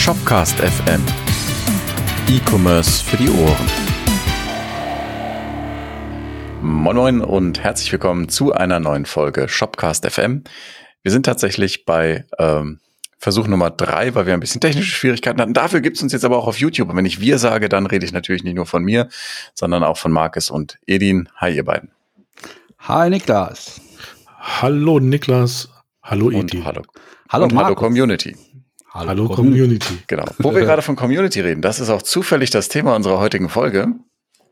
Shopcast 0.00 0.56
FM. 0.56 1.02
E-Commerce 2.26 3.04
für 3.04 3.18
die 3.18 3.28
Ohren. 3.28 3.66
Moin 6.62 6.96
Moin 6.96 7.20
und 7.20 7.62
herzlich 7.62 7.92
willkommen 7.92 8.30
zu 8.30 8.54
einer 8.54 8.80
neuen 8.80 9.04
Folge 9.04 9.46
Shopcast 9.46 10.10
FM. 10.10 10.44
Wir 11.02 11.12
sind 11.12 11.26
tatsächlich 11.26 11.84
bei 11.84 12.24
ähm, 12.38 12.80
Versuch 13.18 13.46
Nummer 13.46 13.68
drei, 13.68 14.14
weil 14.14 14.24
wir 14.24 14.32
ein 14.32 14.40
bisschen 14.40 14.62
technische 14.62 14.90
Schwierigkeiten 14.90 15.38
hatten. 15.38 15.52
Dafür 15.52 15.82
gibt's 15.82 16.02
uns 16.02 16.14
jetzt 16.14 16.24
aber 16.24 16.38
auch 16.38 16.46
auf 16.46 16.58
YouTube. 16.58 16.88
Und 16.88 16.96
wenn 16.96 17.04
ich 17.04 17.20
wir 17.20 17.38
sage, 17.38 17.68
dann 17.68 17.84
rede 17.84 18.06
ich 18.06 18.12
natürlich 18.12 18.42
nicht 18.42 18.56
nur 18.56 18.66
von 18.66 18.82
mir, 18.82 19.06
sondern 19.52 19.84
auch 19.84 19.98
von 19.98 20.12
Markus 20.12 20.48
und 20.48 20.78
Edin. 20.86 21.28
Hi, 21.36 21.54
ihr 21.54 21.64
beiden. 21.66 21.90
Hi, 22.78 23.10
Niklas. 23.10 23.82
Hallo, 24.38 24.98
Niklas. 24.98 25.68
Hallo, 26.02 26.30
Edin. 26.30 26.64
Hallo. 26.64 26.84
Hallo, 27.28 27.44
und 27.44 27.54
hallo 27.54 27.74
Community. 27.74 28.34
Hallo, 28.92 29.08
hallo 29.08 29.28
Community. 29.28 29.98
Genau. 30.08 30.24
Wo 30.38 30.52
wir 30.52 30.62
gerade 30.62 30.82
von 30.82 30.96
Community 30.96 31.40
reden, 31.40 31.62
das 31.62 31.78
ist 31.78 31.90
auch 31.90 32.02
zufällig 32.02 32.50
das 32.50 32.68
Thema 32.68 32.96
unserer 32.96 33.20
heutigen 33.20 33.48
Folge. 33.48 33.94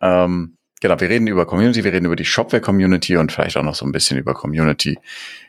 Ähm, 0.01 0.56
genau, 0.80 1.01
wir 1.01 1.09
reden 1.09 1.27
über 1.27 1.45
Community, 1.45 1.83
wir 1.83 1.92
reden 1.92 2.06
über 2.06 2.15
die 2.15 2.24
Shopware-Community 2.24 3.16
und 3.16 3.32
vielleicht 3.32 3.56
auch 3.56 3.65
noch 3.65 3.74
so 3.74 3.84
ein 3.84 3.91
bisschen 3.91 4.16
über 4.16 4.34
Community 4.34 4.96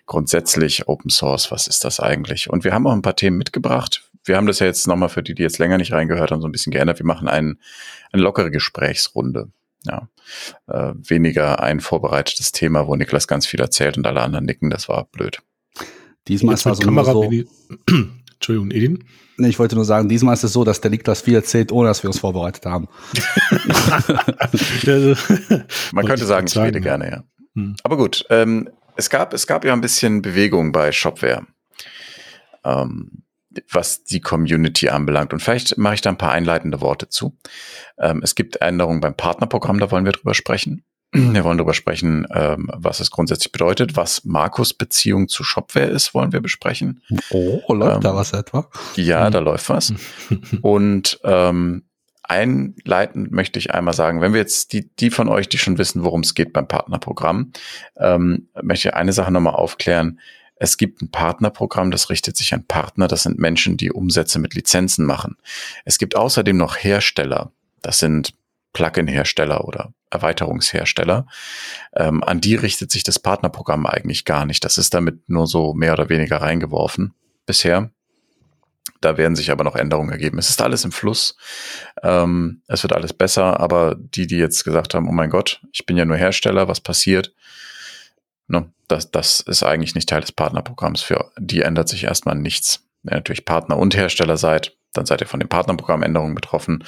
grundsätzlich, 0.07 0.88
Open 0.88 1.11
Source, 1.11 1.52
was 1.52 1.67
ist 1.67 1.85
das 1.85 1.99
eigentlich? 1.99 2.49
Und 2.49 2.63
wir 2.63 2.73
haben 2.73 2.88
auch 2.88 2.94
ein 2.94 3.03
paar 3.03 3.16
Themen 3.16 3.38
mitgebracht. 3.38 4.09
Wir 4.25 4.38
haben 4.38 4.47
das 4.47 4.57
ja 4.57 4.66
jetzt 4.66 4.88
nochmal 4.88 5.09
für 5.09 5.21
die, 5.21 5.35
die 5.35 5.44
jetzt 5.44 5.59
länger 5.59 5.77
nicht 5.77 5.91
reingehört 5.91 6.31
haben, 6.31 6.41
so 6.41 6.47
ein 6.47 6.52
bisschen 6.52 6.71
geändert. 6.71 6.97
Wir 6.97 7.05
machen 7.05 7.27
einen, 7.27 7.59
eine 8.11 8.23
lockere 8.23 8.49
Gesprächsrunde. 8.49 9.49
Ja, 9.85 10.09
äh, 10.67 10.94
weniger 10.97 11.61
ein 11.61 11.80
vorbereitetes 11.80 12.52
Thema, 12.52 12.88
wo 12.88 12.95
Niklas 12.95 13.27
ganz 13.27 13.45
viel 13.45 13.61
erzählt 13.61 13.97
und 13.97 14.08
alle 14.08 14.21
anderen 14.21 14.45
nicken. 14.45 14.71
Das 14.71 14.89
war 14.89 15.05
blöd. 15.05 15.41
Diesmal 16.27 16.55
ist 16.55 16.66
es 16.66 16.80
Kamera 16.80 17.13
so. 17.13 17.31
Entschuldigung, 18.39 18.71
Edin. 18.71 19.03
Nee, 19.35 19.49
ich 19.49 19.59
wollte 19.59 19.75
nur 19.75 19.84
sagen, 19.84 20.07
diesmal 20.07 20.34
ist 20.34 20.45
es 20.45 20.53
so, 20.53 20.63
dass 20.63 20.80
der 20.80 20.91
Niklas 20.91 21.21
viel 21.21 21.35
erzählt, 21.35 21.73
ohne 21.73 21.89
dass 21.89 22.03
wir 22.03 22.09
uns 22.09 22.19
vorbereitet 22.19 22.66
haben. 22.66 22.88
Man 25.91 26.05
könnte 26.05 26.25
sagen, 26.25 26.47
ich 26.47 26.58
rede 26.58 26.80
gerne, 26.80 27.11
ja. 27.11 27.23
Hm. 27.55 27.75
Aber 27.83 27.97
gut, 27.97 28.25
ähm, 28.30 28.69
es 28.95 29.09
gab, 29.09 29.33
es 29.33 29.45
gab 29.45 29.66
ja 29.66 29.73
ein 29.73 29.81
bisschen 29.81 30.22
Bewegung 30.22 30.72
bei 30.72 30.94
Shopware, 30.94 31.45
ähm, 32.64 33.23
was 33.69 34.05
die 34.05 34.22
Community 34.22 34.88
anbelangt. 34.88 35.33
Und 35.33 35.42
vielleicht 35.42 35.77
mache 35.77 35.95
ich 35.95 36.02
da 36.02 36.09
ein 36.09 36.17
paar 36.17 36.31
einleitende 36.31 36.80
Worte 36.80 37.09
zu. 37.09 37.38
Ähm, 37.97 38.21
es 38.23 38.36
gibt 38.36 38.61
Änderungen 38.61 39.02
beim 39.02 39.16
Partnerprogramm, 39.16 39.80
da 39.80 39.92
wollen 39.92 40.05
wir 40.05 40.14
drüber 40.14 40.33
sprechen. 40.33 40.86
Wir 41.11 41.43
wollen 41.43 41.57
darüber 41.57 41.73
sprechen, 41.73 42.27
ähm, 42.31 42.69
was 42.71 42.99
es 42.99 43.09
grundsätzlich 43.09 43.52
bedeutet, 43.52 43.95
was 43.95 44.25
Markus 44.25 44.73
Beziehung 44.73 45.27
zu 45.27 45.43
Shopware 45.43 45.88
ist, 45.88 46.13
wollen 46.13 46.33
wir 46.33 46.39
besprechen. 46.39 47.02
Oh, 47.31 47.73
läuft 47.73 47.95
ähm, 47.95 48.02
da 48.02 48.15
was 48.15 48.33
etwa? 48.33 48.69
Ja, 48.95 49.25
hm. 49.25 49.31
da 49.31 49.39
läuft 49.39 49.69
was. 49.69 49.93
Und 50.61 51.19
ähm, 51.23 51.83
einleitend 52.21 53.31
möchte 53.31 53.57
ich 53.57 53.73
einmal 53.73 53.95
sagen, 53.95 54.21
wenn 54.21 54.33
wir 54.33 54.39
jetzt 54.39 54.71
die, 54.71 54.87
die 54.97 55.09
von 55.09 55.30
euch, 55.30 55.49
die 55.49 55.57
schon 55.57 55.80
wissen, 55.80 56.03
worum 56.03 56.21
es 56.21 56.35
geht 56.35 56.53
beim 56.53 56.67
Partnerprogramm, 56.67 57.53
ähm, 57.97 58.47
möchte 58.61 58.89
ich 58.89 58.93
eine 58.93 59.13
Sache 59.13 59.31
nochmal 59.31 59.55
aufklären. 59.55 60.19
Es 60.57 60.77
gibt 60.77 61.02
ein 61.02 61.09
Partnerprogramm, 61.09 61.89
das 61.89 62.11
richtet 62.11 62.37
sich 62.37 62.53
an 62.53 62.65
Partner. 62.65 63.07
Das 63.07 63.23
sind 63.23 63.39
Menschen, 63.39 63.77
die 63.77 63.91
Umsätze 63.91 64.37
mit 64.37 64.53
Lizenzen 64.53 65.05
machen. 65.05 65.37
Es 65.85 65.97
gibt 65.97 66.15
außerdem 66.15 66.55
noch 66.55 66.75
Hersteller. 66.75 67.52
Das 67.81 67.97
sind 67.97 68.33
Plugin-Hersteller 68.73 69.66
oder 69.66 69.94
Erweiterungshersteller. 70.09 71.28
Ähm, 71.95 72.23
an 72.23 72.42
die 72.42 72.56
richtet 72.56 72.92
sich 72.92 73.03
das 73.03 73.20
Partnerprogramm 73.20 73.86
eigentlich 73.86 74.26
gar 74.26 74.45
nicht. 74.45 74.64
Das 74.64 74.78
ist 74.78 74.94
damit 74.94 75.30
nur 75.30 75.48
so 75.48 75.73
mehr 75.73 75.94
oder 75.94 76.09
weniger 76.09 76.38
reingeworfen 76.38 77.14
bisher. 77.45 77.92
Da 79.02 79.17
werden 79.17 79.36
sich 79.36 79.52
aber 79.52 79.64
noch 79.64 79.76
Änderungen 79.76 80.11
ergeben. 80.11 80.38
Es 80.39 80.50
ist 80.50 80.61
alles 80.61 80.84
im 80.84 80.92
Fluss. 80.92 81.38
Ähm, 82.03 82.61
es 82.67 82.84
wird 82.84 82.94
alles 82.94 83.14
besser, 83.14 83.59
aber 83.59 83.95
die, 83.98 84.28
die 84.28 84.38
jetzt 84.38 84.64
gesagt 84.64 84.94
haben, 84.94 85.08
oh 85.08 85.14
mein 85.14 85.30
Gott, 85.30 85.61
ich 85.72 85.86
bin 85.86 85.95
ja 85.95 86.05
nur 86.05 86.17
Hersteller, 86.17 86.67
was 86.67 86.82
passiert? 86.82 87.33
Ne, 88.48 88.72
das, 88.88 89.11
das 89.11 89.39
ist 89.42 89.64
eigentlich 89.64 89.95
nicht 89.95 90.10
Teil 90.10 90.22
des 90.22 90.32
Partnerprogramms. 90.32 91.02
Für 91.02 91.32
die 91.38 91.61
ändert 91.61 91.88
sich 91.88 92.04
erstmal 92.04 92.36
nichts. 92.36 92.83
Wenn 93.04 93.14
ihr 93.14 93.17
natürlich 93.17 93.45
Partner 93.45 93.77
und 93.77 93.95
Hersteller 93.95 94.38
seid, 94.38 94.76
dann 94.93 95.05
seid 95.05 95.22
ihr 95.22 95.27
von 95.27 95.39
dem 95.39 95.49
Partnerprogramm 95.49 96.04
Änderungen 96.04 96.36
betroffen. 96.36 96.83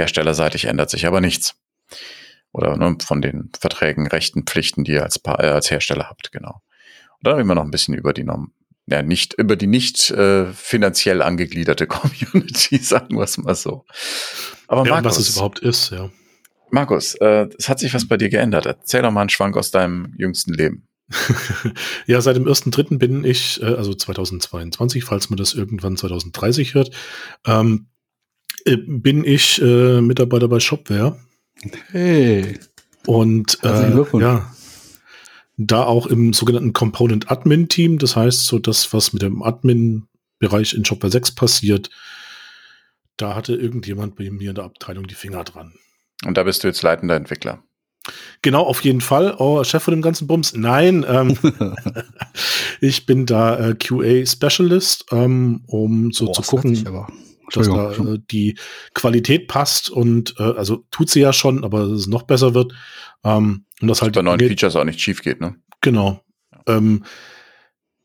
Herstellerseitig 0.00 0.64
ändert 0.64 0.90
sich 0.90 1.06
aber 1.06 1.20
nichts 1.20 1.54
oder 2.52 2.76
ne, 2.76 2.96
von 3.04 3.22
den 3.22 3.50
Verträgen, 3.58 4.06
Rechten, 4.06 4.44
Pflichten, 4.44 4.84
die 4.84 4.92
ihr 4.92 5.04
als, 5.04 5.20
äh, 5.24 5.30
als 5.30 5.70
Hersteller 5.70 6.08
habt, 6.08 6.32
genau. 6.32 6.62
Und 7.18 7.26
dann 7.26 7.36
reden 7.36 7.48
wir 7.48 7.54
noch 7.54 7.64
ein 7.64 7.70
bisschen 7.70 7.94
über 7.94 8.12
die 8.12 8.24
Norm 8.24 8.52
ja, 8.90 9.02
nicht 9.02 9.34
über 9.34 9.54
die 9.54 9.68
nicht 9.68 10.10
äh, 10.10 10.46
finanziell 10.52 11.22
angegliederte 11.22 11.86
Community, 11.86 12.78
sagen 12.78 13.16
wir 13.16 13.22
es 13.22 13.38
mal 13.38 13.54
so. 13.54 13.84
Aber 14.66 14.84
ja, 14.84 14.94
Markus, 14.94 15.12
was 15.12 15.18
es 15.18 15.36
überhaupt 15.36 15.60
ist, 15.60 15.90
ja. 15.90 16.10
Markus, 16.70 17.14
äh, 17.16 17.48
es 17.58 17.68
hat 17.68 17.78
sich 17.78 17.94
was 17.94 18.06
bei 18.06 18.16
dir 18.16 18.28
geändert. 18.28 18.66
Erzähl 18.66 19.02
doch 19.02 19.10
mal 19.10 19.22
einen 19.22 19.30
Schwank 19.30 19.56
aus 19.56 19.70
deinem 19.70 20.14
jüngsten 20.16 20.54
Leben. 20.54 20.88
ja, 22.06 22.20
seit 22.20 22.36
dem 22.36 22.46
1.3. 22.46 22.98
bin 22.98 23.24
ich, 23.24 23.60
äh, 23.62 23.66
also 23.66 23.94
2022, 23.94 25.04
falls 25.04 25.30
man 25.30 25.36
das 25.36 25.54
irgendwann 25.54 25.96
2030 25.96 26.74
hört, 26.74 26.90
ähm, 27.46 27.88
äh, 28.64 28.76
bin 28.76 29.24
ich 29.24 29.60
äh, 29.62 30.00
Mitarbeiter 30.00 30.48
bei 30.48 30.60
Shopware 30.60 31.16
Hey. 31.90 32.58
Und 33.06 33.58
äh, 33.62 34.18
ja, 34.18 34.54
da 35.56 35.82
auch 35.84 36.06
im 36.06 36.32
sogenannten 36.32 36.72
Component 36.72 37.30
Admin 37.30 37.68
Team, 37.68 37.98
das 37.98 38.16
heißt, 38.16 38.46
so 38.46 38.58
das, 38.58 38.92
was 38.92 39.12
mit 39.12 39.22
dem 39.22 39.42
Admin-Bereich 39.42 40.74
in 40.74 40.84
Shopware 40.84 41.10
6 41.10 41.34
passiert, 41.34 41.90
da 43.16 43.34
hatte 43.34 43.54
irgendjemand 43.54 44.16
bei 44.16 44.30
mir 44.30 44.50
in 44.50 44.54
der 44.54 44.64
Abteilung 44.64 45.06
die 45.06 45.14
Finger 45.14 45.44
dran. 45.44 45.74
Und 46.24 46.36
da 46.36 46.42
bist 46.44 46.62
du 46.62 46.68
jetzt 46.68 46.82
leitender 46.82 47.16
Entwickler. 47.16 47.62
Genau, 48.42 48.62
auf 48.62 48.82
jeden 48.82 49.02
Fall. 49.02 49.34
Oh, 49.38 49.62
Chef 49.64 49.82
von 49.82 49.92
dem 49.92 50.02
ganzen 50.02 50.26
Bums. 50.26 50.54
Nein, 50.54 51.04
ähm, 51.06 51.36
ich 52.80 53.06
bin 53.06 53.26
da 53.26 53.70
äh, 53.70 53.74
QA 53.74 54.24
Specialist, 54.26 55.06
ähm, 55.10 55.62
um 55.66 56.12
so 56.12 56.28
oh, 56.28 56.32
zu 56.32 56.42
gucken 56.42 56.74
dass 57.56 57.68
da 57.68 57.92
äh, 57.92 58.18
die 58.30 58.56
Qualität 58.94 59.48
passt 59.48 59.90
und 59.90 60.34
äh, 60.38 60.42
also 60.42 60.84
tut 60.90 61.10
sie 61.10 61.20
ja 61.20 61.32
schon, 61.32 61.64
aber 61.64 61.80
dass 61.80 62.00
es 62.00 62.06
noch 62.06 62.22
besser 62.22 62.54
wird. 62.54 62.72
Ähm, 63.24 63.64
und 63.80 63.88
das 63.88 64.02
halt 64.02 64.14
bei 64.14 64.22
neuen 64.22 64.40
Features 64.40 64.76
auch 64.76 64.84
nicht 64.84 65.00
schief 65.00 65.22
geht, 65.22 65.40
ne? 65.40 65.56
Genau. 65.80 66.20
Ähm, 66.66 67.04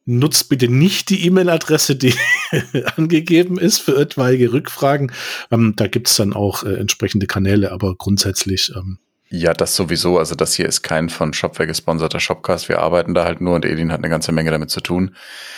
nutzt 0.06 0.50
bitte 0.50 0.68
nicht 0.70 1.10
die 1.10 1.26
E-Mail-Adresse, 1.26 1.96
die 1.96 2.14
angegeben 2.96 3.58
ist 3.58 3.80
für 3.80 3.98
etwaige 3.98 4.54
Rückfragen. 4.54 5.12
Ähm, 5.52 5.74
da 5.76 5.88
gibt's 5.88 6.16
dann 6.16 6.34
auch 6.34 6.64
äh, 6.64 6.76
entsprechende 6.76 7.28
Kanäle, 7.28 7.72
aber 7.72 7.96
grundsätzlich. 7.96 8.72
Ähm, 8.76 9.00
ja, 9.30 9.54
das 9.54 9.76
sowieso. 9.76 10.20
Also 10.20 10.36
das 10.36 10.54
hier 10.54 10.68
ist 10.68 10.84
kein 10.84 11.10
von 11.10 11.34
Shopware 11.34 11.68
gesponserter 11.68 12.20
Shopcast. 12.20 12.70
Wir 12.70 12.80
arbeiten 12.80 13.14
da 13.14 13.26
halt 13.26 13.42
nur 13.42 13.56
und 13.56 13.66
Edin 13.66 13.92
hat 13.92 14.00
eine 14.00 14.10
ganze 14.10 14.32
Menge 14.32 14.52
damit 14.52 14.70
zu 14.70 14.82
tun. 14.82 15.16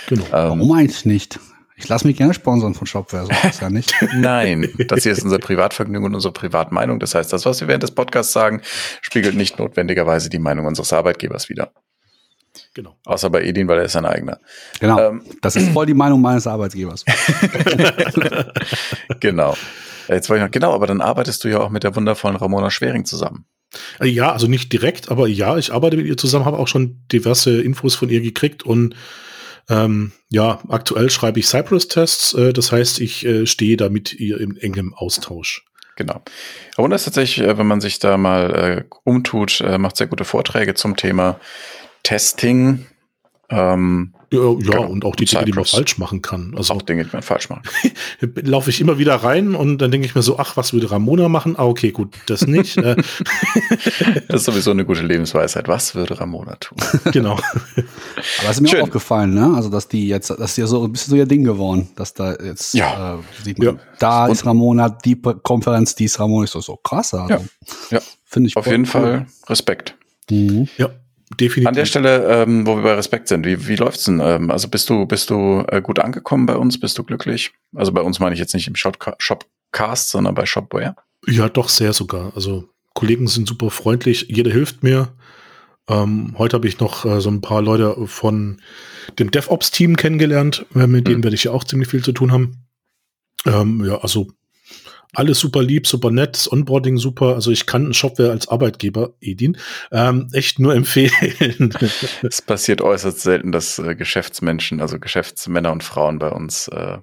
Genau. 0.07 0.23
Ähm, 0.25 0.31
Warum 0.31 0.71
eigentlich 0.71 1.05
nicht? 1.05 1.39
Ich 1.79 1.87
lasse 1.87 2.07
mich 2.07 2.17
gerne 2.17 2.33
sponsern 2.33 2.73
von 2.73 2.87
Shopware, 2.87 3.27
so 3.27 3.47
ist 3.47 3.61
ja 3.61 3.69
nicht. 3.69 3.93
Nein, 4.15 4.67
das 4.87 5.03
hier 5.03 5.11
ist 5.11 5.23
unser 5.23 5.37
Privatvergnügen 5.37 6.07
und 6.07 6.15
unsere 6.15 6.33
Privatmeinung. 6.33 6.99
Das 6.99 7.13
heißt, 7.13 7.31
das, 7.31 7.45
was 7.45 7.61
wir 7.61 7.67
während 7.67 7.83
des 7.83 7.91
Podcasts 7.91 8.33
sagen, 8.33 8.61
spiegelt 9.01 9.35
nicht 9.35 9.59
notwendigerweise 9.59 10.29
die 10.29 10.39
Meinung 10.39 10.65
unseres 10.65 10.91
Arbeitgebers 10.91 11.49
wider. 11.49 11.71
Genau. 12.73 12.95
Außer 13.05 13.29
bei 13.29 13.43
Edin, 13.43 13.67
weil 13.67 13.77
er 13.77 13.85
ist 13.85 13.91
sein 13.91 14.05
eigener. 14.05 14.39
Genau. 14.79 14.99
Ähm, 14.99 15.21
das 15.41 15.55
ist 15.55 15.69
voll 15.69 15.85
die 15.85 15.93
Meinung 15.93 16.19
meines 16.19 16.47
Arbeitgebers. 16.47 17.05
genau. 19.19 19.55
Jetzt 20.07 20.29
wollte 20.29 20.43
ich 20.43 20.47
noch, 20.47 20.51
genau, 20.51 20.73
aber 20.73 20.87
dann 20.87 21.01
arbeitest 21.01 21.43
du 21.43 21.49
ja 21.49 21.59
auch 21.59 21.69
mit 21.69 21.83
der 21.83 21.95
wundervollen 21.95 22.37
Ramona 22.37 22.71
Schwering 22.71 23.05
zusammen. 23.05 23.45
Äh, 23.99 24.07
ja, 24.07 24.31
also 24.31 24.47
nicht 24.47 24.73
direkt, 24.73 25.11
aber 25.11 25.27
ja, 25.27 25.57
ich 25.57 25.71
arbeite 25.71 25.97
mit 25.97 26.07
ihr 26.07 26.17
zusammen, 26.17 26.45
habe 26.45 26.57
auch 26.57 26.67
schon 26.67 27.03
diverse 27.11 27.61
Infos 27.61 27.93
von 27.93 28.09
ihr 28.09 28.21
gekriegt 28.21 28.63
und 28.63 28.95
ähm, 29.69 30.11
ja, 30.29 30.59
aktuell 30.69 31.09
schreibe 31.09 31.39
ich 31.39 31.47
Cypress-Tests, 31.47 32.33
äh, 32.33 32.53
das 32.53 32.71
heißt, 32.71 32.99
ich 33.01 33.25
äh, 33.25 33.45
stehe 33.45 33.77
da 33.77 33.89
mit 33.89 34.13
ihr 34.13 34.39
im 34.39 34.57
engem 34.57 34.93
Austausch. 34.93 35.65
Genau. 35.97 36.21
Und 36.77 36.91
das 36.91 37.01
ist 37.01 37.05
tatsächlich, 37.05 37.45
äh, 37.45 37.57
wenn 37.57 37.67
man 37.67 37.81
sich 37.81 37.99
da 37.99 38.17
mal 38.17 38.55
äh, 38.55 38.83
umtut, 39.03 39.61
äh, 39.61 39.77
macht 39.77 39.97
sehr 39.97 40.07
gute 40.07 40.25
Vorträge 40.25 40.75
zum 40.75 40.95
Thema 40.95 41.39
Testing. 42.03 42.85
Ähm, 43.49 44.13
ja, 44.31 44.39
ja 44.39 44.53
genau. 44.55 44.87
und 44.87 45.05
auch 45.05 45.15
die 45.15 45.25
Dinge, 45.25 45.45
die 45.45 45.53
man 45.53 45.65
falsch 45.65 45.97
machen 45.97 46.21
kann. 46.21 46.53
Also 46.55 46.73
auch 46.73 46.81
Dinge, 46.81 47.05
die 47.05 47.09
man 47.13 47.21
falsch 47.21 47.49
macht. 47.49 47.69
Laufe 48.35 48.69
ich 48.69 48.81
immer 48.81 48.97
wieder 48.97 49.15
rein 49.15 49.55
und 49.55 49.77
dann 49.77 49.91
denke 49.91 50.05
ich 50.05 50.15
mir 50.15 50.21
so, 50.21 50.37
ach, 50.37 50.57
was 50.57 50.73
würde 50.73 50.91
Ramona 50.91 51.29
machen? 51.29 51.55
Ah, 51.57 51.65
okay, 51.65 51.91
gut, 51.91 52.13
das 52.27 52.45
nicht. 52.45 52.77
Äh. 52.77 52.95
das 54.27 54.41
ist 54.41 54.45
sowieso 54.45 54.71
eine 54.71 54.85
gute 54.85 55.01
Lebensweisheit. 55.01 55.67
Was 55.67 55.95
würde 55.95 56.19
Ramona 56.19 56.55
tun? 56.55 56.77
genau. 57.11 57.33
Aber 57.35 58.49
es 58.49 58.51
ist 58.51 58.61
mir 58.61 58.67
Schön. 58.67 58.81
auch 58.81 58.87
aufgefallen, 58.87 59.33
ne? 59.33 59.53
Also, 59.55 59.69
dass 59.69 59.87
die 59.87 60.07
jetzt, 60.07 60.29
das 60.29 60.39
ist 60.39 60.57
ja 60.57 60.67
so 60.67 60.83
ein 60.83 60.91
bisschen 60.91 61.11
so 61.11 61.15
ihr 61.15 61.25
Ding 61.25 61.43
geworden, 61.43 61.89
dass 61.95 62.13
da 62.13 62.35
jetzt, 62.35 62.73
ja. 62.73 63.15
äh, 63.15 63.43
sieht 63.43 63.59
man, 63.59 63.67
ja. 63.67 63.73
da 63.99 64.25
und 64.25 64.31
ist 64.31 64.45
Ramona, 64.45 64.89
die 64.89 65.21
Konferenz, 65.21 65.95
die 65.95 66.05
ist 66.05 66.19
Ramona, 66.19 66.43
ist 66.43 66.51
so, 66.51 66.61
so 66.61 66.75
krass. 66.75 67.13
Also. 67.13 67.33
Ja. 67.33 67.41
ja. 67.91 67.99
Finde 68.25 68.49
ich. 68.49 68.57
Auf 68.57 68.65
jeden 68.65 68.83
cool. 68.83 68.87
Fall 68.87 69.27
Respekt. 69.47 69.95
Mhm. 70.29 70.67
Ja. 70.77 70.89
Definitiv. 71.39 71.67
An 71.67 71.75
der 71.75 71.85
Stelle, 71.85 72.25
ähm, 72.27 72.65
wo 72.65 72.75
wir 72.75 72.83
bei 72.83 72.93
Respekt 72.93 73.27
sind, 73.27 73.45
wie, 73.45 73.67
wie 73.67 73.75
läuft's 73.75 74.05
denn? 74.05 74.19
Ähm, 74.19 74.51
also 74.51 74.67
bist 74.67 74.89
du, 74.89 75.05
bist 75.05 75.29
du 75.29 75.63
äh, 75.67 75.81
gut 75.81 75.99
angekommen 75.99 76.45
bei 76.45 76.55
uns? 76.55 76.79
Bist 76.79 76.97
du 76.97 77.03
glücklich? 77.03 77.51
Also 77.75 77.91
bei 77.91 78.01
uns 78.01 78.19
meine 78.19 78.33
ich 78.33 78.39
jetzt 78.39 78.53
nicht 78.53 78.67
im 78.67 78.75
Shopcast, 78.75 80.09
sondern 80.09 80.35
bei 80.35 80.45
Shopware. 80.45 80.95
Ja, 81.25 81.49
doch 81.49 81.69
sehr 81.69 81.93
sogar. 81.93 82.31
Also 82.35 82.69
Kollegen 82.93 83.27
sind 83.27 83.47
super 83.47 83.69
freundlich, 83.69 84.27
jeder 84.29 84.51
hilft 84.51 84.83
mir. 84.83 85.13
Ähm, 85.89 86.35
heute 86.37 86.55
habe 86.55 86.67
ich 86.67 86.79
noch 86.79 87.05
äh, 87.05 87.21
so 87.21 87.29
ein 87.29 87.41
paar 87.41 87.61
Leute 87.61 87.95
von 88.07 88.61
dem 89.19 89.31
DevOps-Team 89.31 89.95
kennengelernt, 89.95 90.65
äh, 90.75 90.87
mit 90.87 91.07
denen 91.07 91.19
mhm. 91.19 91.23
werde 91.23 91.35
ich 91.35 91.45
ja 91.45 91.51
auch 91.51 91.63
ziemlich 91.63 91.89
viel 91.89 92.03
zu 92.03 92.11
tun 92.11 92.31
haben. 92.31 92.67
Ähm, 93.45 93.85
ja, 93.85 93.99
also 93.99 94.27
alles 95.13 95.39
super 95.39 95.63
lieb, 95.63 95.87
super 95.87 96.11
nett, 96.11 96.35
das 96.35 96.51
Onboarding 96.51 96.97
super. 96.97 97.35
Also 97.35 97.51
ich 97.51 97.65
kann 97.65 97.85
einen 97.85 97.93
Shopware 97.93 98.31
als 98.31 98.47
Arbeitgeber, 98.47 99.13
Edin, 99.21 99.57
ähm, 99.91 100.27
echt 100.33 100.59
nur 100.59 100.75
empfehlen. 100.75 101.73
es 102.23 102.41
passiert 102.41 102.81
äußerst 102.81 103.21
selten, 103.21 103.51
dass 103.51 103.79
äh, 103.79 103.95
Geschäftsmenschen, 103.95 104.81
also 104.81 104.99
Geschäftsmänner 104.99 105.71
und 105.71 105.83
Frauen 105.83 106.19
bei 106.19 106.29
uns 106.29 106.67
äh, 106.67 106.97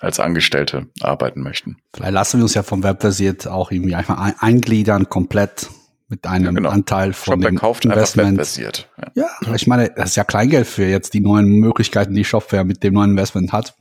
als 0.00 0.18
Angestellte 0.18 0.88
arbeiten 1.00 1.42
möchten. 1.42 1.76
Vielleicht 1.94 2.12
lassen 2.12 2.38
wir 2.38 2.44
uns 2.44 2.54
ja 2.54 2.62
vom 2.62 2.82
Web 2.82 3.00
basiert 3.00 3.46
auch 3.46 3.70
irgendwie 3.70 3.94
einfach 3.94 4.18
eingliedern 4.40 5.08
komplett 5.08 5.68
mit 6.08 6.26
einem 6.26 6.44
ja, 6.44 6.50
genau. 6.50 6.70
Anteil 6.70 7.12
von 7.12 7.34
Shopware 7.34 7.52
dem 7.52 7.58
kauft 7.58 7.84
Investment. 7.84 8.36
basiert. 8.36 8.88
Ja. 9.14 9.28
ja. 9.44 9.54
ich 9.54 9.66
meine, 9.66 9.90
das 9.96 10.10
ist 10.10 10.16
ja 10.16 10.24
Kleingeld 10.24 10.66
für 10.66 10.84
jetzt 10.84 11.14
die 11.14 11.20
neuen 11.20 11.46
Möglichkeiten, 11.46 12.14
die 12.14 12.24
Shopware 12.24 12.64
mit 12.64 12.82
dem 12.82 12.94
neuen 12.94 13.12
Investment 13.12 13.52
hat. 13.52 13.74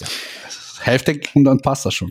Ja, 0.00 0.06
Hälfte 0.80 1.18
und 1.34 1.44
dann 1.44 1.60
passt 1.60 1.86
das 1.86 1.94
schon. 1.94 2.10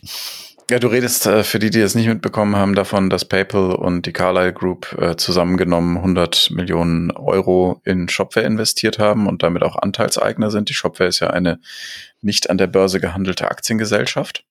Ja, 0.71 0.79
du 0.79 0.87
redest 0.87 1.25
äh, 1.25 1.43
für 1.43 1.59
die, 1.59 1.69
die 1.69 1.81
es 1.81 1.95
nicht 1.95 2.07
mitbekommen 2.07 2.55
haben, 2.55 2.75
davon, 2.75 3.09
dass 3.09 3.25
PayPal 3.25 3.75
und 3.75 4.05
die 4.05 4.13
Carlyle 4.13 4.53
Group 4.53 4.97
äh, 4.97 5.17
zusammengenommen 5.17 5.97
100 5.97 6.49
Millionen 6.51 7.11
Euro 7.11 7.81
in 7.83 8.07
Shopware 8.07 8.45
investiert 8.45 8.97
haben 8.97 9.27
und 9.27 9.43
damit 9.43 9.63
auch 9.63 9.75
Anteilseigner 9.75 10.49
sind. 10.49 10.69
Die 10.69 10.73
Shopware 10.73 11.09
ist 11.09 11.19
ja 11.19 11.29
eine 11.29 11.59
nicht 12.21 12.49
an 12.49 12.57
der 12.57 12.67
Börse 12.67 13.01
gehandelte 13.01 13.51
Aktiengesellschaft. 13.51 14.45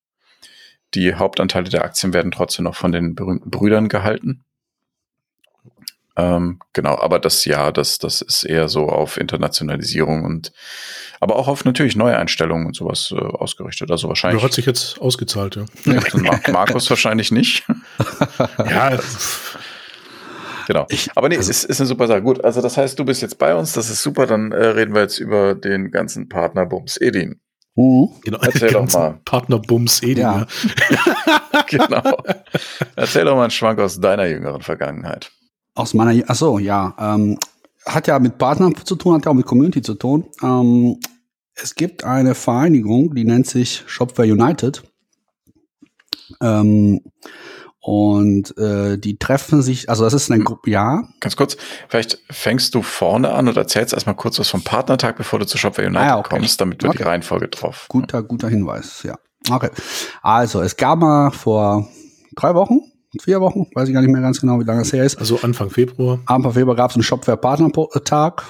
Die 0.93 1.14
Hauptanteile 1.14 1.70
der 1.70 1.87
Aktien 1.87 2.12
werden 2.12 2.32
trotzdem 2.32 2.67
noch 2.67 2.76
von 2.76 2.93
den 2.93 3.14
berühmten 3.14 3.49
Brüdern 3.49 3.88
gehalten. 3.88 4.44
Ähm, 6.17 6.59
genau, 6.73 6.99
aber 6.99 7.19
das 7.19 7.45
ja, 7.45 7.71
das, 7.71 7.99
das 7.99 8.21
ist 8.21 8.45
eher 8.45 8.69
so 8.69 8.89
auf 8.89 9.17
Internationalisierung 9.17 10.25
und 10.25 10.53
aber 11.21 11.37
auch 11.37 11.49
auf 11.49 11.65
natürlich 11.65 11.97
Neueinstellungen 11.97 12.67
und 12.67 12.77
sowas 12.77 13.12
äh, 13.15 13.21
ausgerichtet. 13.21 13.91
Also 13.91 14.09
wahrscheinlich. 14.09 14.41
Der 14.41 14.49
hat 14.49 14.55
sich 14.55 14.67
jetzt 14.67 15.01
ausgezahlt, 15.01 15.57
ja. 15.57 15.65
ja 15.85 16.01
Mar 16.15 16.41
Markus 16.51 16.89
wahrscheinlich 16.91 17.31
nicht. 17.31 17.65
ja. 18.59 18.99
Genau. 20.67 20.87
Ich, 20.89 21.11
aber 21.17 21.29
nee, 21.29 21.37
also, 21.37 21.51
ist, 21.51 21.65
ist 21.65 21.81
eine 21.81 21.89
super 21.89 22.07
Sache. 22.07 22.23
Gut, 22.23 22.45
also 22.45 22.63
das 22.63 22.77
heißt, 22.77 22.97
du 22.97 23.05
bist 23.05 23.23
jetzt 23.23 23.39
bei 23.39 23.56
uns, 23.56 23.73
das 23.73 23.91
ist 23.91 24.05
super, 24.05 24.27
dann 24.27 24.53
äh, 24.53 24.67
reden 24.67 24.95
wir 24.95 25.01
jetzt 25.01 25.19
über 25.19 25.56
den 25.56 25.91
ganzen 25.91 26.29
Partnerbums 26.29 26.97
Edin. 26.99 27.41
Uh, 27.77 28.15
genau, 28.23 28.39
erzähl 28.41 28.71
doch 28.71 28.93
mal. 28.93 29.19
Partnerbums 29.25 30.01
Edin. 30.05 30.19
Ja. 30.23 30.47
genau. 31.67 32.23
Erzähl 32.95 33.25
doch 33.25 33.35
mal 33.35 33.43
einen 33.43 33.51
Schwank 33.51 33.81
aus 33.81 33.99
deiner 34.01 34.27
jüngeren 34.27 34.63
Vergangenheit. 34.63 35.33
Aus 35.75 35.94
meiner, 35.94 36.22
ach 36.26 36.34
so, 36.34 36.58
ja, 36.58 36.94
ähm, 36.99 37.38
hat 37.87 38.06
ja 38.06 38.19
mit 38.19 38.38
Partnern 38.38 38.75
zu 38.84 38.96
tun, 38.96 39.14
hat 39.14 39.25
ja 39.25 39.31
auch 39.31 39.37
mit 39.37 39.46
Community 39.46 39.82
zu 39.82 39.94
tun. 39.94 40.26
Ähm, 40.43 40.99
es 41.55 41.75
gibt 41.75 42.05
eine 42.05 42.34
Vereinigung, 42.34 43.14
die 43.14 43.25
nennt 43.25 43.46
sich 43.46 43.84
Shopware 43.87 44.31
United. 44.31 44.82
Ähm, 46.40 47.00
und 47.82 48.56
äh, 48.58 48.99
die 48.99 49.19
treffen 49.19 49.62
sich, 49.62 49.88
also 49.88 50.05
das 50.05 50.12
ist 50.12 50.31
eine 50.31 50.44
Gruppe, 50.44 50.70
ja. 50.70 51.08
Ganz 51.20 51.34
kurz, 51.34 51.56
vielleicht 51.88 52.19
fängst 52.31 52.75
du 52.75 52.82
vorne 52.82 53.32
an 53.32 53.49
oder 53.49 53.62
erzählst 53.62 53.94
erstmal 53.94 54.17
kurz 54.17 54.38
was 54.38 54.50
vom 54.50 54.62
Partnertag, 54.62 55.17
bevor 55.17 55.38
du 55.38 55.46
zu 55.46 55.56
Shopware 55.56 55.88
United 55.88 56.02
ah, 56.02 56.08
ja, 56.08 56.19
okay. 56.19 56.37
kommst, 56.37 56.61
damit 56.61 56.82
wir 56.82 56.90
okay. 56.90 56.99
die 56.99 57.05
Reihenfolge 57.05 57.49
drauf. 57.49 57.87
Guter, 57.88 58.22
guter 58.22 58.49
Hinweis, 58.49 59.02
ja. 59.02 59.19
Okay. 59.50 59.70
Also, 60.20 60.61
es 60.61 60.76
gab 60.76 60.99
mal 60.99 61.31
vor 61.31 61.88
drei 62.37 62.55
Wochen 62.55 62.81
vier 63.19 63.41
Wochen, 63.41 63.67
weiß 63.75 63.89
ich 63.89 63.95
gar 63.95 64.03
nicht 64.03 64.11
mehr 64.11 64.21
ganz 64.21 64.41
genau, 64.41 64.61
wie 64.61 64.65
lange 64.65 64.83
es 64.83 64.93
her 64.93 65.05
ist. 65.05 65.19
Also 65.19 65.41
Anfang 65.43 65.71
Februar. 65.71 66.21
Anfang 66.27 66.53
Februar 66.53 66.77
gab 66.77 66.91
es 66.91 66.97
einen 66.97 67.03
Shopware 67.03 67.37
Partner 67.37 67.71
Tag, 68.05 68.45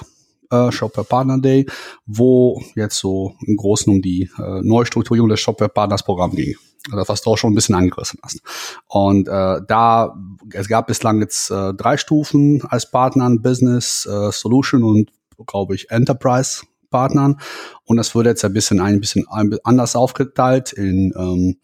äh, 0.51 0.71
Shopware 0.71 1.05
Partner 1.05 1.39
Day, 1.39 1.65
wo 2.05 2.61
jetzt 2.75 2.97
so 2.97 3.35
im 3.45 3.55
Großen 3.55 3.91
um 3.91 4.01
die 4.01 4.29
äh, 4.37 4.61
Neustrukturierung 4.61 5.29
des 5.29 5.39
Shopware 5.39 5.69
Partners 5.69 6.03
Programm 6.03 6.31
ging. 6.31 6.55
Das, 6.91 7.09
was 7.09 7.21
du 7.21 7.31
auch 7.31 7.37
schon 7.37 7.51
ein 7.51 7.55
bisschen 7.55 7.75
angerissen 7.75 8.19
hast. 8.23 8.41
Und 8.87 9.27
äh, 9.27 9.61
da, 9.67 10.15
es 10.51 10.67
gab 10.67 10.87
bislang 10.87 11.19
jetzt 11.19 11.51
äh, 11.51 11.75
drei 11.75 11.95
Stufen 11.95 12.63
als 12.67 12.89
Partnern, 12.89 13.41
Business, 13.41 14.07
äh, 14.07 14.31
Solution 14.31 14.83
und, 14.83 15.11
glaube 15.45 15.75
ich, 15.75 15.91
Enterprise 15.91 16.63
Partnern. 16.89 17.39
Und 17.85 17.97
das 17.97 18.15
wurde 18.15 18.29
jetzt 18.29 18.43
ein 18.43 18.53
bisschen 18.53 18.79
ein 18.79 18.99
bisschen 18.99 19.25
anders 19.63 19.95
aufgeteilt 19.95 20.73
in 20.73 21.13
ähm, 21.15 21.57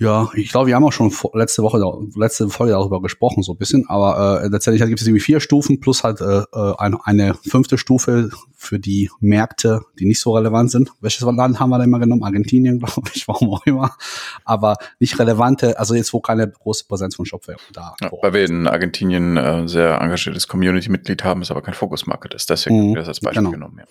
ja, 0.00 0.30
ich 0.34 0.48
glaube, 0.48 0.68
wir 0.68 0.74
haben 0.74 0.84
auch 0.84 0.92
schon 0.92 1.12
letzte 1.34 1.62
Woche, 1.62 1.78
letzte 2.14 2.48
Folge 2.48 2.72
darüber 2.72 3.02
gesprochen, 3.02 3.42
so 3.42 3.52
ein 3.52 3.58
bisschen, 3.58 3.84
aber 3.86 4.42
äh, 4.42 4.48
letztendlich 4.48 4.82
gibt 4.88 4.98
es 4.98 5.06
irgendwie 5.06 5.20
vier 5.20 5.40
Stufen 5.40 5.78
plus 5.78 6.04
halt 6.04 6.22
äh, 6.22 6.38
äh, 6.40 6.74
eine, 6.78 6.98
eine 7.04 7.34
fünfte 7.34 7.76
Stufe 7.76 8.30
für 8.60 8.78
die 8.78 9.10
Märkte, 9.20 9.80
die 9.98 10.04
nicht 10.04 10.20
so 10.20 10.34
relevant 10.34 10.70
sind. 10.70 10.90
Welches 11.00 11.22
Land 11.22 11.58
haben 11.58 11.70
wir 11.70 11.78
da 11.78 11.84
immer 11.84 11.98
genommen? 11.98 12.22
Argentinien, 12.22 12.78
glaube 12.78 13.08
ich, 13.14 13.26
warum 13.26 13.54
auch 13.54 13.64
immer. 13.64 13.96
Aber 14.44 14.76
nicht 14.98 15.18
relevante, 15.18 15.78
also 15.78 15.94
jetzt, 15.94 16.12
wo 16.12 16.20
keine 16.20 16.46
große 16.46 16.84
Präsenz 16.86 17.16
von 17.16 17.24
Shopware 17.24 17.56
da 17.72 17.94
ja, 18.02 18.10
Weil 18.20 18.34
wir 18.34 18.44
in 18.44 18.66
Argentinien 18.66 19.38
äh, 19.38 19.66
sehr 19.66 19.98
engagiertes 19.98 20.46
Community-Mitglied 20.46 21.24
haben, 21.24 21.40
ist 21.40 21.50
aber 21.50 21.62
kein 21.62 21.72
Fokus-Market 21.72 22.34
ist. 22.34 22.50
Deswegen 22.50 22.76
mhm, 22.76 22.80
haben 22.80 22.88
wir 22.90 22.96
das 22.96 23.08
als 23.08 23.20
Beispiel 23.20 23.44
genau. 23.44 23.50
genommen. 23.50 23.78
Ja. 23.78 23.84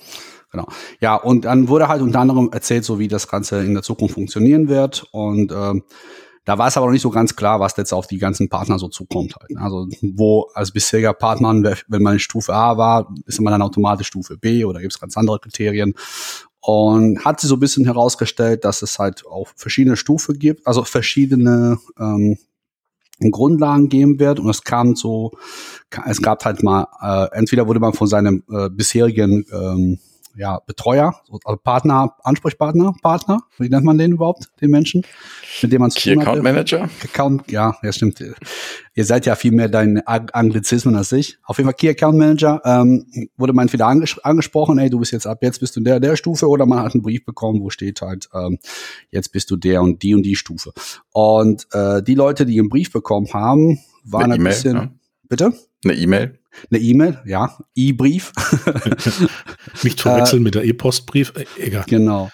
Genau. 0.51 0.67
Ja, 0.99 1.15
und 1.15 1.45
dann 1.45 1.67
wurde 1.67 1.87
halt 1.87 2.01
unter 2.01 2.19
anderem 2.19 2.51
erzählt, 2.51 2.85
so 2.85 2.99
wie 2.99 3.07
das 3.07 3.27
Ganze 3.27 3.63
in 3.63 3.73
der 3.73 3.83
Zukunft 3.83 4.13
funktionieren 4.13 4.67
wird. 4.67 5.03
Und 5.11 5.51
ähm, 5.51 5.83
da 6.49 6.57
war 6.57 6.67
es 6.67 6.75
aber 6.77 6.87
noch 6.87 6.93
nicht 6.93 7.03
so 7.03 7.11
ganz 7.11 7.35
klar, 7.35 7.59
was 7.59 7.77
jetzt 7.77 7.93
auf 7.93 8.07
die 8.07 8.17
ganzen 8.17 8.49
Partner 8.49 8.79
so 8.79 8.87
zukommt 8.87 9.35
halt. 9.39 9.51
Ne? 9.51 9.61
Also 9.61 9.87
wo 10.01 10.49
als 10.55 10.71
bisheriger 10.71 11.13
Partner, 11.13 11.53
wenn 11.87 12.01
man 12.01 12.13
in 12.13 12.19
Stufe 12.19 12.51
A 12.51 12.75
war, 12.75 13.13
ist 13.27 13.39
man 13.39 13.51
dann 13.51 13.61
automatisch 13.61 14.07
Stufe 14.07 14.35
B 14.35 14.65
oder 14.65 14.79
gibt 14.79 14.91
es 14.91 14.99
ganz 14.99 15.15
andere 15.15 15.37
Kriterien. 15.37 15.93
Und 16.59 17.23
hat 17.23 17.39
sich 17.39 17.49
so 17.49 17.55
ein 17.55 17.59
bisschen 17.59 17.85
herausgestellt, 17.85 18.65
dass 18.65 18.81
es 18.81 18.97
halt 18.97 19.27
auch 19.27 19.49
verschiedene 19.55 19.95
Stufen 19.95 20.39
gibt, 20.39 20.65
also 20.65 20.83
verschiedene 20.83 21.77
ähm, 21.99 22.39
Grundlagen 23.29 23.87
geben 23.87 24.19
wird. 24.19 24.39
Und 24.39 24.49
es 24.49 24.63
kam 24.63 24.95
so, 24.95 25.33
es 26.07 26.19
gab 26.19 26.43
halt 26.45 26.63
mal, 26.63 26.87
äh, 26.99 27.37
entweder 27.37 27.67
wurde 27.67 27.79
man 27.79 27.93
von 27.93 28.07
seinem 28.07 28.43
äh, 28.49 28.69
bisherigen 28.71 29.45
ähm, 29.53 29.99
ja, 30.35 30.59
Betreuer, 30.65 31.21
also 31.43 31.57
Partner, 31.57 32.15
Ansprechpartner, 32.23 32.93
Partner, 33.01 33.41
wie 33.57 33.69
nennt 33.69 33.83
man 33.83 33.97
den 33.97 34.13
überhaupt, 34.13 34.49
den 34.61 34.71
Menschen, 34.71 35.03
mit 35.61 35.71
dem 35.71 35.81
man 35.81 35.91
zu 35.91 35.99
Key 35.99 36.13
tun 36.13 36.21
Account 36.21 36.43
Manager? 36.43 36.89
Account, 37.03 37.51
ja, 37.51 37.75
ja, 37.81 37.91
stimmt. 37.91 38.23
Ihr 38.95 39.05
seid 39.05 39.25
ja 39.25 39.35
viel 39.35 39.51
mehr 39.51 39.69
dein 39.69 40.05
Anglizismen 40.05 40.95
als 40.95 41.11
ich. 41.11 41.37
Auf 41.43 41.57
jeden 41.57 41.67
Fall 41.67 41.75
Key 41.75 41.89
Account 41.89 42.17
Manager 42.17 42.61
ähm, 42.65 43.05
wurde 43.37 43.53
man 43.53 43.63
entweder 43.63 43.87
anges 43.87 44.17
angesprochen, 44.19 44.77
ey, 44.79 44.89
du 44.89 44.99
bist 44.99 45.11
jetzt 45.11 45.27
ab 45.27 45.39
jetzt 45.41 45.59
bist 45.59 45.75
du 45.75 45.79
in 45.79 45.83
der 45.85 45.99
der 45.99 46.15
Stufe, 46.15 46.47
oder 46.47 46.65
man 46.65 46.79
hat 46.79 46.93
einen 46.93 47.03
Brief 47.03 47.25
bekommen, 47.25 47.61
wo 47.61 47.69
steht 47.69 48.01
halt, 48.01 48.29
ähm, 48.33 48.59
jetzt 49.11 49.31
bist 49.31 49.51
du 49.51 49.57
der 49.57 49.81
und 49.81 50.03
die 50.03 50.15
und 50.15 50.23
die 50.23 50.35
Stufe. 50.35 50.71
Und 51.11 51.67
äh, 51.73 52.01
die 52.01 52.15
Leute, 52.15 52.45
die 52.45 52.59
einen 52.59 52.69
Brief 52.69 52.91
bekommen 52.91 53.27
haben, 53.33 53.79
waren 54.03 54.31
ein 54.31 54.43
bisschen, 54.43 54.75
ja. 54.75 54.89
Bitte? 55.29 55.53
Eine 55.85 55.93
E-Mail? 55.93 56.39
Eine 56.69 56.81
E-Mail, 56.81 57.21
ja, 57.25 57.57
E-Brief. 57.75 58.33
Nicht 59.83 60.01
verwechseln 60.01 60.41
äh, 60.41 60.43
mit 60.43 60.55
der 60.55 60.65
E-Postbrief, 60.65 61.33
äh, 61.37 61.45
egal. 61.57 61.85
Genau. 61.87 62.29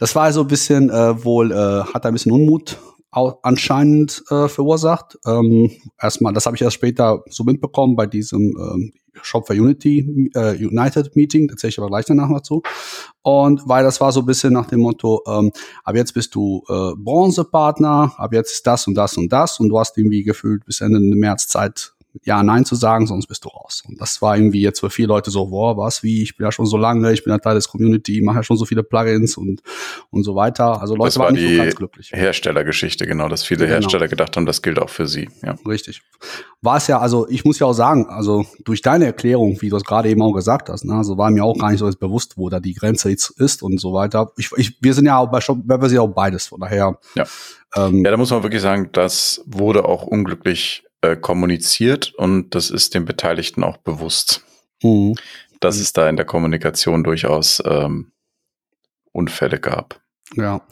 Das 0.00 0.14
war 0.16 0.24
also 0.24 0.40
ein 0.40 0.48
bisschen 0.48 0.90
äh, 0.90 1.24
wohl, 1.24 1.52
äh, 1.52 1.84
hat 1.92 2.06
ein 2.06 2.12
bisschen 2.12 2.32
Unmut 2.32 2.78
anscheinend 3.10 4.22
äh, 4.30 4.48
verursacht. 4.48 5.18
Ähm, 5.26 5.70
erstmal, 6.00 6.32
das 6.32 6.46
habe 6.46 6.56
ich 6.56 6.62
erst 6.62 6.74
später 6.74 7.22
so 7.28 7.42
mitbekommen 7.44 7.96
bei 7.96 8.06
diesem 8.06 8.56
ähm, 8.56 8.92
Shop 9.22 9.46
for 9.46 9.56
Unity 9.56 10.30
äh, 10.34 10.54
United 10.56 11.16
Meeting, 11.16 11.48
erzähle 11.48 11.70
ich 11.70 11.78
aber 11.78 11.88
gleich 11.88 12.04
danach 12.04 12.28
noch 12.28 12.42
zu. 12.42 12.62
Und 13.22 13.62
weil 13.66 13.82
das 13.82 14.00
war 14.00 14.12
so 14.12 14.20
ein 14.20 14.26
bisschen 14.26 14.52
nach 14.52 14.66
dem 14.66 14.80
Motto, 14.80 15.22
ähm, 15.26 15.50
ab 15.84 15.96
jetzt 15.96 16.12
bist 16.12 16.34
du 16.34 16.62
äh, 16.68 16.92
Bronzepartner, 16.96 18.14
ab 18.16 18.32
jetzt 18.32 18.52
ist 18.52 18.66
das 18.66 18.86
und 18.86 18.94
das 18.94 19.16
und 19.16 19.32
das 19.32 19.58
und 19.58 19.70
du 19.70 19.78
hast 19.78 19.96
irgendwie 19.98 20.22
gefühlt 20.22 20.64
bis 20.64 20.80
Ende 20.80 21.00
März 21.00 21.48
Zeit, 21.48 21.94
ja, 22.24 22.42
Nein 22.42 22.64
zu 22.64 22.74
sagen, 22.74 23.06
sonst 23.06 23.26
bist 23.26 23.44
du 23.44 23.48
raus. 23.48 23.82
Und 23.86 24.00
das 24.00 24.20
war 24.22 24.36
irgendwie 24.36 24.60
jetzt 24.60 24.80
für 24.80 24.90
viele 24.90 25.08
Leute 25.08 25.30
so, 25.30 25.46
boah, 25.46 25.76
was, 25.76 26.02
wie, 26.02 26.22
ich 26.22 26.36
bin 26.36 26.44
ja 26.44 26.52
schon 26.52 26.66
so 26.66 26.76
lange, 26.76 27.12
ich 27.12 27.24
bin 27.24 27.32
ja 27.32 27.38
Teil 27.38 27.54
des 27.54 27.68
Community, 27.68 28.20
mache 28.22 28.38
ja 28.38 28.42
schon 28.42 28.56
so 28.56 28.64
viele 28.64 28.82
Plugins 28.82 29.36
und, 29.36 29.62
und 30.10 30.22
so 30.24 30.34
weiter. 30.34 30.80
Also 30.80 30.96
Leute 30.96 31.18
waren 31.18 31.34
nicht 31.34 31.50
so 31.50 31.62
ganz 31.62 31.76
glücklich. 31.76 32.10
Herstellergeschichte, 32.12 33.06
genau, 33.06 33.28
dass 33.28 33.44
viele 33.44 33.66
genau. 33.66 33.80
Hersteller 33.80 34.08
gedacht 34.08 34.36
haben, 34.36 34.46
das 34.46 34.62
gilt 34.62 34.78
auch 34.78 34.90
für 34.90 35.06
sie. 35.06 35.28
Ja. 35.42 35.56
Richtig. 35.66 36.02
War 36.60 36.76
es 36.76 36.86
ja, 36.86 36.98
also 36.98 37.28
ich 37.28 37.44
muss 37.44 37.58
ja 37.58 37.66
auch 37.66 37.72
sagen, 37.72 38.06
also 38.06 38.44
durch 38.64 38.82
deine 38.82 39.06
Erklärung, 39.06 39.60
wie 39.60 39.68
du 39.68 39.76
es 39.76 39.84
gerade 39.84 40.08
eben 40.08 40.22
auch 40.22 40.32
gesagt 40.32 40.68
hast, 40.68 40.84
ne, 40.84 40.94
also 40.94 41.16
war 41.16 41.30
mir 41.30 41.44
auch 41.44 41.56
gar 41.56 41.70
nicht 41.70 41.80
so 41.80 41.88
bewusst, 41.98 42.36
wo 42.36 42.48
da 42.48 42.60
die 42.60 42.74
Grenze 42.74 43.10
jetzt 43.10 43.30
ist 43.38 43.62
und 43.62 43.80
so 43.80 43.92
weiter. 43.92 44.32
Ich, 44.36 44.50
ich, 44.56 44.78
wir 44.80 44.94
sind 44.94 45.06
ja 45.06 45.18
auch 45.18 45.30
bei 45.30 45.40
Shop, 45.40 45.58
wir 45.64 45.88
sind 45.88 45.96
ja 45.96 46.02
auch 46.02 46.08
beides, 46.08 46.48
von 46.48 46.60
daher. 46.60 46.98
Ja. 47.14 47.24
Ähm, 47.76 48.04
ja, 48.04 48.10
da 48.10 48.16
muss 48.16 48.30
man 48.30 48.42
wirklich 48.42 48.62
sagen, 48.62 48.90
das 48.92 49.42
wurde 49.46 49.84
auch 49.84 50.02
unglücklich 50.02 50.84
äh, 51.02 51.16
kommuniziert 51.16 52.12
und 52.14 52.54
das 52.54 52.70
ist 52.70 52.94
den 52.94 53.04
Beteiligten 53.04 53.64
auch 53.64 53.76
bewusst. 53.78 54.42
mhm. 54.82 55.14
dass 55.60 55.76
mhm. 55.76 55.82
es 55.82 55.92
da 55.92 56.08
in 56.08 56.16
der 56.16 56.26
Kommunikation 56.26 57.04
durchaus 57.04 57.62
ähm, 57.64 58.12
Unfälle 59.12 59.58
gab. 59.58 60.00
Ja. 60.34 60.62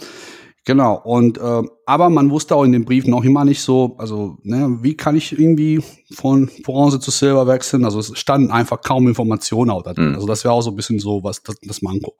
Genau, 0.64 1.00
und 1.04 1.38
äh, 1.38 1.62
aber 1.87 2.11
man 2.11 2.28
wusste 2.33 2.56
auch 2.56 2.64
in 2.64 2.73
den 2.73 2.85
Briefen 2.85 3.11
noch 3.11 3.23
immer 3.23 3.45
nicht 3.45 3.61
so, 3.61 3.95
also 3.99 4.37
ne, 4.42 4.78
wie 4.83 4.97
kann 4.97 5.14
ich 5.14 5.30
irgendwie 5.30 5.80
von 6.12 6.50
Bronze 6.64 6.99
zu 6.99 7.12
Silber 7.12 7.47
wechseln? 7.47 7.85
Also 7.85 8.00
es 8.00 8.18
standen 8.18 8.50
einfach 8.50 8.80
kaum 8.80 9.06
Informationen 9.06 9.71
auch 9.71 9.85
da 9.85 9.95
drin. 9.95 10.09
Mhm. 10.09 10.14
Also 10.16 10.26
das 10.26 10.42
wäre 10.42 10.54
auch 10.54 10.62
so 10.62 10.71
ein 10.71 10.76
bisschen 10.76 10.99
so 10.99 11.23
was 11.23 11.40
das, 11.45 11.54
das 11.62 11.83
Manko. 11.83 12.16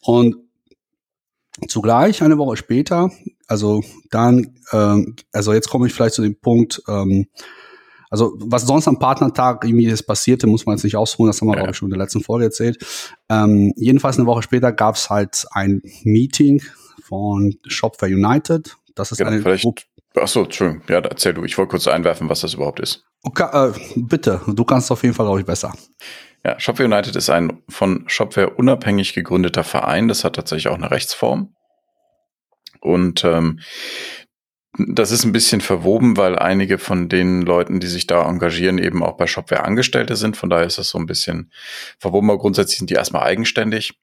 Und 0.00 0.36
zugleich 1.68 2.22
eine 2.22 2.38
Woche 2.38 2.56
später, 2.56 3.10
also 3.46 3.82
dann, 4.10 4.58
ähm, 4.72 5.16
also 5.32 5.52
jetzt 5.52 5.68
komme 5.68 5.86
ich 5.86 5.94
vielleicht 5.94 6.14
zu 6.14 6.22
dem 6.22 6.38
Punkt, 6.38 6.82
ähm, 6.88 7.26
also 8.10 8.34
was 8.38 8.62
sonst 8.62 8.88
am 8.88 8.98
Partnertag 8.98 9.64
irgendwie 9.64 9.88
das 9.88 10.02
passierte, 10.02 10.46
muss 10.46 10.66
man 10.66 10.76
jetzt 10.76 10.84
nicht 10.84 10.96
ausholen, 10.96 11.30
das 11.30 11.40
haben 11.40 11.48
wir 11.48 11.56
ja. 11.56 11.68
auch 11.68 11.74
schon 11.74 11.86
in 11.86 11.98
der 11.98 12.04
letzten 12.04 12.22
Folge 12.22 12.46
erzählt. 12.46 12.78
Ähm, 13.28 13.72
jedenfalls 13.76 14.16
eine 14.16 14.26
Woche 14.26 14.42
später 14.42 14.72
gab 14.72 14.94
es 14.94 15.10
halt 15.10 15.46
ein 15.52 15.82
Meeting 16.04 16.62
von 17.02 17.56
Shopware 17.66 18.12
United. 18.12 18.76
Das 18.94 19.12
ist 19.12 19.18
genau, 19.18 19.30
eine 19.30 19.42
vielleicht, 19.42 19.64
Gruppe. 19.64 19.82
Achso, 20.14 20.44
Entschuldigung. 20.44 20.82
Ja, 20.88 20.98
erzähl 21.00 21.34
du. 21.34 21.44
Ich 21.44 21.58
wollte 21.58 21.70
kurz 21.70 21.86
einwerfen, 21.86 22.28
was 22.28 22.40
das 22.40 22.54
überhaupt 22.54 22.80
ist. 22.80 23.04
Okay, 23.22 23.48
äh, 23.52 23.72
bitte, 23.96 24.40
du 24.46 24.64
kannst 24.64 24.90
auf 24.90 25.02
jeden 25.02 25.14
Fall, 25.14 25.26
glaube 25.26 25.40
ich, 25.40 25.46
besser. 25.46 25.74
Ja, 26.44 26.58
Shopware 26.60 26.88
United 26.88 27.16
ist 27.16 27.30
ein 27.30 27.62
von 27.68 28.04
Shopware 28.08 28.50
unabhängig 28.50 29.14
gegründeter 29.14 29.64
Verein. 29.64 30.08
Das 30.08 30.24
hat 30.24 30.36
tatsächlich 30.36 30.68
auch 30.68 30.76
eine 30.76 30.90
Rechtsform. 30.90 31.54
Und 32.80 33.24
ähm, 33.24 33.60
das 34.78 35.10
ist 35.10 35.24
ein 35.24 35.32
bisschen 35.32 35.60
verwoben, 35.60 36.16
weil 36.16 36.38
einige 36.38 36.78
von 36.78 37.08
den 37.08 37.42
Leuten, 37.42 37.80
die 37.80 37.86
sich 37.86 38.06
da 38.06 38.28
engagieren, 38.28 38.78
eben 38.78 39.02
auch 39.02 39.16
bei 39.16 39.26
Shopware 39.26 39.64
Angestellte 39.64 40.16
sind. 40.16 40.36
Von 40.36 40.50
daher 40.50 40.66
ist 40.66 40.78
das 40.78 40.90
so 40.90 40.98
ein 40.98 41.06
bisschen 41.06 41.50
verwoben. 41.98 42.30
Aber 42.30 42.38
grundsätzlich 42.38 42.78
sind 42.78 42.90
die 42.90 42.94
erstmal 42.94 43.22
eigenständig 43.22 43.98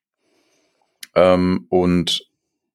ähm, 1.16 1.66
und 1.70 2.28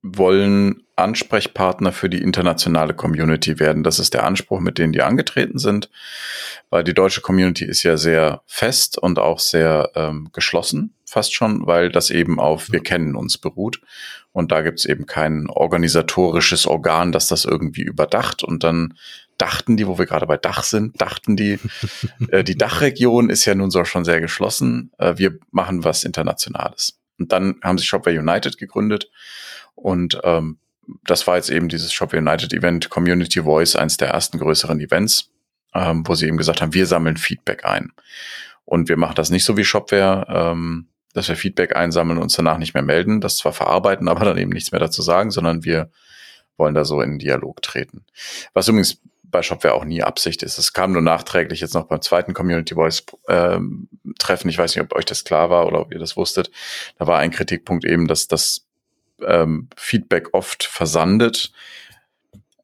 wollen 0.03 0.87
Ansprechpartner 0.99 1.93
für 1.93 2.09
die 2.09 2.23
internationale 2.23 2.95
Community 2.95 3.59
werden. 3.59 3.83
Das 3.83 3.99
ist 3.99 4.15
der 4.15 4.25
Anspruch, 4.25 4.61
mit 4.61 4.79
dem 4.79 4.93
die 4.93 5.03
angetreten 5.03 5.59
sind, 5.59 5.91
weil 6.71 6.85
die 6.85 6.95
deutsche 6.95 7.21
Community 7.21 7.65
ist 7.65 7.83
ja 7.83 7.97
sehr 7.97 8.43
fest 8.47 8.99
und 8.99 9.19
auch 9.19 9.39
sehr 9.39 9.91
ähm, 9.95 10.29
geschlossen, 10.33 10.95
fast 11.05 11.35
schon, 11.35 11.67
weil 11.67 11.91
das 11.91 12.11
eben 12.11 12.41
auf 12.41 12.71
wir 12.71 12.81
kennen 12.81 13.17
uns 13.17 13.39
beruht. 13.39 13.81
Und 14.33 14.53
da 14.53 14.61
gibt 14.63 14.79
es 14.79 14.85
eben 14.85 15.07
kein 15.07 15.49
organisatorisches 15.49 16.67
Organ, 16.67 17.13
das 17.13 17.29
das 17.29 17.45
irgendwie 17.45 17.83
überdacht. 17.83 18.45
Und 18.45 18.63
dann 18.63 18.95
dachten 19.39 19.77
die, 19.77 19.87
wo 19.87 19.99
wir 19.99 20.07
gerade 20.07 20.27
bei 20.27 20.37
Dach 20.37 20.63
sind, 20.63 21.01
dachten 21.01 21.37
die, 21.37 21.59
äh, 22.31 22.45
die 22.45 22.57
Dachregion 22.57 23.31
ist 23.31 23.45
ja 23.45 23.55
nun 23.55 23.71
so 23.71 23.85
schon 23.85 24.05
sehr 24.05 24.21
geschlossen. 24.21 24.93
Äh, 24.99 25.15
wir 25.17 25.39
machen 25.51 25.85
was 25.85 26.05
Internationales. 26.05 26.99
Und 27.19 27.33
dann 27.33 27.57
haben 27.63 27.79
sich 27.79 27.89
Shopware 27.89 28.19
United 28.19 28.59
gegründet 28.59 29.11
und 29.75 30.21
ähm, 30.23 30.59
das 31.05 31.27
war 31.27 31.37
jetzt 31.37 31.51
eben 31.51 31.69
dieses 31.69 31.93
Shopware 31.93 32.23
United 32.23 32.53
Event 32.53 32.91
Community 32.91 33.43
Voice, 33.43 33.77
eins 33.77 33.97
der 33.97 34.09
ersten 34.09 34.39
größeren 34.39 34.81
Events, 34.81 35.31
ähm, 35.75 36.07
wo 36.07 36.15
sie 36.15 36.27
eben 36.27 36.37
gesagt 36.37 36.63
haben, 36.63 36.75
wir 36.75 36.87
sammeln 36.87 37.17
Feedback 37.17 37.65
ein. 37.65 37.93
Und 38.65 38.89
wir 38.89 38.97
machen 38.97 39.15
das 39.15 39.31
nicht 39.31 39.45
so 39.45 39.57
wie 39.57 39.65
Shopware, 39.65 40.27
ähm, 40.29 40.89
dass 41.15 41.29
wir 41.29 41.37
Feedback 41.37 41.75
einsammeln 41.75 42.19
und 42.19 42.25
uns 42.25 42.35
danach 42.35 42.59
nicht 42.59 42.75
mehr 42.75 42.83
melden, 42.83 43.21
das 43.21 43.37
zwar 43.37 43.53
verarbeiten, 43.53 44.09
aber 44.09 44.25
dann 44.25 44.39
eben 44.39 44.51
nichts 44.51 44.73
mehr 44.73 44.81
dazu 44.81 45.03
sagen, 45.03 45.31
sondern 45.31 45.65
wir 45.65 45.91
wollen 46.57 46.75
da 46.75 46.85
so 46.85 47.01
in 47.01 47.19
Dialog 47.19 47.63
treten. 47.63 48.05
Was 48.53 48.69
übrigens 48.69 49.01
bei 49.31 49.43
Shopware 49.43 49.75
auch 49.75 49.85
nie 49.85 50.03
Absicht 50.03 50.43
ist. 50.43 50.59
Es 50.59 50.73
kam 50.73 50.93
nur 50.93 51.03
nachträglich 51.03 51.61
jetzt 51.61 51.75
noch 51.75 51.87
beim 51.87 52.01
zweiten 52.01 52.35
Community 52.35 52.75
Voice 52.75 53.05
ähm, 53.29 53.89
Treffen. 54.19 54.49
Ich 54.49 54.59
weiß 54.59 54.75
nicht, 54.75 54.83
ob 54.83 54.97
euch 54.97 55.05
das 55.05 55.25
klar 55.25 55.51
war 55.51 55.67
oder 55.67 55.81
ob 55.81 55.93
ihr 55.93 55.99
das 55.99 56.17
wusstet. 56.17 56.51
Da 56.99 57.07
war 57.07 57.19
ein 57.19 57.31
Kritikpunkt 57.31 57.85
eben, 57.85 58.07
dass 58.07 58.29
das 58.29 58.68
ähm, 59.27 59.69
Feedback 59.77 60.29
oft 60.33 60.65
versandet. 60.65 61.53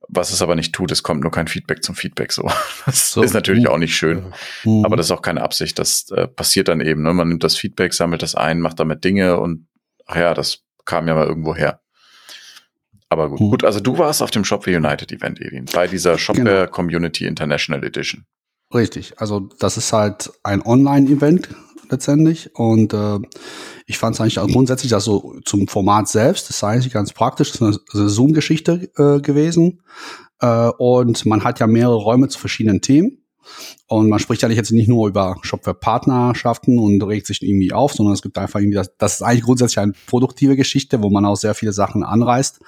Was 0.09 0.33
es 0.33 0.43
aber 0.43 0.55
nicht 0.55 0.75
tut, 0.75 0.93
es 0.93 1.03
kommt 1.03 1.23
nur 1.23 1.31
kein 1.33 1.49
Feedback 1.49 1.83
zum 1.83 1.95
Feedback 1.95 2.33
so. 2.33 2.51
Das 2.87 3.11
so. 3.11 3.23
ist 3.23 3.33
natürlich 3.33 3.69
auch 3.69 3.79
nicht 3.79 3.97
schön. 3.97 4.33
Mhm. 4.65 4.85
Aber 4.85 4.97
das 4.97 5.07
ist 5.07 5.13
auch 5.13 5.23
keine 5.23 5.43
Absicht. 5.43 5.79
Das 5.79 6.11
äh, 6.11 6.29
passiert 6.29 6.69
dann 6.69 6.81
eben. 6.81 7.03
Ne? 7.03 7.13
Man 7.15 7.29
nimmt 7.29 7.45
das 7.45 7.57
Feedback, 7.57 7.95
sammelt 7.95 8.23
das 8.23 8.35
ein, 8.35 8.61
macht 8.61 8.79
damit 8.81 9.05
Dinge 9.05 9.39
und 9.41 9.67
ach 10.07 10.17
ja, 10.17 10.35
das 10.35 10.63
kam 10.85 11.09
ja 11.09 11.15
mal 11.15 11.27
irgendwo 11.27 11.55
her. 11.55 11.81
Aber 13.09 13.31
gut, 13.31 13.41
mhm. 13.41 13.51
gut, 13.51 13.65
also 13.65 13.81
du 13.81 13.97
warst 13.99 14.23
auf 14.23 14.31
dem 14.31 14.45
Shopware 14.45 14.77
United 14.77 15.13
Event, 15.13 15.41
Edin, 15.41 15.67
bei 15.73 15.87
dieser 15.87 16.19
Shopware 16.19 16.67
genau. 16.67 16.71
Community 16.71 17.27
International 17.27 17.85
Edition. 17.85 18.27
Richtig, 18.73 19.21
also 19.21 19.49
das 19.61 19.77
ist 19.77 19.93
halt 19.93 20.33
ein 20.43 20.63
Online-Event 20.63 21.49
letztendlich 21.91 22.55
und 22.55 22.93
äh, 22.93 23.19
ich 23.87 23.99
fand 23.99 24.14
es 24.14 24.21
eigentlich 24.21 24.38
auch 24.38 24.49
grundsätzlich 24.49 24.91
das 24.91 25.05
so 25.05 25.35
zum 25.45 25.69
Format 25.69 26.09
selbst, 26.09 26.49
das 26.49 26.57
ist 26.57 26.64
eigentlich 26.64 26.93
ganz 26.93 27.12
praktisch, 27.12 27.53
das 27.53 27.61
ist 27.61 27.95
eine, 27.95 28.09
Zoom-Geschichte 28.09 28.91
äh, 28.97 29.21
gewesen. 29.21 29.83
Äh, 30.41 30.71
und 30.79 31.26
man 31.26 31.45
hat 31.45 31.61
ja 31.61 31.67
mehrere 31.67 31.97
Räume 31.97 32.29
zu 32.29 32.38
verschiedenen 32.38 32.81
Themen. 32.81 33.21
Und 33.87 34.09
man 34.09 34.19
spricht 34.19 34.41
ja 34.41 34.49
jetzt 34.49 34.73
nicht 34.73 34.88
nur 34.88 35.07
über 35.07 35.37
Shopware-Partnerschaften 35.43 36.79
und 36.79 37.03
regt 37.03 37.26
sich 37.26 37.43
irgendwie 37.43 37.73
auf, 37.73 37.93
sondern 37.93 38.14
es 38.14 38.23
gibt 38.23 38.38
einfach 38.38 38.59
irgendwie, 38.59 38.76
das, 38.76 38.97
das 38.97 39.17
ist 39.17 39.23
eigentlich 39.23 39.45
grundsätzlich 39.45 39.79
eine 39.79 39.93
produktive 40.07 40.57
Geschichte, 40.57 41.03
wo 41.03 41.11
man 41.11 41.26
auch 41.26 41.37
sehr 41.37 41.55
viele 41.55 41.75
Sachen 41.75 42.03
anreißt. 42.03 42.61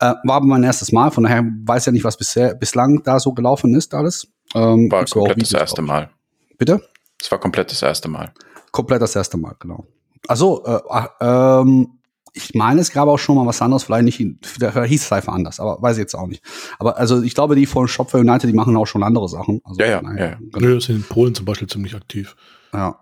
Äh, 0.00 0.14
war 0.24 0.36
aber 0.36 0.46
mein 0.46 0.64
erstes 0.64 0.92
Mal, 0.92 1.10
von 1.10 1.24
daher 1.24 1.44
weiß 1.64 1.86
ja 1.86 1.92
nicht, 1.92 2.04
was 2.04 2.18
bisher, 2.18 2.54
bislang 2.54 3.02
da 3.04 3.18
so 3.18 3.32
gelaufen 3.32 3.74
ist, 3.74 3.94
alles. 3.94 4.28
Ähm, 4.54 4.90
war 4.90 5.06
komplett 5.06 5.40
das 5.40 5.52
erste 5.52 5.80
Mal. 5.80 6.10
Bitte? 6.58 6.82
Es 7.20 7.30
war 7.30 7.40
komplett 7.40 7.70
das 7.70 7.82
erste 7.82 8.08
Mal. 8.08 8.32
Komplett 8.72 9.02
das 9.02 9.16
erste 9.16 9.36
Mal, 9.36 9.54
genau. 9.58 9.86
Also, 10.26 10.64
äh, 10.64 10.80
ähm, 11.20 11.98
ich 12.34 12.54
meine, 12.54 12.80
es 12.80 12.92
gab 12.92 13.08
auch 13.08 13.18
schon 13.18 13.36
mal 13.36 13.46
was 13.46 13.60
anderes, 13.62 13.84
vielleicht 13.84 14.04
nicht, 14.04 14.46
vielleicht 14.46 14.76
hieß 14.76 15.04
es 15.04 15.12
einfach 15.12 15.34
anders, 15.34 15.60
aber 15.60 15.80
weiß 15.80 15.96
ich 15.96 16.02
jetzt 16.02 16.14
auch 16.14 16.26
nicht. 16.26 16.42
Aber 16.78 16.96
also 16.96 17.22
ich 17.22 17.34
glaube, 17.34 17.56
die 17.56 17.66
von 17.66 17.88
Shopware 17.88 18.22
United, 18.22 18.48
die 18.48 18.54
machen 18.54 18.76
auch 18.76 18.86
schon 18.86 19.02
andere 19.02 19.28
Sachen. 19.28 19.60
Also, 19.64 19.80
ja, 19.80 19.86
ja, 19.86 20.02
naja, 20.02 20.26
ja. 20.26 20.36
Genau. 20.38 20.58
Nö, 20.58 20.76
ist 20.76 20.88
in 20.88 21.02
Polen 21.02 21.34
zum 21.34 21.46
Beispiel 21.46 21.68
ziemlich 21.68 21.94
aktiv. 21.94 22.36
Ja. 22.72 22.98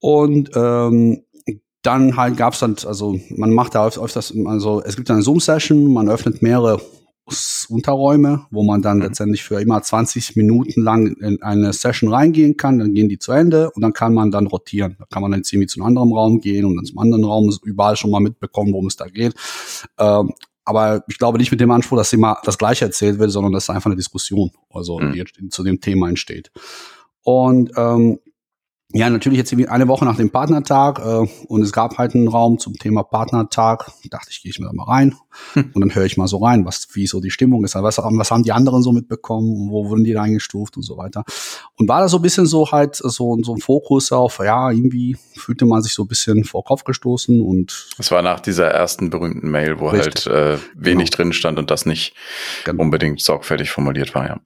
Und 0.00 0.50
ähm, 0.54 1.24
dann 1.82 2.16
halt 2.16 2.36
gab's 2.36 2.60
dann, 2.60 2.76
also 2.86 3.18
man 3.30 3.52
macht 3.52 3.74
da 3.74 3.86
öfters, 3.86 4.34
also 4.46 4.82
es 4.82 4.96
gibt 4.96 5.10
eine 5.10 5.22
Zoom-Session, 5.22 5.92
man 5.92 6.08
öffnet 6.08 6.42
mehrere 6.42 6.80
Unterräume, 7.68 8.46
wo 8.50 8.62
man 8.62 8.82
dann 8.82 8.98
mhm. 8.98 9.04
letztendlich 9.04 9.42
für 9.42 9.60
immer 9.60 9.82
20 9.82 10.36
Minuten 10.36 10.82
lang 10.82 11.16
in 11.16 11.42
eine 11.42 11.72
Session 11.72 12.12
reingehen 12.12 12.56
kann, 12.56 12.78
dann 12.78 12.92
gehen 12.92 13.08
die 13.08 13.18
zu 13.18 13.32
Ende 13.32 13.70
und 13.70 13.82
dann 13.82 13.92
kann 13.92 14.12
man 14.12 14.30
dann 14.30 14.46
rotieren. 14.46 14.96
Da 14.98 15.06
kann 15.10 15.22
man 15.22 15.32
dann 15.32 15.44
ziemlich 15.44 15.70
zu 15.70 15.80
einem 15.80 15.88
anderen 15.88 16.12
Raum 16.12 16.40
gehen 16.40 16.64
und 16.64 16.76
dann 16.76 16.84
zum 16.84 16.98
anderen 16.98 17.24
Raum 17.24 17.50
überall 17.64 17.96
schon 17.96 18.10
mal 18.10 18.20
mitbekommen, 18.20 18.72
worum 18.72 18.86
es 18.86 18.96
da 18.96 19.06
geht. 19.06 19.34
Ähm, 19.98 20.32
aber 20.64 21.04
ich 21.08 21.18
glaube 21.18 21.38
nicht 21.38 21.50
mit 21.50 21.60
dem 21.60 21.70
Anspruch, 21.70 21.98
dass 21.98 22.12
immer 22.12 22.38
das 22.44 22.58
Gleiche 22.58 22.86
erzählt 22.86 23.18
wird, 23.18 23.30
sondern 23.30 23.52
dass 23.52 23.70
einfach 23.70 23.86
eine 23.86 23.96
Diskussion 23.96 24.50
also 24.70 24.98
mhm. 24.98 25.50
zu 25.50 25.62
dem 25.62 25.80
Thema 25.80 26.08
entsteht. 26.08 26.50
Und 27.22 27.72
ähm, 27.76 28.18
ja, 28.94 29.10
natürlich 29.10 29.38
jetzt 29.38 29.52
eine 29.52 29.88
Woche 29.88 30.04
nach 30.04 30.16
dem 30.16 30.30
Partnertag 30.30 31.00
äh, 31.00 31.26
und 31.48 31.62
es 31.62 31.72
gab 31.72 31.98
halt 31.98 32.14
einen 32.14 32.28
Raum 32.28 32.60
zum 32.60 32.74
Thema 32.74 33.02
Partnertag. 33.02 33.90
Dachte 34.08 34.28
ich, 34.30 34.40
gehe 34.40 34.50
ich 34.50 34.60
mir 34.60 34.66
da 34.66 34.72
mal 34.72 34.84
rein 34.84 35.16
hm. 35.54 35.72
und 35.74 35.80
dann 35.80 35.92
höre 35.92 36.04
ich 36.04 36.16
mal 36.16 36.28
so 36.28 36.36
rein, 36.38 36.64
was 36.64 36.86
wie 36.92 37.08
so 37.08 37.20
die 37.20 37.32
Stimmung 37.32 37.64
ist. 37.64 37.74
Was, 37.74 37.98
was 37.98 38.30
haben 38.30 38.44
die 38.44 38.52
anderen 38.52 38.82
so 38.82 38.92
mitbekommen? 38.92 39.68
Wo 39.68 39.88
wurden 39.88 40.04
die 40.04 40.12
da 40.12 40.22
eingestuft 40.22 40.76
und 40.76 40.84
so 40.84 40.96
weiter? 40.96 41.24
Und 41.76 41.88
war 41.88 42.02
da 42.02 42.08
so 42.08 42.18
ein 42.18 42.22
bisschen 42.22 42.46
so 42.46 42.70
halt 42.70 42.94
so, 42.94 43.36
so 43.42 43.54
ein 43.54 43.60
Fokus 43.60 44.12
auf, 44.12 44.38
ja, 44.38 44.70
irgendwie 44.70 45.16
fühlte 45.34 45.66
man 45.66 45.82
sich 45.82 45.92
so 45.92 46.04
ein 46.04 46.08
bisschen 46.08 46.44
vor 46.44 46.62
Kopf 46.64 46.84
gestoßen 46.84 47.40
und. 47.40 47.88
Es 47.98 48.12
war 48.12 48.22
nach 48.22 48.38
dieser 48.38 48.68
ersten 48.68 49.10
berühmten 49.10 49.50
Mail, 49.50 49.80
wo 49.80 49.88
richtig. 49.88 50.26
halt 50.26 50.58
äh, 50.58 50.58
wenig 50.76 51.10
genau. 51.10 51.16
drin 51.16 51.32
stand 51.32 51.58
und 51.58 51.72
das 51.72 51.84
nicht 51.84 52.14
genau. 52.64 52.80
unbedingt 52.80 53.20
sorgfältig 53.20 53.70
formuliert 53.70 54.14
war, 54.14 54.28
ja. 54.28 54.40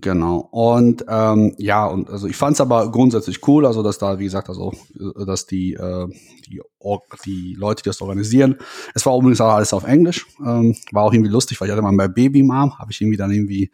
Genau. 0.00 0.48
Und 0.50 1.04
ähm, 1.08 1.54
ja, 1.58 1.86
und 1.86 2.10
also 2.10 2.26
ich 2.26 2.36
fand 2.36 2.54
es 2.54 2.60
aber 2.60 2.90
grundsätzlich 2.90 3.46
cool, 3.46 3.64
also 3.64 3.82
dass 3.82 3.98
da, 3.98 4.18
wie 4.18 4.24
gesagt, 4.24 4.48
also 4.48 4.72
dass 5.26 5.46
die, 5.46 5.74
äh, 5.74 6.08
die, 6.46 6.60
die 7.24 7.54
Leute, 7.56 7.82
die 7.82 7.88
das 7.88 8.00
organisieren, 8.00 8.56
es 8.94 9.06
war 9.06 9.16
übrigens 9.16 9.40
auch 9.40 9.52
alles 9.52 9.72
auf 9.72 9.84
Englisch, 9.84 10.26
ähm, 10.44 10.76
war 10.90 11.04
auch 11.04 11.12
irgendwie 11.12 11.30
lustig, 11.30 11.60
weil 11.60 11.68
ich 11.68 11.72
hatte 11.72 11.82
mal 11.82 11.96
bei 11.96 12.08
Baby 12.08 12.42
Mom, 12.42 12.76
habe 12.78 12.90
ich 12.90 13.00
irgendwie 13.00 13.16
dann 13.16 13.30
irgendwie 13.30 13.70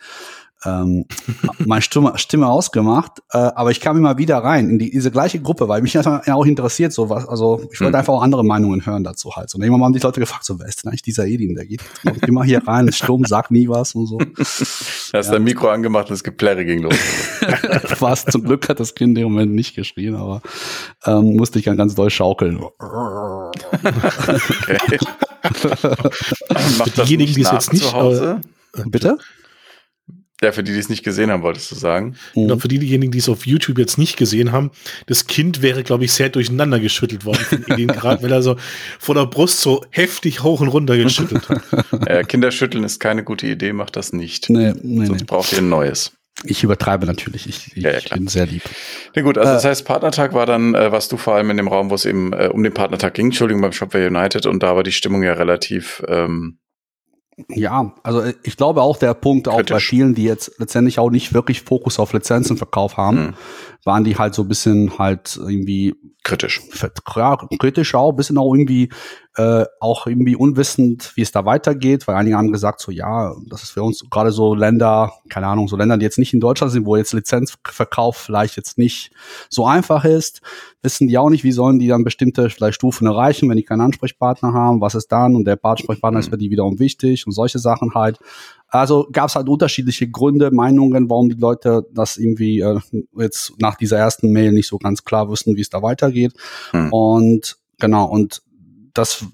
ähm, 0.64 1.06
meine 1.58 1.82
Stimme, 1.82 2.12
Stimme 2.16 2.48
ausgemacht, 2.48 3.22
äh, 3.32 3.38
aber 3.38 3.70
ich 3.70 3.80
kam 3.80 3.96
immer 3.96 4.18
wieder 4.18 4.38
rein 4.38 4.68
in 4.68 4.78
die, 4.78 4.90
diese 4.90 5.10
gleiche 5.10 5.40
Gruppe, 5.40 5.68
weil 5.68 5.82
mich 5.82 5.98
auch 5.98 6.44
interessiert, 6.44 6.92
so 6.92 7.08
was, 7.08 7.28
also 7.28 7.68
ich 7.72 7.80
wollte 7.80 7.92
mhm. 7.92 7.98
einfach 7.98 8.14
auch 8.14 8.22
andere 8.22 8.44
Meinungen 8.44 8.84
hören 8.84 9.04
dazu 9.04 9.34
halt. 9.36 9.54
Und 9.54 9.62
irgendwann 9.62 9.84
haben 9.84 9.92
die 9.92 10.00
Leute 10.00 10.20
gefragt, 10.20 10.44
so, 10.44 10.58
wer 10.58 10.66
ist 10.66 10.84
denn 10.84 10.90
eigentlich 10.90 11.02
dieser 11.02 11.26
Edin? 11.26 11.54
Der 11.54 11.66
geht 11.66 11.82
immer 12.26 12.44
hier 12.44 12.66
rein, 12.66 12.88
ist 12.88 12.98
stumm, 12.98 13.24
sagt 13.24 13.50
nie 13.50 13.68
was 13.68 13.94
und 13.94 14.06
so. 14.06 14.18
Hast 14.38 15.12
ja. 15.12 15.22
dein 15.22 15.44
Mikro 15.44 15.68
angemacht 15.68 16.06
und 16.06 16.12
das 16.12 16.24
Geplärre 16.24 16.64
ging 16.64 16.82
los. 16.82 16.94
was, 18.00 18.24
zum 18.26 18.44
Glück 18.44 18.68
hat 18.68 18.80
das 18.80 18.94
Kind 18.94 19.16
im 19.18 19.24
Moment 19.24 19.52
nicht 19.52 19.74
geschrien, 19.74 20.14
aber 20.14 20.42
ähm, 21.06 21.36
musste 21.36 21.58
ich 21.58 21.64
dann 21.64 21.76
ganz 21.76 21.94
doll 21.94 22.10
schaukeln. 22.10 22.60
okay. 22.62 24.98
Macht 26.78 26.96
Diejenigen, 26.98 27.34
die 27.34 27.42
es 27.42 27.50
jetzt 27.50 27.72
nicht, 27.72 27.94
Bitte? 28.86 29.18
Ja, 30.42 30.52
für 30.52 30.62
die, 30.62 30.72
die 30.72 30.78
es 30.78 30.88
nicht 30.88 31.04
gesehen 31.04 31.30
haben, 31.30 31.42
wolltest 31.42 31.70
du 31.70 31.74
sagen. 31.74 32.16
Mhm. 32.34 32.42
Genau, 32.42 32.58
für 32.58 32.68
diejenigen, 32.68 33.12
die 33.12 33.18
es 33.18 33.28
auf 33.28 33.46
YouTube 33.46 33.78
jetzt 33.78 33.98
nicht 33.98 34.16
gesehen 34.16 34.52
haben, 34.52 34.70
das 35.06 35.26
Kind 35.26 35.60
wäre, 35.60 35.82
glaube 35.82 36.04
ich, 36.06 36.12
sehr 36.12 36.30
durcheinander 36.30 36.80
geschüttelt 36.80 37.26
worden 37.26 37.44
von 37.44 37.64
Edin, 37.68 37.88
gerade 37.88 38.22
weil 38.22 38.32
er 38.32 38.42
so 38.42 38.56
vor 38.98 39.14
der 39.14 39.26
Brust 39.26 39.60
so 39.60 39.84
heftig 39.90 40.42
hoch 40.42 40.60
und 40.60 40.68
runter 40.68 40.96
geschüttelt 40.96 41.48
hat. 41.48 41.60
Äh, 42.06 42.24
Kinderschütteln 42.24 42.82
ist 42.84 42.98
keine 42.98 43.22
gute 43.24 43.46
Idee, 43.46 43.72
macht 43.72 43.94
das 43.96 44.12
nicht. 44.12 44.48
Nee, 44.48 44.72
nee, 44.82 45.06
Sonst 45.06 45.20
nee. 45.20 45.26
braucht 45.26 45.52
ihr 45.52 45.58
ein 45.58 45.68
neues. 45.68 46.12
Ich 46.44 46.64
übertreibe 46.64 47.04
natürlich. 47.04 47.46
Ich, 47.46 47.76
ich 47.76 47.82
Ja, 47.82 47.90
ja, 47.92 48.00
bin 48.14 48.26
sehr 48.26 48.46
lieb. 48.46 48.62
Na 49.14 49.22
gut, 49.22 49.36
also 49.36 49.50
Äh, 49.50 49.54
das 49.54 49.64
heißt, 49.64 49.84
Partnertag 49.84 50.32
war 50.32 50.46
dann, 50.46 50.74
äh, 50.74 50.90
warst 50.90 51.12
du 51.12 51.18
vor 51.18 51.34
allem 51.34 51.50
in 51.50 51.58
dem 51.58 51.68
Raum, 51.68 51.90
wo 51.90 51.94
es 51.94 52.06
eben 52.06 52.32
äh, 52.32 52.48
um 52.50 52.62
den 52.62 52.72
Partnertag 52.72 53.14
ging, 53.14 53.26
Entschuldigung, 53.26 53.60
beim 53.60 53.72
Shopware 53.72 54.06
United 54.06 54.46
und 54.46 54.62
da 54.62 54.74
war 54.74 54.82
die 54.82 54.92
Stimmung 54.92 55.22
ja 55.22 55.34
relativ 55.34 56.02
ähm, 56.08 56.58
Ja, 57.48 57.94
also 58.02 58.20
äh, 58.20 58.34
ich 58.42 58.56
glaube 58.56 58.82
auch 58.82 58.96
der 58.98 59.14
Punkt 59.14 59.48
auch 59.48 59.56
bei 59.56 59.62
Kritisch. 59.62 59.88
vielen, 59.88 60.14
die 60.14 60.24
jetzt 60.24 60.52
letztendlich 60.58 60.98
auch 60.98 61.10
nicht 61.10 61.32
wirklich 61.34 61.62
Fokus 61.62 61.98
auf 61.98 62.12
Lizenzenverkauf 62.12 62.96
haben, 62.96 63.18
Mhm. 63.26 63.34
waren 63.84 64.04
die 64.04 64.16
halt 64.16 64.34
so 64.34 64.42
ein 64.42 64.48
bisschen 64.48 64.98
halt 64.98 65.36
irgendwie 65.40 65.94
kritisch. 66.22 66.60
ja, 67.16 67.36
kritisch 67.58 67.94
auch, 67.94 68.10
ein 68.10 68.16
bisschen 68.16 68.38
auch 68.38 68.52
irgendwie 68.54 68.90
äh, 69.40 69.66
auch 69.80 70.06
irgendwie 70.06 70.36
unwissend, 70.36 71.12
wie 71.14 71.22
es 71.22 71.32
da 71.32 71.44
weitergeht, 71.46 72.06
weil 72.06 72.16
einige 72.16 72.36
haben 72.36 72.52
gesagt, 72.52 72.80
so 72.80 72.92
ja, 72.92 73.34
das 73.48 73.62
ist 73.62 73.70
für 73.70 73.82
uns 73.82 74.04
gerade 74.10 74.32
so 74.32 74.54
Länder, 74.54 75.12
keine 75.30 75.46
Ahnung, 75.46 75.66
so 75.66 75.76
Länder, 75.76 75.96
die 75.96 76.04
jetzt 76.04 76.18
nicht 76.18 76.34
in 76.34 76.40
Deutschland 76.40 76.72
sind, 76.72 76.84
wo 76.84 76.96
jetzt 76.96 77.14
Lizenzverkauf 77.14 78.16
vielleicht 78.16 78.56
jetzt 78.56 78.76
nicht 78.76 79.12
so 79.48 79.66
einfach 79.66 80.04
ist, 80.04 80.42
wissen 80.82 81.08
die 81.08 81.16
auch 81.16 81.30
nicht, 81.30 81.44
wie 81.44 81.52
sollen 81.52 81.78
die 81.78 81.88
dann 81.88 82.04
bestimmte 82.04 82.50
vielleicht 82.50 82.74
Stufen 82.74 83.06
erreichen, 83.06 83.48
wenn 83.48 83.56
die 83.56 83.62
keinen 83.62 83.80
Ansprechpartner 83.80 84.52
haben, 84.52 84.80
was 84.80 84.94
ist 84.94 85.08
dann 85.08 85.34
und 85.34 85.46
der 85.46 85.58
Ansprechpartner 85.62 86.20
ist 86.20 86.28
für 86.28 86.38
die 86.38 86.50
wiederum 86.50 86.78
wichtig 86.78 87.26
und 87.26 87.32
solche 87.32 87.58
Sachen 87.58 87.94
halt. 87.94 88.18
Also 88.68 89.08
gab 89.10 89.28
es 89.28 89.36
halt 89.36 89.48
unterschiedliche 89.48 90.08
Gründe, 90.08 90.50
Meinungen, 90.50 91.08
warum 91.08 91.28
die 91.30 91.40
Leute 91.40 91.86
das 91.92 92.18
irgendwie 92.18 92.60
äh, 92.60 92.78
jetzt 93.16 93.54
nach 93.58 93.76
dieser 93.76 93.98
ersten 93.98 94.32
Mail 94.32 94.52
nicht 94.52 94.68
so 94.68 94.78
ganz 94.78 95.04
klar 95.04 95.28
wussten, 95.28 95.56
wie 95.56 95.62
es 95.62 95.70
da 95.70 95.82
weitergeht. 95.82 96.34
Hm. 96.72 96.92
Und 96.92 97.56
genau, 97.78 98.04
und 98.04 98.42
das, 99.00 99.24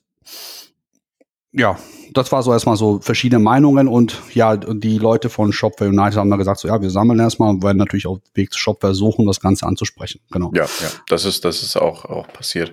ja, 1.52 1.78
das 2.12 2.32
war 2.32 2.42
so 2.42 2.52
erstmal 2.52 2.76
so 2.76 3.00
verschiedene 3.00 3.40
Meinungen 3.42 3.88
und 3.88 4.22
ja, 4.32 4.56
die 4.56 4.98
Leute 4.98 5.28
von 5.28 5.52
Shopware 5.52 5.90
United 5.90 6.16
haben 6.16 6.30
da 6.30 6.36
gesagt, 6.36 6.60
so 6.60 6.68
ja, 6.68 6.80
wir 6.80 6.90
sammeln 6.90 7.18
erstmal 7.18 7.50
und 7.50 7.62
werden 7.62 7.78
natürlich 7.78 8.06
auf 8.06 8.20
Weg 8.34 8.52
zu 8.52 8.58
Shopware 8.58 8.94
suchen, 8.94 9.26
das 9.26 9.40
Ganze 9.40 9.66
anzusprechen. 9.66 10.20
Genau. 10.30 10.50
Ja, 10.54 10.64
ja, 10.64 10.88
das 11.08 11.24
ist, 11.24 11.44
das 11.44 11.62
ist 11.62 11.76
auch, 11.76 12.04
auch 12.04 12.28
passiert. 12.28 12.72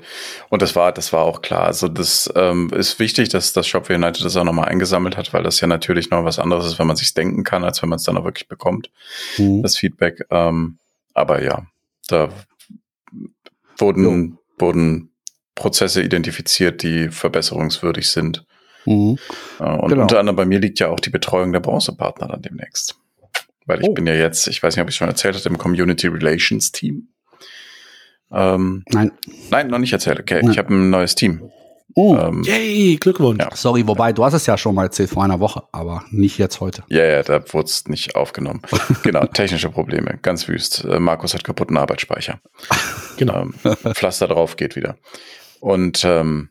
Und 0.49 0.61
das 0.61 0.75
war, 0.75 0.91
das 0.91 1.11
war 1.11 1.23
auch 1.23 1.41
klar. 1.41 1.63
Also 1.63 1.87
das 1.87 2.31
ähm, 2.35 2.69
ist 2.69 2.99
wichtig, 2.99 3.29
dass 3.29 3.53
das 3.53 3.67
Shopware 3.67 3.97
United 3.97 4.23
das 4.23 4.37
auch 4.37 4.43
nochmal 4.43 4.69
eingesammelt 4.69 5.17
hat, 5.17 5.33
weil 5.33 5.43
das 5.43 5.59
ja 5.59 5.67
natürlich 5.67 6.09
noch 6.09 6.23
was 6.23 6.39
anderes 6.39 6.65
ist, 6.67 6.79
wenn 6.79 6.87
man 6.87 6.95
sich 6.95 7.13
denken 7.13 7.43
kann, 7.43 7.63
als 7.63 7.81
wenn 7.81 7.89
man 7.89 7.97
es 7.97 8.03
dann 8.03 8.17
auch 8.17 8.25
wirklich 8.25 8.47
bekommt, 8.47 8.91
Mhm. 9.37 9.63
das 9.63 9.77
Feedback. 9.77 10.25
Ähm, 10.29 10.77
aber 11.13 11.43
ja, 11.43 11.65
da 12.07 12.29
wurden, 13.77 14.37
wurden 14.59 15.09
Prozesse 15.55 16.01
identifiziert, 16.01 16.83
die 16.83 17.09
verbesserungswürdig 17.09 18.09
sind. 18.09 18.45
Mhm. 18.85 19.17
Äh, 19.59 19.63
Und 19.63 19.89
Genau. 19.89 20.01
unter 20.03 20.19
anderem 20.19 20.35
bei 20.35 20.45
mir 20.45 20.59
liegt 20.59 20.79
ja 20.79 20.89
auch 20.89 20.99
die 20.99 21.09
Betreuung 21.09 21.51
der 21.53 21.59
Bronzepartner 21.59 22.27
dann 22.27 22.41
demnächst. 22.41 22.95
Weil 23.65 23.81
ich 23.81 23.87
Oh. 23.87 23.93
bin 23.93 24.05
ja 24.07 24.13
jetzt, 24.13 24.47
ich 24.47 24.61
weiß 24.61 24.75
nicht, 24.75 24.83
ob 24.83 24.89
ich 24.89 24.95
schon 24.95 25.07
erzählt 25.07 25.35
hatte, 25.35 25.47
im 25.49 25.57
Community 25.57 26.07
Relations 26.07 26.71
Team. 26.71 27.07
Ähm, 28.31 28.83
Nein. 28.89 29.11
nein, 29.51 29.67
noch 29.67 29.77
nicht 29.77 29.93
erzählt. 29.93 30.19
Okay, 30.19 30.41
Ja. 30.43 30.51
ich 30.51 30.57
habe 30.57 30.73
ein 30.73 30.89
neues 30.89 31.15
Team. 31.15 31.49
Oh. 31.95 32.15
Ähm, 32.17 32.41
Yay, 32.43 32.95
Glückwunsch. 32.97 33.39
Ja. 33.43 33.55
Sorry, 33.55 33.87
wobei, 33.87 34.11
du 34.13 34.25
hast 34.25 34.33
es 34.33 34.47
ja 34.47 34.57
schon 34.57 34.73
mal 34.73 34.85
erzählt 34.85 35.11
vor 35.11 35.23
einer 35.23 35.39
Woche, 35.39 35.61
aber 35.71 36.03
nicht 36.09 36.39
jetzt 36.39 36.59
heute. 36.59 36.83
Ja, 36.89 37.05
ja, 37.05 37.21
da 37.21 37.43
wurde 37.53 37.65
es 37.67 37.87
nicht 37.87 38.15
aufgenommen. 38.15 38.61
genau, 39.03 39.25
technische 39.27 39.69
Probleme, 39.69 40.17
ganz 40.23 40.47
wüst. 40.47 40.83
Äh, 40.85 40.99
Markus 40.99 41.35
hat 41.35 41.43
kaputten 41.43 41.77
Arbeitsspeicher. 41.77 42.39
Genau. 43.17 43.43
Ähm, 43.43 43.53
Pflaster 43.93 44.27
drauf 44.27 44.55
geht 44.55 44.75
wieder. 44.75 44.97
Und 45.63 46.03
ähm, 46.03 46.49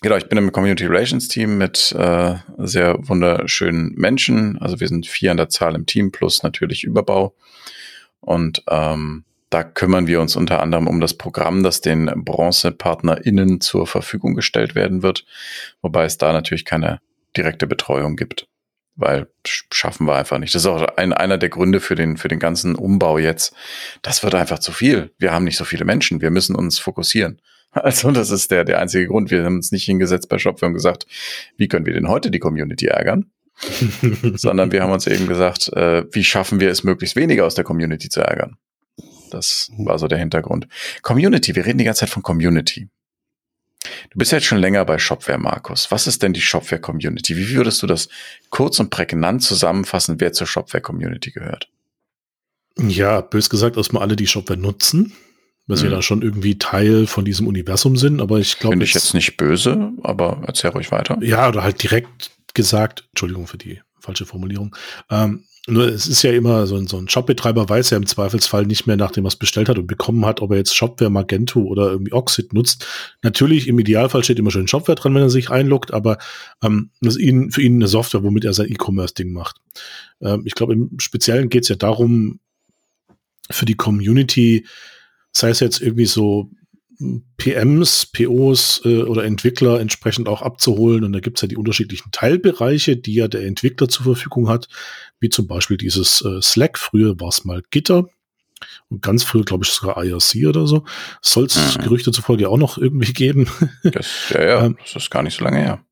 genau, 0.00 0.16
ich 0.16 0.28
bin 0.28 0.36
im 0.36 0.50
Community 0.50 0.86
Relations 0.86 1.28
Team 1.28 1.56
mit 1.56 1.92
äh, 1.92 2.34
sehr 2.58 2.96
wunderschönen 2.98 3.94
Menschen. 3.94 4.58
Also 4.58 4.80
wir 4.80 4.88
sind 4.88 5.06
vier 5.06 5.30
an 5.30 5.36
der 5.36 5.48
Zahl 5.48 5.76
im 5.76 5.86
Team 5.86 6.10
plus 6.10 6.42
natürlich 6.42 6.82
Überbau. 6.82 7.36
Und 8.18 8.64
ähm, 8.68 9.22
da 9.50 9.62
kümmern 9.62 10.08
wir 10.08 10.20
uns 10.20 10.34
unter 10.34 10.60
anderem 10.60 10.88
um 10.88 11.00
das 11.00 11.14
Programm, 11.14 11.62
das 11.62 11.80
den 11.80 12.10
BronzepartnerInnen 12.24 13.60
zur 13.60 13.86
Verfügung 13.86 14.34
gestellt 14.34 14.74
werden 14.74 15.04
wird, 15.04 15.24
wobei 15.80 16.04
es 16.04 16.18
da 16.18 16.32
natürlich 16.32 16.64
keine 16.64 17.00
direkte 17.36 17.68
Betreuung 17.68 18.16
gibt, 18.16 18.48
weil 18.96 19.28
sch- 19.46 19.66
schaffen 19.72 20.08
wir 20.08 20.16
einfach 20.16 20.38
nicht. 20.38 20.56
Das 20.56 20.62
ist 20.62 20.66
auch 20.66 20.82
ein, 20.96 21.12
einer 21.12 21.38
der 21.38 21.50
Gründe 21.50 21.78
für 21.78 21.94
den, 21.94 22.16
für 22.16 22.26
den 22.26 22.40
ganzen 22.40 22.74
Umbau 22.74 23.18
jetzt. 23.18 23.54
Das 24.02 24.24
wird 24.24 24.34
einfach 24.34 24.58
zu 24.58 24.72
viel. 24.72 25.12
Wir 25.18 25.32
haben 25.32 25.44
nicht 25.44 25.56
so 25.56 25.64
viele 25.64 25.84
Menschen. 25.84 26.20
Wir 26.20 26.32
müssen 26.32 26.56
uns 26.56 26.80
fokussieren. 26.80 27.40
Also 27.72 28.10
das 28.10 28.30
ist 28.30 28.50
der, 28.50 28.64
der 28.64 28.80
einzige 28.80 29.06
Grund. 29.06 29.30
Wir 29.30 29.44
haben 29.44 29.56
uns 29.56 29.72
nicht 29.72 29.84
hingesetzt 29.84 30.28
bei 30.28 30.38
Shopware 30.38 30.68
und 30.68 30.74
gesagt, 30.74 31.06
wie 31.56 31.68
können 31.68 31.86
wir 31.86 31.94
denn 31.94 32.08
heute 32.08 32.30
die 32.30 32.38
Community 32.38 32.86
ärgern? 32.86 33.30
sondern 34.34 34.72
wir 34.72 34.82
haben 34.82 34.92
uns 34.92 35.06
eben 35.06 35.26
gesagt, 35.26 35.68
äh, 35.72 36.04
wie 36.12 36.24
schaffen 36.24 36.60
wir 36.60 36.70
es, 36.70 36.84
möglichst 36.84 37.16
weniger 37.16 37.46
aus 37.46 37.54
der 37.54 37.64
Community 37.64 38.08
zu 38.08 38.20
ärgern. 38.20 38.56
Das 39.30 39.70
war 39.78 39.98
so 39.98 40.08
der 40.08 40.18
Hintergrund. 40.18 40.68
Community, 41.02 41.54
wir 41.54 41.64
reden 41.64 41.78
die 41.78 41.84
ganze 41.84 42.00
Zeit 42.00 42.10
von 42.10 42.22
Community. 42.22 42.88
Du 44.10 44.18
bist 44.18 44.32
ja 44.32 44.38
jetzt 44.38 44.46
schon 44.46 44.58
länger 44.58 44.84
bei 44.84 44.98
Shopware, 44.98 45.38
Markus. 45.38 45.90
Was 45.90 46.06
ist 46.06 46.22
denn 46.22 46.32
die 46.32 46.40
Shopware-Community? 46.40 47.36
Wie 47.36 47.50
würdest 47.50 47.82
du 47.82 47.86
das 47.86 48.08
kurz 48.50 48.78
und 48.78 48.90
prägnant 48.90 49.42
zusammenfassen, 49.42 50.20
wer 50.20 50.32
zur 50.32 50.46
Shopware-Community 50.46 51.30
gehört? 51.30 51.68
Ja, 52.78 53.20
bös 53.20 53.50
gesagt, 53.50 53.76
erstmal 53.76 54.02
alle, 54.02 54.16
die 54.16 54.26
Shopware 54.26 54.58
nutzen, 54.58 55.12
weil 55.66 55.76
sie 55.76 55.86
Mhm. 55.86 55.90
da 55.90 56.02
schon 56.02 56.22
irgendwie 56.22 56.58
Teil 56.58 57.06
von 57.06 57.24
diesem 57.24 57.46
Universum 57.46 57.96
sind, 57.96 58.20
aber 58.20 58.38
ich 58.38 58.58
glaube. 58.58 58.74
Finde 58.74 58.84
ich 58.86 58.94
jetzt 58.94 59.14
nicht 59.14 59.36
böse, 59.36 59.92
aber 60.02 60.42
erzähl 60.46 60.70
ruhig 60.70 60.90
weiter. 60.92 61.18
Ja, 61.22 61.48
oder 61.48 61.62
halt 61.62 61.82
direkt 61.82 62.30
gesagt, 62.54 63.04
Entschuldigung 63.12 63.46
für 63.46 63.58
die 63.58 63.80
falsche 64.00 64.26
Formulierung. 64.26 64.74
Ähm, 65.10 65.44
nur 65.68 65.86
es 65.86 66.08
ist 66.08 66.22
ja 66.24 66.32
immer 66.32 66.66
so 66.66 66.74
ein, 66.74 66.88
so 66.88 66.98
ein 66.98 67.08
Shopbetreiber 67.08 67.68
weiß 67.68 67.90
ja 67.90 67.96
im 67.96 68.06
Zweifelsfall 68.06 68.66
nicht 68.66 68.88
mehr, 68.88 68.96
nachdem 68.96 69.24
er 69.24 69.28
es 69.28 69.36
bestellt 69.36 69.68
hat 69.68 69.78
und 69.78 69.86
bekommen 69.86 70.26
hat, 70.26 70.42
ob 70.42 70.50
er 70.50 70.56
jetzt 70.56 70.74
Shopware, 70.74 71.08
Magento 71.08 71.60
oder 71.60 71.92
irgendwie 71.92 72.12
Oxid 72.12 72.52
nutzt. 72.52 72.84
Natürlich, 73.22 73.68
im 73.68 73.78
Idealfall 73.78 74.24
steht 74.24 74.40
immer 74.40 74.50
schön 74.50 74.66
Shopware 74.66 74.96
dran, 74.96 75.14
wenn 75.14 75.22
er 75.22 75.30
sich 75.30 75.50
einloggt, 75.50 75.94
aber 75.94 76.18
ähm, 76.64 76.90
das 77.00 77.14
ist 77.14 77.20
ihn, 77.22 77.52
für 77.52 77.62
ihn 77.62 77.76
eine 77.76 77.86
Software, 77.86 78.24
womit 78.24 78.44
er 78.44 78.54
sein 78.54 78.70
E-Commerce-Ding 78.72 79.32
macht. 79.32 79.58
Ähm, 80.20 80.42
ich 80.44 80.54
glaube, 80.56 80.72
im 80.72 80.98
Speziellen 80.98 81.48
geht 81.48 81.62
es 81.62 81.68
ja 81.68 81.76
darum, 81.76 82.40
für 83.50 83.64
die 83.64 83.76
Community, 83.76 84.66
sei 85.32 85.50
es 85.50 85.60
jetzt 85.60 85.80
irgendwie 85.80 86.06
so 86.06 86.50
PMs, 87.36 88.06
POs 88.06 88.82
äh, 88.84 89.02
oder 89.02 89.24
Entwickler 89.24 89.80
entsprechend 89.80 90.28
auch 90.28 90.42
abzuholen. 90.42 91.04
Und 91.04 91.12
da 91.12 91.20
gibt 91.20 91.38
es 91.38 91.42
ja 91.42 91.48
die 91.48 91.56
unterschiedlichen 91.56 92.10
Teilbereiche, 92.12 92.96
die 92.96 93.14
ja 93.14 93.28
der 93.28 93.44
Entwickler 93.44 93.88
zur 93.88 94.04
Verfügung 94.04 94.48
hat, 94.48 94.68
wie 95.20 95.28
zum 95.28 95.46
Beispiel 95.46 95.76
dieses 95.76 96.22
äh, 96.22 96.40
Slack. 96.40 96.78
Früher 96.78 97.18
war 97.18 97.28
es 97.28 97.44
mal 97.44 97.62
Gitter 97.70 98.06
und 98.88 99.02
ganz 99.02 99.24
früher, 99.24 99.44
glaube 99.44 99.64
ich, 99.64 99.70
sogar 99.70 100.02
IRC 100.02 100.46
oder 100.46 100.66
so. 100.66 100.84
Soll 101.20 101.46
es 101.46 101.76
Mhm. 101.76 101.82
Gerüchte 101.82 102.12
zufolge 102.12 102.48
auch 102.48 102.58
noch 102.58 102.78
irgendwie 102.78 103.12
geben. 103.12 103.48
Das, 103.82 104.30
ja, 104.30 104.42
ja, 104.44 104.64
Ähm, 104.64 104.76
das 104.80 104.96
ist 104.96 105.10
gar 105.10 105.22
nicht 105.22 105.36
so 105.36 105.44
lange 105.44 105.58
her. 105.58 105.84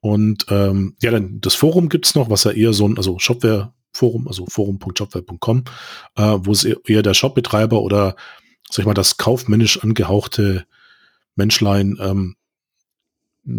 Und 0.00 0.46
ähm, 0.50 0.96
ja, 1.02 1.10
dann 1.10 1.40
das 1.40 1.54
Forum 1.54 1.88
gibt's 1.88 2.14
noch, 2.14 2.30
was 2.30 2.44
ja 2.44 2.52
eher 2.52 2.72
so 2.72 2.86
ein, 2.86 2.96
also 2.96 3.18
Shopware-Forum, 3.18 4.28
also 4.28 4.46
forum.shopware.com, 4.46 5.64
äh, 6.16 6.38
wo 6.42 6.52
es 6.52 6.64
eher 6.64 6.76
eher 6.86 7.02
der 7.02 7.14
Shopbetreiber 7.14 7.82
oder 7.82 8.14
sag 8.70 8.80
ich 8.80 8.86
mal, 8.86 8.94
das 8.94 9.16
kaufmännisch 9.16 9.82
angehauchte 9.82 10.66
Menschlein 11.34 11.98
ähm, 12.00 12.36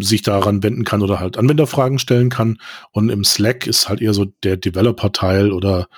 sich 0.00 0.22
daran 0.22 0.62
wenden 0.62 0.84
kann 0.84 1.02
oder 1.02 1.18
halt 1.18 1.38
Anwenderfragen 1.38 1.98
stellen 1.98 2.28
kann. 2.28 2.58
Und 2.90 3.08
im 3.08 3.24
Slack 3.24 3.66
ist 3.66 3.88
halt 3.88 4.00
eher 4.00 4.12
so 4.12 4.26
der 4.42 4.56
Developer-Teil 4.56 5.52
oder 5.52 5.88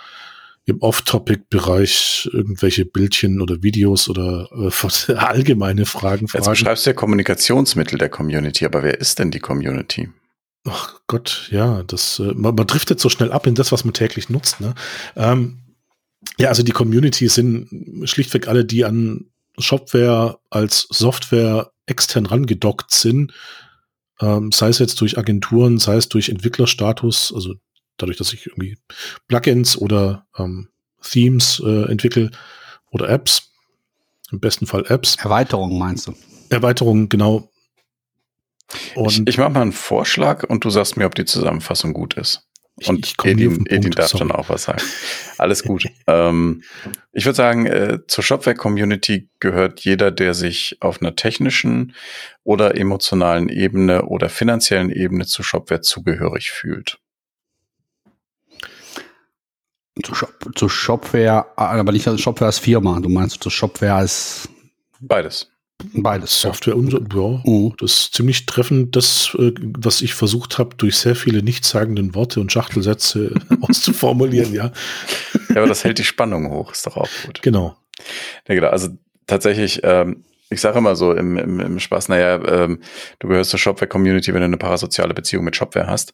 im 0.66 0.80
Off-Topic-Bereich 0.80 2.30
irgendwelche 2.32 2.84
Bildchen 2.84 3.40
oder 3.40 3.62
Videos 3.62 4.08
oder 4.08 4.48
äh, 4.52 5.12
allgemeine 5.14 5.86
Fragen. 5.86 6.26
Jetzt 6.26 6.32
Fragen. 6.32 6.50
beschreibst 6.50 6.86
du 6.86 6.90
ja 6.90 6.94
Kommunikationsmittel 6.94 7.98
der 7.98 8.08
Community, 8.08 8.64
aber 8.64 8.82
wer 8.82 9.00
ist 9.00 9.18
denn 9.18 9.30
die 9.30 9.40
Community? 9.40 10.10
Ach 10.64 11.00
Gott, 11.06 11.48
ja, 11.50 11.82
das, 11.84 12.18
äh, 12.18 12.34
man, 12.34 12.54
man 12.54 12.66
driftet 12.66 13.00
so 13.00 13.08
schnell 13.08 13.32
ab 13.32 13.46
in 13.46 13.54
das, 13.54 13.72
was 13.72 13.84
man 13.84 13.94
täglich 13.94 14.28
nutzt. 14.28 14.60
Ne? 14.60 14.74
Ähm, 15.16 15.59
ja, 16.38 16.48
also 16.48 16.62
die 16.62 16.72
Community 16.72 17.28
sind 17.28 17.68
schlichtweg 18.04 18.48
alle, 18.48 18.64
die 18.64 18.84
an 18.84 19.26
Shopware 19.58 20.38
als 20.50 20.86
Software 20.90 21.72
extern 21.86 22.26
rangedockt 22.26 22.92
sind, 22.92 23.32
ähm, 24.20 24.52
sei 24.52 24.68
es 24.68 24.78
jetzt 24.78 25.00
durch 25.00 25.18
Agenturen, 25.18 25.78
sei 25.78 25.96
es 25.96 26.08
durch 26.08 26.28
Entwicklerstatus, 26.28 27.32
also 27.34 27.54
dadurch, 27.96 28.16
dass 28.16 28.32
ich 28.32 28.46
irgendwie 28.46 28.78
Plugins 29.28 29.76
oder 29.76 30.26
ähm, 30.36 30.68
Themes 31.02 31.60
äh, 31.64 31.90
entwickle 31.90 32.30
oder 32.90 33.08
Apps, 33.08 33.50
im 34.30 34.40
besten 34.40 34.66
Fall 34.66 34.84
Apps, 34.88 35.16
Erweiterung 35.16 35.78
meinst 35.78 36.06
du? 36.06 36.14
Erweiterungen, 36.50 37.08
genau. 37.08 37.50
Ich, 39.06 39.26
ich 39.26 39.38
mache 39.38 39.50
mal 39.50 39.62
einen 39.62 39.72
Vorschlag 39.72 40.44
und 40.44 40.64
du 40.64 40.70
sagst 40.70 40.96
mir, 40.96 41.06
ob 41.06 41.14
die 41.14 41.24
Zusammenfassung 41.24 41.92
gut 41.92 42.14
ist. 42.14 42.49
Und 42.86 43.06
ich, 43.06 43.14
ich 43.18 43.24
Edin, 43.24 43.66
Edin 43.66 43.90
darf 43.90 44.10
schon 44.10 44.32
auch 44.32 44.48
was 44.48 44.64
sagen. 44.64 44.82
Alles 45.38 45.62
gut. 45.62 45.86
ähm, 46.06 46.62
ich 47.12 47.24
würde 47.24 47.36
sagen, 47.36 47.66
äh, 47.66 47.98
zur 48.06 48.24
Shopware-Community 48.24 49.28
gehört 49.38 49.80
jeder, 49.80 50.10
der 50.10 50.34
sich 50.34 50.78
auf 50.80 51.00
einer 51.00 51.16
technischen 51.16 51.94
oder 52.44 52.76
emotionalen 52.76 53.48
Ebene 53.48 54.06
oder 54.06 54.28
finanziellen 54.28 54.90
Ebene 54.90 55.26
zu 55.26 55.42
Shopware 55.42 55.80
zugehörig 55.80 56.50
fühlt. 56.50 56.98
Zu, 60.02 60.14
Shop, 60.14 60.32
zu 60.54 60.68
Shopware, 60.68 61.46
aber 61.56 61.92
nicht 61.92 62.08
als 62.08 62.20
Shopware 62.20 62.46
als 62.46 62.58
Firma. 62.58 63.00
Du 63.00 63.08
meinst 63.10 63.42
zu 63.42 63.50
Shopware 63.50 63.94
als 63.94 64.48
beides. 65.00 65.50
Beides. 65.94 66.40
Software 66.40 66.76
und 66.76 66.92
ja, 66.92 67.42
mhm. 67.44 67.74
das 67.78 67.92
ist 67.92 68.14
ziemlich 68.14 68.46
treffend, 68.46 68.96
das, 68.96 69.36
äh, 69.38 69.52
was 69.60 70.02
ich 70.02 70.14
versucht 70.14 70.58
habe, 70.58 70.76
durch 70.76 70.96
sehr 70.96 71.16
viele 71.16 71.42
nichtssagenden 71.42 72.14
Worte 72.14 72.40
und 72.40 72.52
Schachtelsätze 72.52 73.34
auszuformulieren, 73.60 74.52
ja. 74.52 74.72
Ja, 75.48 75.56
aber 75.56 75.66
das 75.66 75.84
hält 75.84 75.98
die 75.98 76.04
Spannung 76.04 76.50
hoch, 76.50 76.72
ist 76.72 76.86
doch 76.86 76.96
auch 76.96 77.08
gut. 77.26 77.42
Genau. 77.42 77.76
Ja, 78.48 78.54
genau. 78.54 78.68
Also 78.68 78.88
tatsächlich, 79.26 79.80
ähm, 79.82 80.24
ich 80.50 80.60
sage 80.60 80.78
immer 80.78 80.96
so 80.96 81.12
im, 81.12 81.36
im, 81.36 81.60
im 81.60 81.78
Spaß, 81.78 82.08
naja, 82.08 82.40
ähm, 82.44 82.80
du 83.20 83.28
gehörst 83.28 83.50
zur 83.50 83.60
Shopware-Community, 83.60 84.34
wenn 84.34 84.40
du 84.40 84.46
eine 84.46 84.56
parasoziale 84.56 85.14
Beziehung 85.14 85.44
mit 85.44 85.56
Shopware 85.56 85.86
hast. 85.86 86.12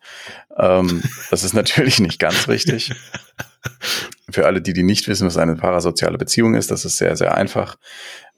Ähm, 0.59 1.03
das 1.31 1.43
ist 1.43 1.55
natürlich 1.55 2.01
nicht 2.01 2.19
ganz 2.19 2.49
richtig. 2.49 2.93
Für 4.31 4.47
alle, 4.47 4.61
die, 4.61 4.73
die 4.73 4.83
nicht 4.83 5.07
wissen, 5.09 5.27
was 5.27 5.37
eine 5.37 5.57
parasoziale 5.57 6.19
Beziehung 6.19 6.55
ist, 6.55 6.71
das 6.71 6.85
ist 6.85 6.99
sehr, 6.99 7.17
sehr 7.17 7.35
einfach. 7.37 7.77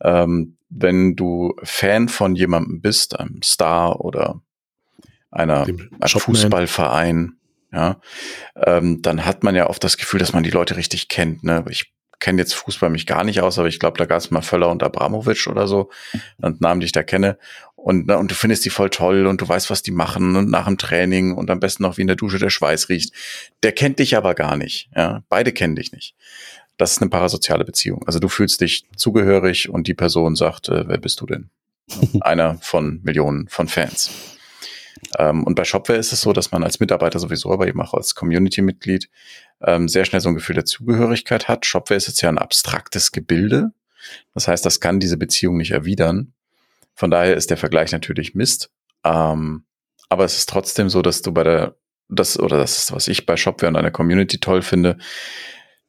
Ähm, 0.03 0.57
wenn 0.68 1.16
du 1.16 1.55
Fan 1.62 2.09
von 2.09 2.37
jemandem 2.37 2.81
bist, 2.81 3.18
einem 3.18 3.42
Star 3.42 4.01
oder 4.01 4.42
einer, 5.31 5.66
einem 5.66 5.81
Fußballverein, 6.01 7.38
ja, 7.72 8.01
ähm, 8.57 9.03
dann 9.03 9.24
hat 9.24 9.42
man 9.42 9.55
ja 9.55 9.68
oft 9.68 9.83
das 9.85 9.96
Gefühl, 9.96 10.20
dass 10.20 10.33
man 10.33 10.42
die 10.42 10.51
Leute 10.51 10.77
richtig 10.77 11.09
kennt. 11.09 11.44
Ne? 11.44 11.64
Ich 11.68 11.92
kenne 12.18 12.40
jetzt 12.40 12.55
Fußball 12.55 12.90
mich 12.90 13.07
gar 13.07 13.24
nicht 13.24 13.40
aus, 13.42 13.59
aber 13.59 13.68
ich 13.68 13.79
glaube, 13.79 13.98
da 13.98 14.05
gab 14.05 14.18
es 14.18 14.31
mal 14.31 14.42
Völler 14.42 14.70
und 14.70 14.83
Abramovic 14.83 15.46
oder 15.46 15.66
so 15.66 15.90
und 16.40 16.61
Namen, 16.61 16.81
die 16.81 16.87
ich 16.87 16.92
da 16.92 17.03
kenne. 17.03 17.38
Und, 17.88 18.07
ne, 18.07 18.18
und 18.18 18.31
du 18.31 18.35
findest 18.35 18.66
die 18.66 18.70
voll 18.70 18.90
toll 18.90 19.27
und 19.27 19.40
du 19.40 19.48
weißt, 19.48 19.70
was 19.70 19.83
die 19.83 19.92
machen 19.92 20.37
und 20.37 20.51
nach 20.51 20.66
dem 20.66 20.77
Training 20.77 21.33
und 21.33 21.48
am 21.48 21.59
besten 21.59 21.85
noch 21.85 21.96
wie 21.96 22.03
in 22.03 22.07
der 22.07 22.16
Dusche 22.16 22.38
der 22.38 22.51
Schweiß 22.51 22.90
riecht. 22.90 23.14
Der 23.62 23.72
kennt 23.72 23.98
dich 23.98 24.14
aber 24.14 24.35
gar 24.35 24.59
nicht. 24.59 24.90
Ja, 24.94 25.22
beide 25.31 25.53
kennen 25.53 25.74
dich 25.74 25.90
nicht. 25.92 26.14
Das 26.77 26.92
ist 26.92 27.01
eine 27.01 27.09
parasoziale 27.09 27.64
Beziehung. 27.64 28.07
Also 28.07 28.18
du 28.18 28.29
fühlst 28.29 28.61
dich 28.61 28.85
zugehörig 28.96 29.70
und 29.70 29.87
die 29.87 29.94
Person 29.94 30.37
sagt, 30.37 30.68
äh, 30.68 30.87
wer 30.87 30.98
bist 30.98 31.22
du 31.22 31.24
denn? 31.24 31.48
Einer 32.20 32.59
von 32.61 33.01
Millionen 33.05 33.48
von 33.48 33.68
Fans. 33.68 34.11
Ähm, 35.18 35.44
und 35.44 35.55
bei 35.55 35.64
Shopware 35.64 35.98
ist 35.98 36.12
es 36.12 36.20
so, 36.20 36.35
dass 36.35 36.53
man 36.53 36.64
als 36.64 36.81
Mitarbeiter 36.81 37.18
sowieso, 37.18 37.51
aber 37.55 37.68
eben 37.68 37.81
auch 37.81 37.94
als 37.94 38.14
Community-Mitglied 38.14 39.09
ähm, 39.62 39.88
sehr 39.88 40.05
schnell 40.05 40.20
so 40.20 40.29
ein 40.29 40.35
Gefühl 40.35 40.57
der 40.57 40.66
Zugehörigkeit 40.66 41.48
hat. 41.48 41.64
Shopware 41.64 41.96
ist 41.96 42.09
jetzt 42.09 42.20
ja 42.20 42.29
ein 42.29 42.37
abstraktes 42.37 43.12
Gebilde. 43.12 43.72
Das 44.35 44.46
heißt, 44.46 44.66
das 44.66 44.79
kann 44.79 45.01
diese 45.01 45.16
Beziehung 45.16 45.57
nicht 45.57 45.70
erwidern. 45.70 46.35
Von 46.98 47.12
daher 47.12 47.37
ist 47.37 47.50
der 47.50 47.56
Vergleich 47.56 47.92
natürlich 47.92 48.34
Mist. 48.34 48.72
Ähm, 49.04 49.64
aber 50.08 50.24
es 50.24 50.37
ist 50.37 50.48
trotzdem 50.48 50.90
so, 50.90 51.00
dass 51.00 51.22
du 51.22 51.30
bei 51.30 51.44
der, 51.44 51.76
das, 52.08 52.37
oder 52.40 52.58
das 52.58 52.76
ist, 52.76 52.92
was 52.92 53.06
ich 53.06 53.24
bei 53.24 53.37
Shopware 53.37 53.68
und 53.68 53.76
einer 53.76 53.92
Community 53.92 54.40
toll 54.40 54.62
finde, 54.62 54.98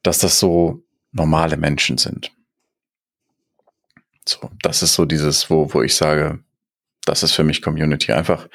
dass 0.03 0.19
das 0.19 0.39
so 0.39 0.83
normale 1.11 1.57
Menschen 1.57 1.97
sind. 1.97 2.31
So, 4.23 4.51
das 4.61 4.83
ist 4.83 4.93
so 4.93 5.05
dieses, 5.05 5.49
wo, 5.49 5.73
wo 5.73 5.81
ich 5.81 5.95
sage, 5.95 6.43
das 7.05 7.23
ist 7.23 7.31
für 7.31 7.43
mich 7.43 7.63
Community. 7.63 8.11
Einfach 8.11 8.47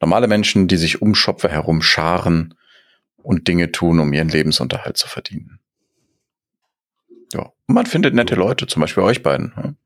normale 0.00 0.28
Menschen, 0.28 0.68
die 0.68 0.76
sich 0.76 1.02
um 1.02 1.16
Shopware 1.16 1.52
herum 1.52 1.82
scharen 1.82 2.54
und 3.16 3.48
Dinge 3.48 3.72
tun, 3.72 3.98
um 3.98 4.12
ihren 4.12 4.28
Lebensunterhalt 4.28 4.96
zu 4.96 5.08
verdienen. 5.08 5.58
Ja, 7.32 7.50
und 7.66 7.74
man 7.74 7.86
findet 7.86 8.14
nette 8.14 8.36
Leute, 8.36 8.68
zum 8.68 8.80
Beispiel 8.80 9.02
euch 9.02 9.24
beiden. 9.24 9.76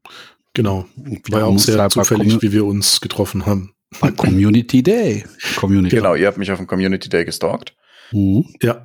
Ja. 0.56 0.62
Genau. 0.62 0.86
War 1.30 1.40
ja 1.40 1.46
auch 1.46 1.58
sehr 1.58 1.88
zufällig, 1.88 2.40
wie 2.40 2.52
wir 2.52 2.64
uns 2.64 3.00
getroffen 3.00 3.46
haben. 3.46 3.74
Bei 4.00 4.10
Community 4.10 4.82
Day. 4.82 5.24
Community. 5.56 5.96
Genau, 5.96 6.14
ihr 6.14 6.26
habt 6.26 6.38
mich 6.38 6.50
auf 6.50 6.58
dem 6.58 6.66
Community 6.66 7.08
Day 7.08 7.24
gestalkt. 7.24 7.74
Mhm. 8.12 8.46
Ja. 8.62 8.82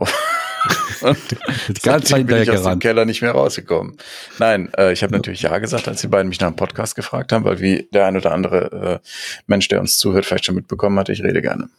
die 1.70 1.82
ganze 1.82 2.08
Zeit 2.08 2.28
bin 2.28 2.42
ich 2.42 2.52
aus 2.52 2.64
dem 2.64 2.80
Keller 2.80 3.06
nicht 3.06 3.22
mehr 3.22 3.32
rausgekommen. 3.32 3.98
Nein, 4.40 4.70
äh, 4.78 4.92
ich 4.92 5.04
habe 5.04 5.14
natürlich 5.14 5.44
ja 5.44 5.58
gesagt, 5.60 5.88
als 5.88 6.02
die 6.02 6.08
beiden 6.08 6.30
mich 6.30 6.40
nach 6.40 6.48
einem 6.48 6.56
Podcast 6.56 6.96
gefragt 6.96 7.32
haben, 7.32 7.46
weil 7.46 7.60
wie 7.60 7.88
der 7.94 8.08
ein 8.08 8.18
oder 8.18 8.32
andere 8.32 9.02
äh, 9.04 9.08
Mensch, 9.48 9.68
der 9.68 9.80
uns 9.80 9.98
zuhört, 9.98 10.26
vielleicht 10.26 10.46
schon 10.46 10.56
mitbekommen 10.56 11.00
hat, 11.00 11.10
ich 11.10 11.24
rede 11.24 11.42
gerne. 11.42 11.70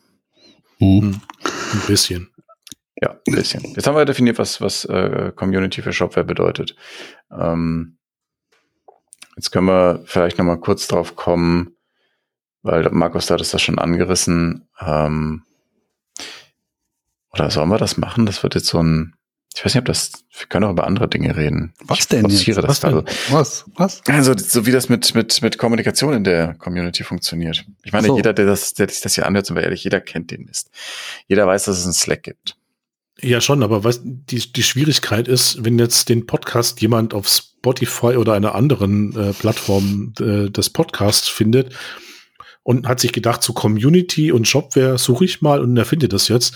Mhm. 0.79 1.21
Ein 1.73 1.83
bisschen. 1.87 2.31
Ja, 3.01 3.17
ein 3.27 3.35
bisschen. 3.35 3.63
Jetzt 3.75 3.87
haben 3.87 3.97
wir 3.97 4.05
definiert, 4.05 4.39
was, 4.39 4.61
was 4.61 4.85
äh, 4.85 5.33
Community 5.35 5.83
für 5.83 5.93
Shopware 5.93 6.25
bedeutet. 6.25 6.75
Ähm, 7.31 7.97
jetzt 9.41 9.53
können 9.53 9.69
wir 9.69 10.03
vielleicht 10.05 10.37
noch 10.37 10.45
mal 10.45 10.61
kurz 10.61 10.87
drauf 10.87 11.17
kommen, 11.17 11.75
weil 12.61 12.87
Markus 12.91 13.31
hat 13.31 13.41
es 13.41 13.53
das 13.53 13.63
schon 13.63 13.79
angerissen. 13.79 14.69
Ähm, 14.79 15.45
oder 17.33 17.51
sollen 17.51 17.71
wir 17.71 17.79
das 17.79 17.97
machen? 17.97 18.27
Das 18.27 18.43
wird 18.43 18.55
jetzt 18.55 18.67
so 18.67 18.83
ein, 18.83 19.15
ich 19.55 19.65
weiß 19.65 19.75
nicht, 19.75 19.81
ob 19.81 19.87
das, 19.87 20.13
wir 20.37 20.47
können 20.47 20.67
auch 20.67 20.73
über 20.73 20.87
andere 20.87 21.09
Dinge 21.09 21.35
reden. 21.37 21.73
Was 21.85 22.01
ich 22.01 22.09
denn? 22.09 22.29
Jetzt? 22.29 22.47
Das 22.49 22.69
was, 22.69 22.81
denn? 22.81 23.03
was? 23.31 23.65
Was? 23.77 24.03
Also, 24.09 24.37
so 24.37 24.67
wie 24.67 24.73
das 24.73 24.91
mit, 24.91 25.15
mit, 25.15 25.41
mit 25.41 25.57
Kommunikation 25.57 26.13
in 26.13 26.25
der 26.25 26.53
Community 26.55 27.03
funktioniert. 27.03 27.65
Ich 27.83 27.93
meine, 27.93 28.09
so. 28.09 28.17
jeder, 28.17 28.35
der 28.35 28.45
das, 28.45 28.75
der 28.75 28.91
sich 28.91 29.01
das 29.01 29.15
hier 29.15 29.25
anhört, 29.25 29.47
sind 29.47 29.57
wir 29.57 29.63
ehrlich, 29.63 29.85
jeder 29.85 30.03
kennt 30.03 30.31
den 30.33 30.45
Mist. 30.45 30.71
Jeder 31.29 31.47
weiß, 31.47 31.65
dass 31.65 31.79
es 31.79 31.85
einen 31.85 31.95
Slack 31.95 32.25
gibt. 32.25 32.59
Ja, 33.23 33.41
schon, 33.41 33.63
aber 33.63 33.85
was, 33.85 34.01
die, 34.05 34.53
die 34.53 34.63
Schwierigkeit 34.63 35.29
ist, 35.29 35.65
wenn 35.65 35.79
jetzt 35.79 36.11
den 36.11 36.27
Podcast 36.27 36.83
jemand 36.83 37.15
auf 37.15 37.29
Spotify 37.61 38.17
oder 38.17 38.33
einer 38.33 38.55
anderen 38.55 39.15
äh, 39.17 39.33
Plattform 39.33 40.13
äh, 40.19 40.51
des 40.51 40.71
Podcasts 40.71 41.29
findet 41.29 41.75
und 42.63 42.89
hat 42.89 43.01
sich 43.01 43.13
gedacht, 43.13 43.43
so 43.43 43.53
Community 43.53 44.33
und 44.33 44.49
Shopware 44.49 44.99
suche 44.99 45.27
ich 45.27 45.43
mal 45.43 45.61
und 45.61 45.77
er 45.77 45.85
findet 45.85 46.13
das 46.13 46.29
jetzt, 46.29 46.55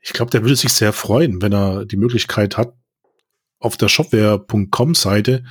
ich 0.00 0.12
glaube, 0.12 0.30
der 0.30 0.42
würde 0.42 0.56
sich 0.56 0.72
sehr 0.72 0.92
freuen, 0.92 1.42
wenn 1.42 1.52
er 1.52 1.84
die 1.84 1.96
Möglichkeit 1.96 2.56
hat, 2.56 2.72
auf 3.58 3.76
der 3.76 3.88
shopware.com-Seite 3.88 5.44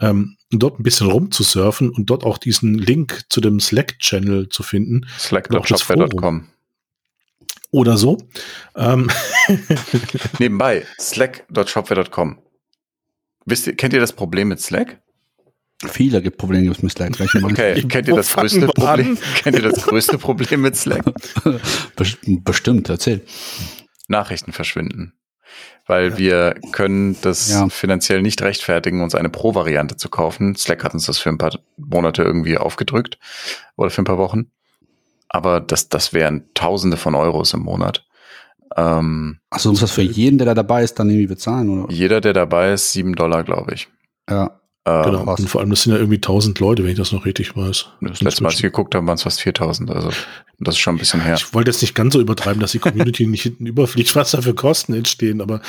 ähm, 0.00 0.36
dort 0.50 0.80
ein 0.80 0.82
bisschen 0.82 1.10
rumzusurfen 1.10 1.90
und 1.90 2.08
dort 2.10 2.24
auch 2.24 2.38
diesen 2.38 2.74
Link 2.74 3.24
zu 3.28 3.40
dem 3.40 3.60
Slack-Channel 3.60 4.48
zu 4.48 4.62
finden. 4.62 5.06
Slack.shopware.com. 5.18 6.48
Oder 7.70 7.96
so. 7.96 8.18
Ähm. 8.74 9.10
Nebenbei, 10.38 10.86
slack.shopware.com. 10.98 12.38
Wisst 13.46 13.66
ihr, 13.66 13.76
kennt 13.76 13.94
ihr 13.94 14.00
das 14.00 14.12
Problem 14.12 14.48
mit 14.48 14.60
Slack? 14.60 15.00
Viele 15.86 16.20
gibt 16.20 16.36
Probleme 16.36 16.74
mit 16.82 16.92
Slack. 16.92 17.18
Okay, 17.42 17.82
kennt 17.84 18.06
ihr 18.06 18.14
das 18.14 18.34
größte 18.34 18.66
Problem? 18.66 19.16
Kennt 19.36 19.56
ihr 19.56 19.62
das 19.62 19.82
größte 19.82 20.18
Problem 20.18 20.60
mit 20.60 20.76
Slack? 20.76 21.04
Bestimmt, 22.44 22.90
erzähl. 22.90 23.22
Nachrichten 24.08 24.52
verschwinden. 24.52 25.14
Weil 25.86 26.18
wir 26.18 26.54
können 26.72 27.16
das 27.22 27.50
ja. 27.50 27.68
finanziell 27.70 28.20
nicht 28.20 28.42
rechtfertigen, 28.42 29.02
uns 29.02 29.14
eine 29.14 29.30
Pro-Variante 29.30 29.96
zu 29.96 30.10
kaufen. 30.10 30.54
Slack 30.54 30.84
hat 30.84 30.92
uns 30.92 31.06
das 31.06 31.18
für 31.18 31.30
ein 31.30 31.38
paar 31.38 31.58
Monate 31.78 32.22
irgendwie 32.22 32.58
aufgedrückt 32.58 33.18
oder 33.76 33.90
für 33.90 34.02
ein 34.02 34.04
paar 34.04 34.18
Wochen. 34.18 34.50
Aber 35.28 35.60
das, 35.60 35.88
das 35.88 36.12
wären 36.12 36.44
Tausende 36.54 36.96
von 36.96 37.14
Euros 37.14 37.54
im 37.54 37.60
Monat. 37.60 38.04
Ähm, 38.76 39.38
Achso, 39.50 39.70
muss 39.70 39.80
das 39.80 39.90
für 39.90 40.02
jeden, 40.02 40.38
der 40.38 40.46
da 40.46 40.54
dabei 40.54 40.82
ist, 40.82 40.98
dann 40.98 41.10
irgendwie 41.10 41.26
bezahlen? 41.26 41.68
Oder? 41.68 41.92
Jeder, 41.92 42.20
der 42.20 42.32
dabei 42.32 42.72
ist, 42.72 42.92
sieben 42.92 43.14
Dollar, 43.14 43.42
glaube 43.44 43.74
ich. 43.74 43.88
Ja. 44.28 44.60
Ähm, 44.86 45.04
genau. 45.04 45.34
Und 45.34 45.48
vor 45.48 45.60
allem, 45.60 45.70
das 45.70 45.82
sind 45.82 45.92
ja 45.92 45.98
irgendwie 45.98 46.16
1000 46.16 46.58
Leute, 46.58 46.82
wenn 46.82 46.90
ich 46.90 46.96
das 46.96 47.12
noch 47.12 47.26
richtig 47.26 47.54
weiß. 47.54 47.86
Das 48.00 48.20
letzte 48.22 48.42
Mal, 48.42 48.48
als 48.48 48.56
ich 48.56 48.62
geguckt 48.62 48.94
habe, 48.94 49.06
waren 49.06 49.16
es 49.16 49.24
fast 49.24 49.42
4000. 49.42 49.90
Also, 49.90 50.10
das 50.58 50.76
ist 50.76 50.78
schon 50.78 50.94
ein 50.94 50.98
bisschen 50.98 51.20
her. 51.20 51.34
Ich 51.34 51.52
wollte 51.52 51.70
jetzt 51.70 51.82
nicht 51.82 51.94
ganz 51.94 52.14
so 52.14 52.20
übertreiben, 52.20 52.60
dass 52.60 52.72
die 52.72 52.78
Community 52.78 53.26
nicht 53.28 53.42
hinten 53.42 53.66
überfliegt, 53.66 54.14
was 54.16 54.30
da 54.30 54.40
für 54.40 54.54
Kosten 54.54 54.94
entstehen, 54.94 55.40
aber. 55.42 55.60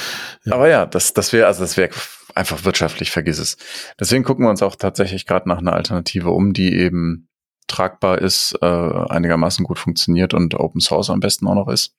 Ja. 0.45 0.53
Aber 0.53 0.69
ja, 0.69 0.85
das, 0.85 1.13
das 1.13 1.33
wäre, 1.33 1.47
also 1.47 1.61
das 1.61 1.75
wäre 1.75 1.89
einfach 2.35 2.63
wirtschaftlich, 2.63 3.11
vergiss 3.11 3.39
es. 3.39 3.57
Deswegen 3.99 4.23
gucken 4.23 4.45
wir 4.45 4.49
uns 4.49 4.63
auch 4.63 4.75
tatsächlich 4.75 5.25
gerade 5.25 5.49
nach 5.49 5.57
einer 5.57 5.73
Alternative 5.73 6.29
um, 6.29 6.53
die 6.53 6.73
eben 6.73 7.27
tragbar 7.67 8.19
ist, 8.19 8.57
äh, 8.61 8.65
einigermaßen 8.65 9.65
gut 9.65 9.79
funktioniert 9.79 10.33
und 10.33 10.55
Open 10.55 10.81
Source 10.81 11.09
am 11.09 11.19
besten 11.19 11.47
auch 11.47 11.55
noch 11.55 11.67
ist. 11.67 11.95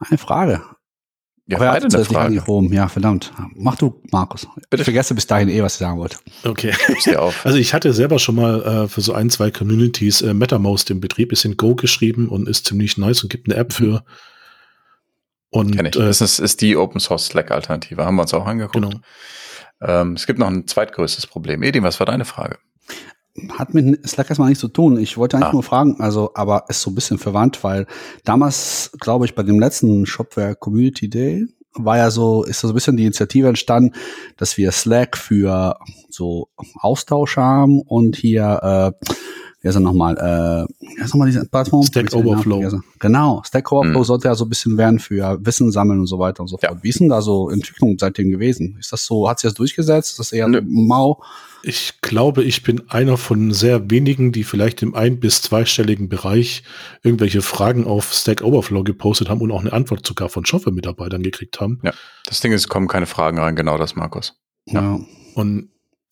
Eine 0.00 0.18
Frage. 0.18 0.62
Ja, 1.46 1.56
Aber 1.56 1.66
beide 1.66 1.86
eine 1.92 2.04
Frage. 2.04 2.40
Rom. 2.42 2.72
Ja, 2.72 2.88
verdammt. 2.88 3.32
Mach 3.56 3.76
du, 3.76 4.00
Markus. 4.12 4.46
Bitte. 4.70 4.82
Ich 4.82 4.84
vergesse 4.84 5.14
bis 5.16 5.26
dahin 5.26 5.48
eh, 5.48 5.62
was 5.62 5.74
ich 5.74 5.80
sagen 5.80 5.98
wollte. 5.98 6.16
Okay. 6.44 6.72
also 7.44 7.58
ich 7.58 7.74
hatte 7.74 7.92
selber 7.92 8.20
schon 8.20 8.36
mal 8.36 8.62
äh, 8.62 8.88
für 8.88 9.00
so 9.00 9.14
ein, 9.14 9.30
zwei 9.30 9.50
Communities 9.50 10.22
äh, 10.22 10.32
MetaMost 10.32 10.90
im 10.90 11.00
Betrieb, 11.00 11.32
ist 11.32 11.44
in 11.44 11.56
Go 11.56 11.74
geschrieben 11.74 12.28
und 12.28 12.48
ist 12.48 12.66
ziemlich 12.66 12.96
nice 12.98 13.24
und 13.24 13.30
gibt 13.30 13.48
eine 13.48 13.58
App 13.58 13.72
für. 13.72 14.04
Und, 15.50 15.74
Kenn 15.74 15.86
ich. 15.86 15.96
Äh, 15.96 16.06
das 16.06 16.20
ist, 16.20 16.38
ist 16.38 16.60
die 16.60 16.76
Open 16.76 17.00
Source 17.00 17.26
Slack 17.26 17.50
Alternative. 17.50 18.04
Haben 18.04 18.14
wir 18.14 18.22
uns 18.22 18.32
auch 18.32 18.46
angeguckt. 18.46 18.74
Genau. 18.74 19.00
Ähm, 19.80 20.12
es 20.12 20.26
gibt 20.26 20.38
noch 20.38 20.46
ein 20.46 20.68
zweitgrößtes 20.68 21.26
Problem. 21.26 21.64
Edi, 21.64 21.82
was 21.82 21.98
war 21.98 22.06
deine 22.06 22.24
Frage? 22.24 22.58
Hat 23.58 23.74
mit 23.74 24.08
Slack 24.08 24.28
erstmal 24.28 24.48
nichts 24.48 24.60
zu 24.60 24.68
tun. 24.68 24.98
Ich 24.98 25.16
wollte 25.16 25.36
eigentlich 25.36 25.50
ah. 25.50 25.52
nur 25.52 25.62
fragen, 25.62 26.00
also, 26.00 26.30
aber 26.34 26.64
ist 26.68 26.82
so 26.82 26.90
ein 26.90 26.94
bisschen 26.94 27.18
verwandt, 27.18 27.62
weil 27.64 27.86
damals, 28.24 28.90
glaube 29.00 29.24
ich, 29.24 29.34
bei 29.34 29.42
dem 29.42 29.60
letzten 29.60 30.06
Shopware 30.06 30.56
Community 30.56 31.08
Day 31.08 31.46
war 31.74 31.96
ja 31.96 32.10
so, 32.10 32.42
ist 32.44 32.60
so 32.60 32.68
ein 32.68 32.74
bisschen 32.74 32.96
die 32.96 33.04
Initiative 33.04 33.48
entstanden, 33.48 33.94
dass 34.36 34.56
wir 34.56 34.72
Slack 34.72 35.16
für 35.16 35.78
so 36.08 36.48
Austausch 36.80 37.36
haben 37.36 37.80
und 37.80 38.16
hier, 38.16 38.94
äh, 39.02 39.12
wie 39.62 39.68
ist 39.68 39.74
er 39.74 39.80
nochmal, 39.80 40.16
äh, 40.16 40.72
wie 40.80 41.02
ist 41.02 41.12
nochmal 41.12 41.28
diese 41.28 41.44
Plattform? 41.44 41.82
Stack 41.82 42.14
Overflow. 42.14 42.80
Genau, 42.98 43.42
Stack 43.44 43.70
Overflow 43.70 43.98
mhm. 43.98 44.04
sollte 44.04 44.28
ja 44.28 44.34
so 44.34 44.46
ein 44.46 44.48
bisschen 44.48 44.78
werden 44.78 44.98
für 44.98 45.38
Wissen 45.44 45.70
sammeln 45.70 46.00
und 46.00 46.06
so 46.06 46.18
weiter 46.18 46.40
und 46.40 46.48
so 46.48 46.56
fort. 46.56 46.72
Ja. 46.72 46.82
Wie 46.82 46.88
ist 46.88 47.00
denn 47.00 47.10
da 47.10 47.20
so 47.20 47.50
Entwicklung 47.50 47.96
seitdem 47.98 48.30
gewesen? 48.30 48.76
Ist 48.80 48.92
das 48.92 49.04
so, 49.04 49.28
hat 49.28 49.38
sich 49.38 49.48
das 49.48 49.54
durchgesetzt? 49.54 50.12
Ist 50.12 50.18
das 50.18 50.32
eher 50.32 50.48
Nö. 50.48 50.62
mau? 50.64 51.22
Ich 51.62 52.00
glaube, 52.00 52.42
ich 52.42 52.62
bin 52.62 52.88
einer 52.88 53.18
von 53.18 53.52
sehr 53.52 53.90
wenigen, 53.90 54.32
die 54.32 54.44
vielleicht 54.44 54.80
im 54.80 54.94
ein- 54.94 55.20
bis 55.20 55.42
zweistelligen 55.42 56.08
Bereich 56.08 56.62
irgendwelche 57.02 57.42
Fragen 57.42 57.86
auf 57.86 58.14
Stack 58.14 58.40
Overflow 58.42 58.82
gepostet 58.82 59.28
haben 59.28 59.42
und 59.42 59.52
auch 59.52 59.60
eine 59.60 59.74
Antwort 59.74 60.06
sogar 60.06 60.30
von 60.30 60.46
Software-Mitarbeitern 60.46 61.22
gekriegt 61.22 61.60
haben. 61.60 61.80
Ja, 61.82 61.92
das 62.24 62.40
Ding 62.40 62.52
ist, 62.52 62.62
es 62.62 62.68
kommen 62.68 62.88
keine 62.88 63.04
Fragen 63.04 63.38
rein, 63.38 63.56
genau 63.56 63.76
das, 63.76 63.94
Markus. 63.94 64.40
Ja. 64.66 64.80
ja. 64.80 65.00
Und 65.34 65.68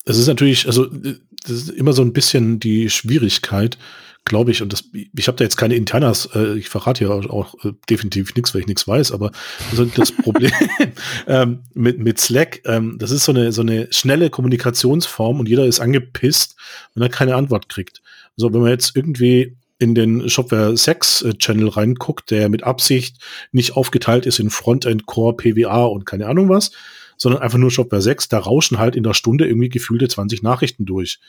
es 0.09 0.17
ist 0.17 0.27
natürlich, 0.27 0.65
also 0.65 0.87
das 0.87 1.51
ist 1.51 1.69
immer 1.69 1.93
so 1.93 2.01
ein 2.01 2.13
bisschen 2.13 2.59
die 2.59 2.89
Schwierigkeit, 2.89 3.77
glaube 4.25 4.51
ich, 4.51 4.61
und 4.61 4.73
das, 4.73 4.83
ich 4.93 5.27
habe 5.27 5.37
da 5.37 5.43
jetzt 5.43 5.55
keine 5.55 5.75
Internas, 5.75 6.29
äh, 6.35 6.57
ich 6.57 6.69
verrate 6.69 7.05
ja 7.05 7.09
auch, 7.09 7.53
äh, 7.63 7.71
definitiv 7.89 8.35
nichts, 8.35 8.53
weil 8.53 8.61
ich 8.61 8.67
nichts 8.67 8.87
weiß, 8.87 9.11
aber 9.11 9.31
also 9.71 9.85
das 9.85 10.11
Problem 10.11 10.51
ähm, 11.27 11.63
mit, 11.73 11.99
mit 11.99 12.19
Slack, 12.19 12.61
ähm, 12.65 12.97
das 12.99 13.11
ist 13.11 13.23
so 13.23 13.31
eine, 13.31 13.51
so 13.51 13.61
eine 13.61 13.87
schnelle 13.91 14.29
Kommunikationsform 14.29 15.39
und 15.39 15.49
jeder 15.49 15.65
ist 15.65 15.79
angepisst, 15.79 16.55
wenn 16.93 17.03
er 17.03 17.09
keine 17.09 17.35
Antwort 17.35 17.69
kriegt. 17.69 18.01
Also 18.37 18.53
wenn 18.53 18.61
man 18.61 18.71
jetzt 18.71 18.95
irgendwie 18.95 19.57
in 19.79 19.95
den 19.95 20.29
Shopware 20.29 20.75
6 20.75 21.21
äh, 21.21 21.33
Channel 21.35 21.69
reinguckt, 21.69 22.31
der 22.31 22.49
mit 22.49 22.63
Absicht 22.63 23.17
nicht 23.51 23.75
aufgeteilt 23.75 24.25
ist 24.25 24.39
in 24.39 24.49
Frontend, 24.49 25.05
Core, 25.05 25.35
PWA 25.35 25.85
und 25.85 26.05
keine 26.05 26.27
Ahnung 26.27 26.49
was, 26.49 26.71
sondern 27.19 27.41
einfach 27.41 27.57
nur 27.57 27.69
Shopware 27.69 28.01
6, 28.01 28.29
da 28.29 28.39
rauschen 28.39 28.79
halt 28.79 28.95
in 28.95 29.03
der 29.03 29.13
Stunde 29.13 29.45
irgendwie 29.45 29.69
gefühlte 29.69 30.07
20 30.07 30.41
Nachrichten 30.41 30.85
durch. 30.85 31.19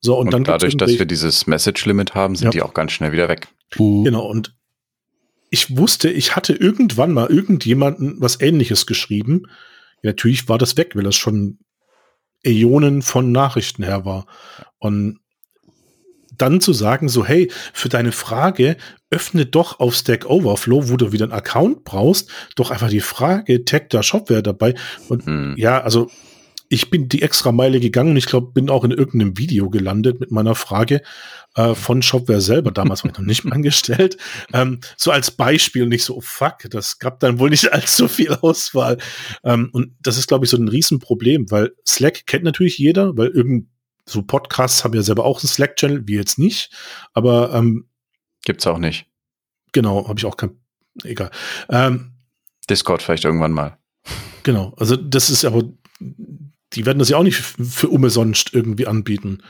So, 0.00 0.16
und, 0.18 0.26
und 0.26 0.32
dann 0.32 0.44
dadurch, 0.44 0.76
dass 0.76 0.98
wir 0.98 1.06
dieses 1.06 1.46
Message-Limit 1.46 2.14
haben, 2.14 2.36
sind 2.36 2.46
ja. 2.46 2.50
die 2.50 2.62
auch 2.62 2.74
ganz 2.74 2.92
schnell 2.92 3.12
wieder 3.12 3.28
weg. 3.28 3.48
Genau, 4.04 4.26
und 4.26 4.54
ich 5.50 5.76
wusste, 5.76 6.10
ich 6.10 6.36
hatte 6.36 6.52
irgendwann 6.52 7.12
mal 7.12 7.28
irgendjemanden 7.28 8.16
was 8.20 8.40
ähnliches 8.40 8.86
geschrieben. 8.86 9.44
Ja, 10.02 10.10
natürlich 10.10 10.48
war 10.48 10.58
das 10.58 10.76
weg, 10.76 10.94
weil 10.94 11.04
das 11.04 11.16
schon 11.16 11.58
Äonen 12.44 13.02
von 13.02 13.32
Nachrichten 13.32 13.82
her 13.82 14.04
war. 14.04 14.26
Und 14.78 15.20
dann 16.38 16.60
zu 16.60 16.72
sagen, 16.72 17.08
so, 17.08 17.24
hey, 17.24 17.50
für 17.72 17.88
deine 17.88 18.12
Frage 18.12 18.76
öffne 19.10 19.46
doch 19.46 19.80
auf 19.80 19.94
Stack 19.94 20.26
Overflow, 20.26 20.88
wo 20.88 20.96
du 20.96 21.12
wieder 21.12 21.24
einen 21.24 21.32
Account 21.32 21.84
brauchst, 21.84 22.30
doch 22.56 22.70
einfach 22.70 22.90
die 22.90 23.00
Frage, 23.00 23.64
tag 23.64 23.90
da 23.90 24.02
Shopware 24.02 24.42
dabei. 24.42 24.74
Und 25.08 25.26
hm. 25.26 25.54
ja, 25.56 25.80
also 25.80 26.10
ich 26.68 26.90
bin 26.90 27.08
die 27.08 27.22
extra 27.22 27.52
Meile 27.52 27.80
gegangen 27.80 28.10
und 28.10 28.16
ich 28.16 28.26
glaube, 28.26 28.52
bin 28.52 28.70
auch 28.70 28.84
in 28.84 28.90
irgendeinem 28.90 29.38
Video 29.38 29.70
gelandet 29.70 30.20
mit 30.20 30.30
meiner 30.30 30.54
Frage 30.54 31.00
äh, 31.54 31.74
von 31.74 32.02
Shopware 32.02 32.40
selber. 32.40 32.70
Damals 32.70 33.04
war 33.04 33.10
ich 33.10 33.18
noch 33.18 33.24
nicht 33.24 33.44
mal 33.44 33.52
angestellt. 33.54 34.18
Ähm, 34.52 34.80
so 34.96 35.10
als 35.10 35.30
Beispiel 35.30 35.86
nicht 35.86 36.04
so, 36.04 36.16
oh 36.16 36.20
fuck, 36.20 36.68
das 36.70 36.98
gab 36.98 37.20
dann 37.20 37.38
wohl 37.38 37.50
nicht 37.50 37.72
allzu 37.72 38.08
viel 38.08 38.34
Auswahl. 38.34 38.98
Ähm, 39.44 39.70
und 39.72 39.94
das 40.02 40.18
ist, 40.18 40.28
glaube 40.28 40.44
ich, 40.44 40.50
so 40.50 40.56
ein 40.56 40.68
Riesenproblem, 40.68 41.50
weil 41.50 41.72
Slack 41.86 42.26
kennt 42.26 42.44
natürlich 42.44 42.78
jeder, 42.78 43.16
weil 43.16 43.28
irgend 43.28 43.68
so 44.08 44.22
Podcasts 44.22 44.84
haben 44.84 44.94
ja 44.94 45.02
selber 45.02 45.24
auch 45.24 45.42
einen 45.42 45.48
Slack-Channel, 45.48 46.06
wie 46.06 46.16
jetzt 46.16 46.38
nicht. 46.38 46.70
Aber 47.12 47.52
ähm, 47.54 47.88
gibt's 48.44 48.66
auch 48.66 48.78
nicht. 48.78 49.06
Genau, 49.72 50.08
habe 50.08 50.18
ich 50.18 50.24
auch 50.24 50.36
kein. 50.36 50.58
Egal. 51.04 51.30
Ähm, 51.68 52.12
Discord 52.68 53.02
vielleicht 53.02 53.24
irgendwann 53.24 53.52
mal. 53.52 53.78
Genau, 54.42 54.74
also 54.78 54.96
das 54.96 55.30
ist 55.30 55.44
aber 55.44 55.62
die 56.72 56.86
werden 56.86 56.98
das 56.98 57.08
ja 57.08 57.16
auch 57.16 57.22
nicht 57.22 57.36
für 57.36 57.88
umsonst 57.88 58.52
irgendwie 58.52 58.86
anbieten. 58.86 59.42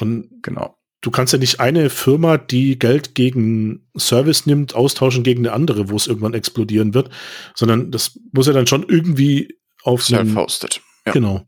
Und 0.00 0.42
genau. 0.42 0.76
Du 1.00 1.12
kannst 1.12 1.32
ja 1.32 1.38
nicht 1.38 1.60
eine 1.60 1.90
Firma, 1.90 2.38
die 2.38 2.76
Geld 2.76 3.14
gegen 3.14 3.88
Service 3.96 4.46
nimmt, 4.46 4.74
austauschen 4.74 5.22
gegen 5.22 5.46
eine 5.46 5.54
andere, 5.54 5.90
wo 5.90 5.96
es 5.96 6.08
irgendwann 6.08 6.34
explodieren 6.34 6.92
wird, 6.92 7.10
sondern 7.54 7.92
das 7.92 8.18
muss 8.32 8.48
ja 8.48 8.52
dann 8.52 8.66
schon 8.66 8.84
irgendwie 8.88 9.56
auf 9.84 10.04
Self-hosted. 10.04 10.80
Ja. 11.06 11.12
Genau. 11.12 11.46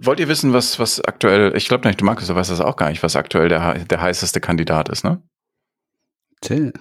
Wollt 0.00 0.20
ihr 0.20 0.28
wissen, 0.28 0.52
was, 0.52 0.78
was 0.78 1.00
aktuell, 1.00 1.56
ich 1.56 1.66
glaube 1.66 1.88
nicht, 1.88 2.00
du 2.00 2.04
Markus, 2.04 2.28
du 2.28 2.34
weißt 2.34 2.50
das 2.50 2.60
auch 2.60 2.76
gar 2.76 2.90
nicht, 2.90 3.02
was 3.02 3.16
aktuell 3.16 3.48
der, 3.48 3.84
der 3.84 4.00
heißeste 4.00 4.40
Kandidat 4.40 4.88
ist, 4.88 5.04
ne? 5.04 5.22
Till. 6.40 6.72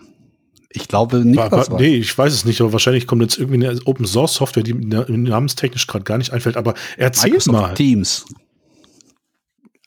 Ich 0.69 0.87
glaube 0.87 1.25
nicht. 1.25 1.37
War, 1.37 1.51
war, 1.51 1.79
nee, 1.79 1.95
ich 1.95 2.15
weiß 2.15 2.31
es 2.31 2.45
nicht, 2.45 2.61
aber 2.61 2.73
wahrscheinlich 2.73 3.07
kommt 3.07 3.23
jetzt 3.23 3.39
irgendwie 3.39 3.67
eine 3.67 3.79
Open 3.85 4.05
Source 4.05 4.35
Software, 4.35 4.63
die 4.63 4.73
mir 4.73 5.05
namenstechnisch 5.07 5.87
gerade 5.87 6.03
gar 6.03 6.19
nicht 6.19 6.31
einfällt, 6.31 6.57
aber 6.57 6.75
erzähl 6.97 7.31
Microsoft 7.31 7.59
mal. 7.59 7.73
Teams. 7.73 8.25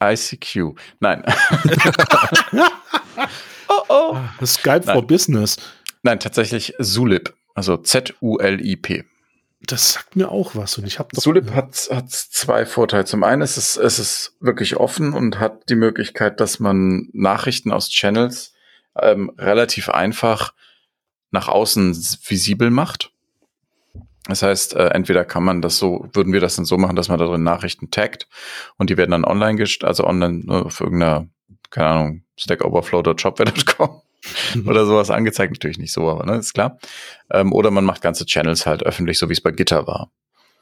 ICQ. 0.03 0.75
Nein. 0.99 1.23
oh 3.69 3.83
oh. 3.89 4.17
Skype 4.45 4.87
Nein. 4.87 4.97
for 4.97 5.07
Business. 5.07 5.57
Nein, 6.03 6.19
tatsächlich 6.19 6.75
Zulip. 6.81 7.35
Also 7.55 7.77
Z-U-L-I-P. 7.77 9.05
Das 9.63 9.93
sagt 9.93 10.17
mir 10.17 10.31
auch 10.31 10.57
was 10.57 10.79
und 10.79 10.87
ich 10.87 10.99
habe 10.99 11.15
Zulip 11.17 11.53
hat, 11.53 11.89
hat 11.91 12.11
zwei 12.11 12.65
Vorteile. 12.65 13.05
Zum 13.05 13.23
einen 13.23 13.43
ist 13.43 13.59
es, 13.59 13.77
es 13.77 13.99
ist 13.99 14.37
wirklich 14.41 14.77
offen 14.77 15.13
und 15.13 15.39
hat 15.39 15.69
die 15.69 15.75
Möglichkeit, 15.75 16.41
dass 16.41 16.61
man 16.61 17.11
Nachrichten 17.13 17.71
aus 17.71 17.91
Channels 17.91 18.55
ähm, 18.99 19.31
relativ 19.39 19.91
einfach 19.91 20.55
nach 21.31 21.49
außen 21.49 21.95
visibel 22.27 22.71
macht. 22.71 23.13
Das 24.27 24.43
heißt, 24.43 24.75
äh, 24.77 24.89
entweder 24.89 25.25
kann 25.25 25.45
man 25.45 25.61
das 25.61 25.79
so, 25.79 26.09
würden 26.13 26.33
wir 26.33 26.41
das 26.41 26.57
dann 26.57 26.65
so 26.65 26.79
machen, 26.79 26.97
dass 26.97 27.09
man 27.09 27.19
da 27.19 27.27
drin 27.27 27.43
Nachrichten 27.43 27.91
taggt 27.91 28.29
und 28.77 28.91
die 28.91 28.97
werden 28.97 29.11
dann 29.11 29.25
online 29.25 29.57
gestellt, 29.57 29.89
also 29.89 30.05
online 30.05 30.45
ne, 30.45 30.65
auf 30.67 30.81
irgendeiner, 30.81 31.27
keine 31.71 31.89
Ahnung, 31.89 32.23
stackoverflow.shopware.com 32.37 33.89
mhm. 33.89 33.97
oder 33.97 34.03
sowas 34.55 35.11
angezeigt. 35.11 35.53
Natürlich 35.53 35.79
nicht 35.79 35.93
so, 35.93 36.09
aber 36.09 36.25
ne, 36.27 36.37
ist 36.37 36.55
klar. 36.55 36.79
Ähm, 37.31 37.53
oder 37.53 37.71
man 37.71 37.85
macht 37.85 38.03
ganze 38.03 38.27
Channels 38.27 38.67
halt 38.67 38.83
öffentlich, 38.83 39.19
so 39.19 39.29
wie 39.29 39.35
es 39.35 39.41
bei 39.41 39.51
Gitter 39.51 39.87
war. 39.87 40.11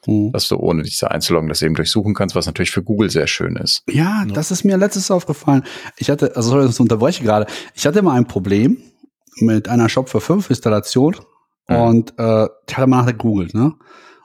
Mhm. 0.07 0.33
Dass 0.33 0.49
du 0.49 0.57
ohne 0.57 0.83
diese 0.83 1.11
einzuloggen 1.11 1.49
das 1.49 1.63
eben 1.63 1.75
durchsuchen 1.75 2.15
kannst, 2.15 2.35
was 2.35 2.47
natürlich 2.47 2.71
für 2.71 2.83
Google 2.83 3.11
sehr 3.11 3.27
schön 3.27 3.57
ist. 3.57 3.83
Ja, 3.89 4.25
ja. 4.27 4.33
das 4.33 4.51
ist 4.51 4.65
mir 4.65 4.77
letztes 4.77 5.11
aufgefallen. 5.11 5.65
Ich 5.97 6.11
hatte, 6.11 6.37
also 6.37 6.51
sorry, 6.51 6.67
das 6.67 6.81
unterbreche 6.81 7.25
gerade. 7.25 7.47
Ich 7.75 7.87
hatte 7.87 8.03
mal 8.03 8.15
ein 8.15 8.27
Problem 8.27 8.79
mit 9.37 9.69
einer 9.69 9.89
Shop 9.89 10.09
für 10.09 10.21
fünf 10.21 10.51
Installation 10.51 11.17
mhm. 11.69 11.77
und 11.77 12.15
äh, 12.19 12.47
ich 12.69 12.77
hatte 12.77 12.87
mal 12.87 12.99
nachher 12.99 13.13
gegoogelt, 13.13 13.55
ne? 13.55 13.75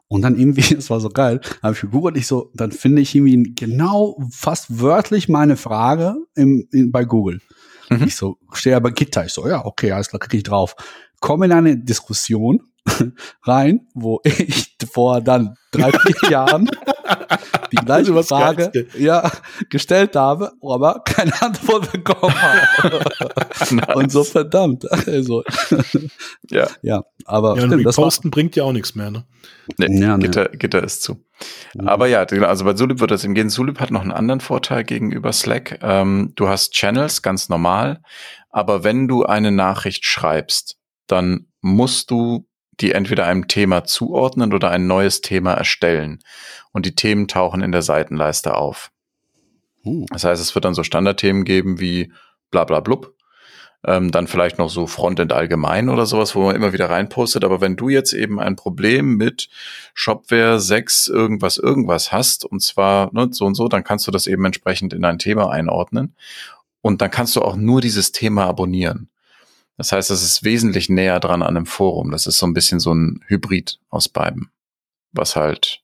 Und 0.07 0.21
dann 0.21 0.37
irgendwie, 0.37 0.61
das 0.75 0.89
war 0.89 0.99
so 0.99 1.09
geil, 1.09 1.41
habe 1.61 1.73
ich 1.73 1.81
gegoogelt, 1.81 2.17
ich 2.17 2.27
so, 2.27 2.51
dann 2.53 2.71
finde 2.71 3.01
ich 3.01 3.15
irgendwie 3.15 3.53
genau 3.55 4.17
fast 4.31 4.79
wörtlich 4.79 5.27
meine 5.27 5.57
Frage 5.57 6.15
im, 6.35 6.67
in, 6.71 6.91
bei 6.91 7.03
Google. 7.03 7.41
Mhm. 7.89 8.03
Ich 8.07 8.15
so, 8.15 8.37
stehe 8.53 8.75
aber 8.75 8.91
Gitter. 8.91 9.25
Ich 9.25 9.33
so, 9.33 9.47
ja, 9.47 9.63
okay, 9.65 9.91
alles 9.91 10.09
klar, 10.09 10.19
kriege 10.19 10.37
ich 10.37 10.43
drauf. 10.43 10.75
Komme 11.19 11.45
in 11.45 11.51
eine 11.51 11.77
Diskussion 11.77 12.61
rein, 13.43 13.87
wo 13.93 14.19
ich 14.23 14.75
vor 14.91 15.21
dann 15.21 15.55
drei, 15.71 15.91
vier 15.91 16.15
Jahren 16.29 16.69
die 17.71 17.77
gleiche 17.77 18.23
Frage 18.23 18.71
ja, 18.97 19.31
gestellt 19.69 20.15
habe, 20.15 20.51
aber 20.61 21.01
keine 21.05 21.41
Antwort 21.41 21.91
bekommen 21.91 22.35
habe. 22.41 23.03
nice. 23.71 23.87
Und 23.95 24.11
so 24.11 24.23
verdammt. 24.23 24.89
Also, 25.07 25.43
ja. 26.49 26.67
ja, 26.81 27.03
aber 27.25 27.57
ja, 27.57 27.67
stimmt, 27.67 27.85
das 27.85 27.95
Posten 27.95 28.31
bringt 28.31 28.55
ja 28.55 28.63
auch 28.63 28.73
nichts 28.73 28.95
mehr, 28.95 29.11
ne? 29.11 29.25
Nee, 29.77 30.01
ja, 30.01 30.17
Gitter, 30.17 30.49
nee. 30.51 30.57
Gitter 30.57 30.83
ist 30.83 31.03
zu. 31.03 31.23
Aber 31.77 32.07
ja, 32.07 32.25
genau, 32.25 32.47
also 32.47 32.65
bei 32.65 32.73
Zulip 32.73 32.99
wird 32.99 33.11
das 33.11 33.23
im 33.23 33.33
Gehen. 33.33 33.49
Zulip 33.49 33.79
hat 33.79 33.91
noch 33.91 34.01
einen 34.01 34.11
anderen 34.11 34.41
Vorteil 34.41 34.83
gegenüber 34.83 35.31
Slack. 35.31 35.79
Ähm, 35.81 36.33
du 36.35 36.47
hast 36.47 36.73
Channels, 36.73 37.21
ganz 37.21 37.49
normal. 37.49 38.01
Aber 38.49 38.83
wenn 38.83 39.07
du 39.07 39.23
eine 39.23 39.51
Nachricht 39.51 40.05
schreibst, 40.05 40.77
dann 41.07 41.47
musst 41.61 42.11
du 42.11 42.45
die 42.79 42.91
entweder 42.91 43.25
einem 43.25 43.47
Thema 43.47 43.83
zuordnen 43.83 44.53
oder 44.53 44.69
ein 44.71 44.87
neues 44.87 45.21
Thema 45.21 45.53
erstellen. 45.53 46.19
Und 46.71 46.85
die 46.85 46.95
Themen 46.95 47.27
tauchen 47.27 47.61
in 47.61 47.71
der 47.71 47.81
Seitenleiste 47.81 48.55
auf. 48.55 48.91
Uh. 49.85 50.05
Das 50.09 50.23
heißt, 50.23 50.41
es 50.41 50.55
wird 50.55 50.65
dann 50.65 50.73
so 50.73 50.83
Standardthemen 50.83 51.43
geben 51.43 51.79
wie 51.79 52.11
bla 52.51 52.63
bla 52.63 52.79
blub. 52.79 53.13
Ähm, 53.85 54.11
dann 54.11 54.27
vielleicht 54.27 54.59
noch 54.59 54.69
so 54.69 54.87
Frontend 54.87 55.33
allgemein 55.33 55.89
oder 55.89 56.05
sowas, 56.05 56.35
wo 56.35 56.43
man 56.43 56.55
immer 56.55 56.71
wieder 56.71 56.89
reinpostet. 56.89 57.43
Aber 57.43 57.59
wenn 57.59 57.75
du 57.75 57.89
jetzt 57.89 58.13
eben 58.13 58.39
ein 58.39 58.55
Problem 58.55 59.17
mit 59.17 59.49
Shopware 59.93 60.57
6 60.61 61.09
irgendwas 61.09 61.57
irgendwas 61.57 62.13
hast, 62.13 62.45
und 62.45 62.61
zwar 62.61 63.13
ne, 63.13 63.27
so 63.31 63.45
und 63.45 63.55
so, 63.55 63.67
dann 63.67 63.83
kannst 63.83 64.07
du 64.07 64.11
das 64.11 64.25
eben 64.25 64.45
entsprechend 64.45 64.93
in 64.93 65.03
ein 65.03 65.19
Thema 65.19 65.49
einordnen. 65.49 66.15
Und 66.81 67.01
dann 67.01 67.11
kannst 67.11 67.35
du 67.35 67.41
auch 67.41 67.57
nur 67.57 67.81
dieses 67.81 68.13
Thema 68.13 68.45
abonnieren. 68.45 69.09
Das 69.83 69.91
heißt, 69.91 70.11
es 70.11 70.23
ist 70.23 70.45
wesentlich 70.45 70.87
näher 70.87 71.19
dran 71.19 71.41
an 71.41 71.57
einem 71.57 71.65
Forum. 71.65 72.11
Das 72.11 72.25
ist 72.25 72.37
so 72.37 72.45
ein 72.45 72.53
bisschen 72.53 72.79
so 72.79 72.93
ein 72.93 73.21
Hybrid 73.27 73.79
aus 73.89 74.07
beiden. 74.07 74.49
Was 75.11 75.35
halt 75.35 75.81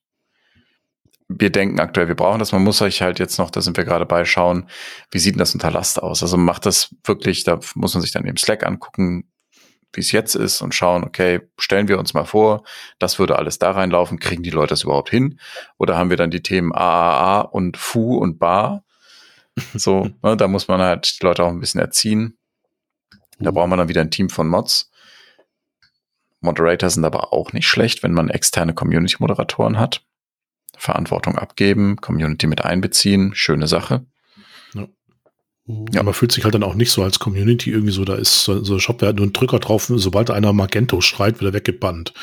wir 1.28 1.50
denken 1.50 1.82
aktuell, 1.82 2.08
wir 2.08 2.16
brauchen 2.16 2.40
das. 2.40 2.54
Man 2.54 2.64
muss 2.64 2.82
euch 2.82 3.02
halt 3.02 3.20
jetzt 3.20 3.38
noch, 3.40 3.52
da 3.52 3.60
sind 3.60 3.76
wir 3.76 3.84
gerade 3.84 4.06
bei, 4.06 4.24
schauen, 4.24 4.70
wie 5.12 5.20
sieht 5.20 5.36
denn 5.36 5.40
das 5.40 5.54
unter 5.54 5.70
Last 5.70 6.02
aus? 6.02 6.24
Also 6.24 6.38
macht 6.38 6.66
das 6.66 6.96
wirklich, 7.04 7.44
da 7.44 7.60
muss 7.76 7.94
man 7.94 8.02
sich 8.02 8.14
dann 8.14 8.26
eben 8.26 8.38
Slack 8.38 8.66
angucken, 8.66 9.30
wie 9.92 10.00
es 10.00 10.14
jetzt 10.14 10.34
ist 10.36 10.62
und 10.62 10.74
schauen, 10.74 11.04
okay, 11.04 11.42
stellen 11.60 11.90
wir 11.90 12.00
uns 12.00 12.14
mal 12.14 12.24
vor, 12.24 12.64
das 13.00 13.20
würde 13.20 13.38
alles 13.38 13.60
da 13.60 13.72
reinlaufen, 13.72 14.18
kriegen 14.18 14.44
die 14.44 14.50
Leute 14.50 14.70
das 14.70 14.84
überhaupt 14.84 15.10
hin? 15.10 15.42
Oder 15.78 15.98
haben 15.98 16.10
wir 16.10 16.18
dann 16.18 16.32
die 16.32 16.42
Themen 16.42 16.72
AAA 16.74 17.42
und 17.42 17.76
Fu 17.76 18.16
und 18.16 18.40
Bar? 18.40 18.86
So, 19.74 20.10
ne, 20.24 20.38
da 20.38 20.48
muss 20.48 20.70
man 20.70 20.80
halt 20.80 21.20
die 21.20 21.26
Leute 21.26 21.44
auch 21.44 21.50
ein 21.50 21.60
bisschen 21.60 21.82
erziehen. 21.82 22.39
Da 23.40 23.52
braucht 23.52 23.70
man 23.70 23.80
dann 23.80 23.90
wieder 23.90 24.02
ein 24.02 24.12
Team 24.12 24.30
von 24.30 24.48
Mods. 24.48 24.92
Moderator 26.42 26.90
sind 26.90 27.06
aber 27.06 27.34
auch 27.34 27.54
nicht 27.54 27.68
schlecht, 27.68 28.04
wenn 28.04 28.14
man 28.14 28.30
externe 28.30 28.74
Community-Moderatoren 28.74 29.80
hat. 29.80 30.04
Verantwortung 30.78 31.38
abgeben, 31.38 31.98
Community 31.98 32.48
mit 32.48 32.64
einbeziehen, 32.64 33.36
schöne 33.36 33.68
Sache. 33.68 34.06
Ja. 34.74 34.88
ja. 35.92 36.04
Man 36.04 36.14
fühlt 36.14 36.32
sich 36.32 36.46
halt 36.46 36.54
dann 36.54 36.64
auch 36.64 36.76
nicht 36.76 36.92
so 36.92 37.04
als 37.04 37.20
Community 37.20 37.72
irgendwie 37.72 37.92
so, 37.92 38.06
da 38.06 38.16
ist 38.16 38.44
so, 38.46 38.64
so 38.64 38.76
ein 38.76 38.80
Shop, 38.80 38.98
der 39.00 39.10
hat 39.10 39.18
nur 39.18 39.24
einen 39.24 39.34
Drücker 39.34 39.60
drauf, 39.60 39.92
sobald 39.94 40.32
einer 40.32 40.54
Magento 40.54 41.02
schreit, 41.02 41.42
wird 41.42 41.52
er 41.52 41.58
weggebannt. 41.58 42.14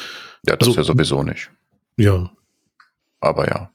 Ja, 0.47 0.57
das 0.57 0.69
also, 0.69 0.81
ja 0.81 0.85
sowieso 0.85 1.23
nicht. 1.23 1.51
Ja. 1.97 2.31
Aber 3.21 3.49
ja. 3.49 3.71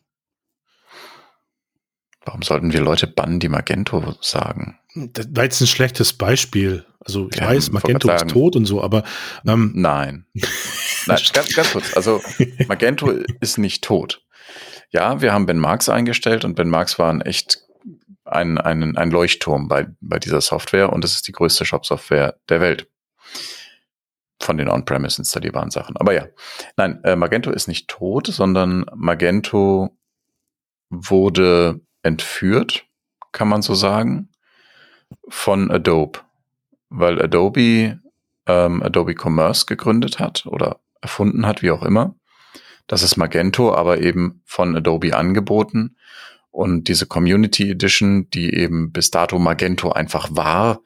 Warum 2.24 2.44
sollten 2.44 2.72
wir 2.72 2.82
Leute 2.82 3.08
bannen, 3.08 3.40
die 3.40 3.50
Magento 3.50 4.16
sagen? 4.22 4.78
Das 4.94 5.28
war 5.32 5.44
jetzt 5.44 5.62
ein 5.62 5.68
schlechtes 5.68 6.14
Beispiel. 6.14 6.86
Also 7.04 7.30
ich 7.32 7.40
ja, 7.40 7.48
weiß, 7.48 7.72
Magento 7.72 8.12
ist 8.12 8.30
tot 8.30 8.56
und 8.56 8.66
so, 8.66 8.84
aber 8.84 9.04
ähm, 9.48 9.72
nein. 9.76 10.26
nein, 11.08 11.20
ganz, 11.34 11.54
ganz 11.56 11.72
kurz. 11.72 11.96
Also 11.96 12.22
Magento 12.68 13.10
ist 13.40 13.58
nicht 13.58 13.84
tot. 13.84 14.24
Ja, 14.92 15.22
wir 15.22 15.34
haben 15.34 15.48
Ben 15.48 15.58
Marx 15.58 15.90
eingestellt 15.90 16.46
und 16.46 16.56
Ben 16.56 16.70
Marx 16.70 17.00
war 17.00 17.12
ein 17.12 17.22
echt 17.22 17.64
ein, 18.26 18.58
ein, 18.60 18.98
ein 18.98 19.12
Leuchtturm 19.12 19.68
bei, 19.68 19.88
bei 20.00 20.20
dieser 20.20 20.42
Software 20.42 20.94
und 20.94 21.04
es 21.04 21.16
ist 21.16 21.28
die 21.28 21.32
größte 21.32 21.66
Shop-Software 21.66 22.40
der 22.50 22.62
Welt. 22.62 22.88
Von 24.40 24.58
den 24.58 24.70
On-Premise 24.70 25.22
installierbaren 25.22 25.70
Sachen. 25.70 25.98
Aber 25.98 26.14
ja, 26.14 26.26
nein, 26.76 27.00
äh, 27.04 27.16
Magento 27.16 27.52
ist 27.52 27.68
nicht 27.68 27.88
tot, 27.88 28.26
sondern 28.28 28.86
Magento 28.96 29.96
wurde 30.90 31.80
entführt, 32.04 32.86
kann 33.32 33.48
man 33.48 33.62
so 33.62 33.76
sagen, 33.76 34.30
von 35.28 35.72
Adobe. 35.72 36.20
Weil 36.90 37.22
Adobe 37.22 38.00
ähm, 38.48 38.84
Adobe 38.84 39.16
Commerce 39.16 39.66
gegründet 39.66 40.20
hat 40.20 40.46
oder 40.46 40.80
erfunden 41.02 41.46
hat, 41.46 41.62
wie 41.62 41.72
auch 41.72 41.84
immer. 41.84 42.16
Das 42.88 43.04
ist 43.04 43.18
Magento, 43.18 43.74
aber 43.74 44.02
eben 44.02 44.42
von 44.46 44.76
Adobe 44.76 45.16
angeboten. 45.16 45.96
Und 46.52 46.90
diese 46.90 47.06
Community 47.06 47.72
Edition, 47.72 48.30
die 48.30 48.54
eben 48.54 48.92
bis 48.92 49.10
dato 49.10 49.40
Magento 49.40 49.92
einfach 49.92 50.30
war, 50.32 50.82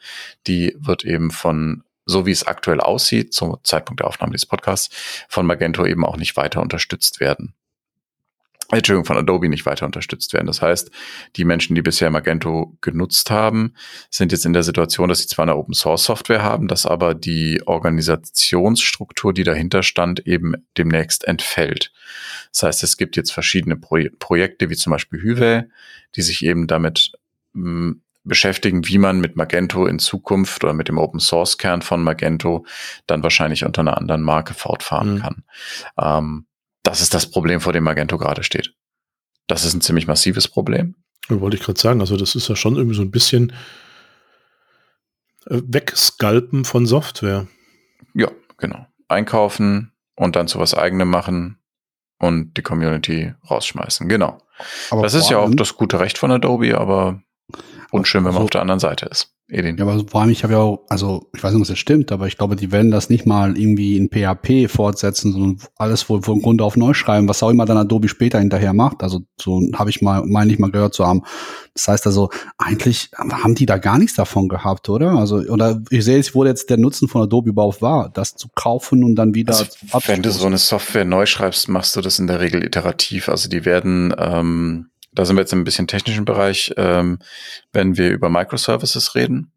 die 0.45 0.75
wird 0.77 1.03
eben 1.03 1.31
von, 1.31 1.83
so 2.05 2.27
wie 2.27 2.31
es 2.31 2.45
aktuell 2.45 2.79
aussieht, 2.79 3.33
zum 3.33 3.57
Zeitpunkt 3.63 4.01
der 4.01 4.07
Aufnahme 4.07 4.33
dieses 4.33 4.45
Podcasts, 4.45 4.95
von 5.27 5.47
Magento 5.47 5.85
eben 5.85 6.05
auch 6.05 6.17
nicht 6.17 6.37
weiter 6.37 6.61
unterstützt 6.61 7.19
werden. 7.19 7.55
Entschuldigung, 8.71 9.05
von 9.05 9.17
Adobe 9.17 9.47
nicht 9.47 9.65
weiter 9.65 9.85
unterstützt 9.85 10.33
werden. 10.33 10.47
Das 10.47 10.61
heißt, 10.61 10.89
die 11.35 11.45
Menschen, 11.45 11.75
die 11.75 11.81
bisher 11.81 12.09
Magento 12.09 12.75
genutzt 12.81 13.29
haben, 13.29 13.73
sind 14.09 14.31
jetzt 14.31 14.45
in 14.45 14.53
der 14.53 14.63
Situation, 14.63 15.07
dass 15.07 15.19
sie 15.19 15.27
zwar 15.27 15.43
eine 15.43 15.55
Open 15.55 15.75
Source 15.75 16.05
Software 16.05 16.41
haben, 16.41 16.67
dass 16.67 16.85
aber 16.85 17.13
die 17.13 17.61
Organisationsstruktur, 17.65 19.33
die 19.33 19.43
dahinter 19.43 19.83
stand, 19.83 20.25
eben 20.27 20.53
demnächst 20.77 21.25
entfällt. 21.25 21.91
Das 22.51 22.63
heißt, 22.63 22.83
es 22.83 22.97
gibt 22.97 23.15
jetzt 23.17 23.31
verschiedene 23.31 23.75
Pro 23.75 23.99
Projekte, 24.19 24.69
wie 24.69 24.75
zum 24.75 24.91
Beispiel 24.91 25.21
Hyve, 25.21 25.69
die 26.15 26.21
sich 26.21 26.43
eben 26.43 26.67
damit 26.67 27.11
hm, 27.53 28.01
beschäftigen, 28.23 28.87
wie 28.87 28.97
man 28.97 29.19
mit 29.19 29.35
Magento 29.35 29.85
in 29.85 29.99
Zukunft 29.99 30.63
oder 30.63 30.73
mit 30.73 30.87
dem 30.87 30.97
Open 30.97 31.19
Source 31.19 31.57
Kern 31.57 31.81
von 31.81 32.03
Magento 32.03 32.65
dann 33.05 33.23
wahrscheinlich 33.23 33.63
unter 33.63 33.81
einer 33.81 33.97
anderen 33.97 34.23
Marke 34.23 34.53
fortfahren 34.53 35.15
mhm. 35.15 35.19
kann. 35.19 35.43
Ähm, 35.99 36.45
das 36.85 37.01
ist 37.01 37.13
das 37.13 37.29
Problem, 37.29 37.59
vor 37.59 37.73
dem 37.73 37.83
Magento 37.83 38.17
gerade 38.17 38.43
steht. 38.43 38.73
Das 39.47 39.65
ist 39.65 39.73
ein 39.73 39.81
ziemlich 39.81 40.07
massives 40.07 40.47
Problem. 40.47 40.95
Wollte 41.27 41.57
ich 41.57 41.63
gerade 41.63 41.79
sagen, 41.79 42.01
also 42.01 42.17
das 42.17 42.35
ist 42.35 42.47
ja 42.47 42.55
schon 42.55 42.75
irgendwie 42.75 42.95
so 42.95 43.01
ein 43.01 43.11
bisschen 43.11 43.51
äh, 45.47 45.61
Wegskalpen 45.65 46.65
von 46.65 46.85
Software. 46.85 47.47
Ja, 48.13 48.29
genau. 48.57 48.85
Einkaufen 49.07 49.91
und 50.15 50.35
dann 50.35 50.47
zu 50.47 50.59
was 50.59 50.75
eigenem 50.75 51.09
machen 51.09 51.57
und 52.19 52.55
die 52.55 52.61
Community 52.61 53.33
rausschmeißen. 53.49 54.07
Genau. 54.07 54.41
Aber 54.91 55.01
das 55.01 55.15
ist 55.15 55.29
ja 55.29 55.39
auch 55.39 55.49
das 55.53 55.75
gute 55.75 55.99
Recht 55.99 56.17
von 56.17 56.31
Adobe, 56.31 56.77
aber 56.77 57.21
unschön, 57.91 58.23
wenn 58.23 58.33
man 58.33 58.35
also, 58.35 58.45
auf 58.45 58.49
der 58.51 58.61
anderen 58.61 58.79
Seite 58.79 59.07
ist. 59.07 59.34
Edin. 59.47 59.77
Ja, 59.77 59.85
aber 59.85 60.03
vor 60.07 60.21
allem, 60.21 60.31
ich 60.31 60.43
habe 60.43 60.53
ja 60.53 60.59
auch, 60.59 60.85
also 60.89 61.29
ich 61.35 61.43
weiß 61.43 61.53
nicht, 61.53 61.61
ob 61.61 61.67
das 61.67 61.77
stimmt, 61.77 62.11
aber 62.11 62.25
ich 62.25 62.37
glaube, 62.37 62.55
die 62.55 62.71
werden 62.71 62.89
das 62.89 63.11
nicht 63.11 63.27
mal 63.27 63.55
irgendwie 63.57 63.95
in 63.95 64.09
PHP 64.09 64.67
fortsetzen, 64.71 65.33
sondern 65.33 65.59
alles 65.77 66.09
wohl 66.09 66.23
von 66.23 66.41
Grund 66.41 66.63
auf 66.63 66.75
neu 66.75 66.93
schreiben, 66.93 67.29
was 67.29 67.43
auch 67.43 67.51
immer 67.51 67.65
dann 67.65 67.77
Adobe 67.77 68.07
später 68.07 68.39
hinterher 68.39 68.73
macht. 68.73 69.03
Also 69.03 69.21
so 69.39 69.61
habe 69.75 69.91
ich 69.91 70.01
mal, 70.01 70.25
meine 70.25 70.51
ich 70.51 70.57
mal 70.57 70.71
gehört 70.71 70.95
zu 70.95 71.05
haben. 71.05 71.21
Das 71.75 71.87
heißt 71.87 72.07
also, 72.07 72.29
eigentlich 72.57 73.11
haben 73.17 73.53
die 73.53 73.67
da 73.67 73.77
gar 73.77 73.99
nichts 73.99 74.15
davon 74.15 74.47
gehabt, 74.47 74.89
oder? 74.89 75.11
Also, 75.11 75.37
oder 75.37 75.81
ich 75.91 76.03
sehe 76.03 76.17
jetzt, 76.17 76.33
wo 76.33 76.43
jetzt 76.43 76.69
der 76.71 76.77
Nutzen 76.77 77.07
von 77.07 77.21
Adobe 77.21 77.49
überhaupt 77.49 77.81
war, 77.81 78.09
das 78.09 78.35
zu 78.35 78.47
kaufen 78.55 79.03
und 79.03 79.15
dann 79.15 79.35
wieder. 79.35 79.55
Also, 79.55 79.65
wenn 80.07 80.23
du 80.23 80.31
so 80.31 80.47
eine 80.47 80.57
Software 80.57 81.05
neu 81.05 81.27
schreibst, 81.27 81.69
machst 81.69 81.95
du 81.95 82.01
das 82.01 82.17
in 82.17 82.27
der 82.27 82.39
Regel 82.39 82.63
iterativ. 82.63 83.29
Also 83.29 83.47
die 83.49 83.65
werden 83.65 84.15
ähm 84.17 84.87
da 85.15 85.25
sind 85.25 85.35
wir 85.35 85.41
jetzt 85.41 85.53
im 85.53 85.63
bisschen 85.63 85.87
technischen 85.87 86.25
Bereich, 86.25 86.73
ähm, 86.77 87.19
wenn 87.73 87.97
wir 87.97 88.11
über 88.11 88.29
Microservices 88.29 89.15
reden. 89.15 89.51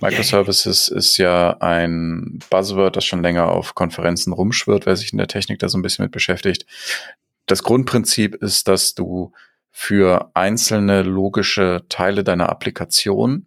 Microservices 0.00 0.88
ist 0.88 1.16
ja 1.16 1.56
ein 1.58 2.38
Buzzword, 2.50 2.96
das 2.96 3.04
schon 3.04 3.22
länger 3.22 3.48
auf 3.48 3.74
Konferenzen 3.74 4.32
rumschwirrt, 4.32 4.86
wer 4.86 4.96
sich 4.96 5.12
in 5.12 5.18
der 5.18 5.28
Technik 5.28 5.58
da 5.58 5.68
so 5.68 5.76
ein 5.76 5.82
bisschen 5.82 6.04
mit 6.04 6.12
beschäftigt. 6.12 6.66
Das 7.46 7.62
Grundprinzip 7.62 8.36
ist, 8.36 8.68
dass 8.68 8.94
du 8.94 9.32
für 9.70 10.30
einzelne 10.34 11.02
logische 11.02 11.84
Teile 11.88 12.24
deiner 12.24 12.48
Applikation 12.48 13.46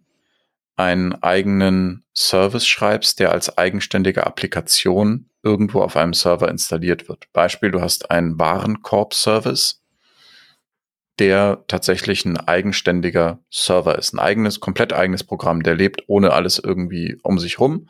einen 0.76 1.14
eigenen 1.22 2.04
Service 2.14 2.66
schreibst, 2.66 3.18
der 3.20 3.32
als 3.32 3.58
eigenständige 3.58 4.26
Applikation 4.26 5.28
irgendwo 5.42 5.82
auf 5.82 5.96
einem 5.96 6.14
Server 6.14 6.48
installiert 6.48 7.08
wird. 7.08 7.26
Beispiel, 7.32 7.70
du 7.70 7.80
hast 7.80 8.10
einen 8.10 8.38
Warenkorb-Service 8.38 9.79
der 11.20 11.62
tatsächlich 11.68 12.24
ein 12.24 12.38
eigenständiger 12.38 13.38
Server 13.50 13.98
ist, 13.98 14.14
ein 14.14 14.18
eigenes, 14.18 14.58
komplett 14.58 14.94
eigenes 14.94 15.22
Programm, 15.22 15.62
der 15.62 15.74
lebt 15.74 16.04
ohne 16.06 16.32
alles 16.32 16.58
irgendwie 16.58 17.18
um 17.22 17.38
sich 17.38 17.60
rum. 17.60 17.88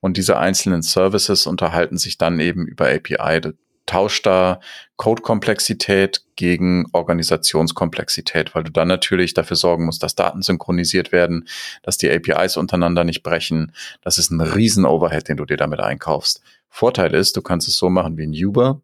Und 0.00 0.16
diese 0.16 0.36
einzelnen 0.36 0.82
Services 0.82 1.46
unterhalten 1.46 1.96
sich 1.96 2.18
dann 2.18 2.40
eben 2.40 2.66
über 2.66 2.88
API. 2.88 3.40
Du 3.40 3.54
tauscht 3.86 4.26
da 4.26 4.60
Code-Komplexität 4.96 6.24
gegen 6.34 6.86
Organisationskomplexität, 6.92 8.54
weil 8.54 8.64
du 8.64 8.72
dann 8.72 8.88
natürlich 8.88 9.32
dafür 9.32 9.56
sorgen 9.56 9.86
musst, 9.86 10.02
dass 10.02 10.16
Daten 10.16 10.42
synchronisiert 10.42 11.12
werden, 11.12 11.46
dass 11.82 11.98
die 11.98 12.10
APIs 12.10 12.56
untereinander 12.56 13.04
nicht 13.04 13.22
brechen. 13.22 13.72
Das 14.02 14.18
ist 14.18 14.30
ein 14.30 14.40
riesen 14.40 14.84
Overhead, 14.84 15.28
den 15.28 15.36
du 15.36 15.44
dir 15.44 15.56
damit 15.56 15.80
einkaufst. 15.80 16.42
Vorteil 16.68 17.14
ist, 17.14 17.36
du 17.36 17.42
kannst 17.42 17.68
es 17.68 17.76
so 17.76 17.90
machen 17.90 18.16
wie 18.16 18.26
ein 18.26 18.34
Uber. 18.44 18.80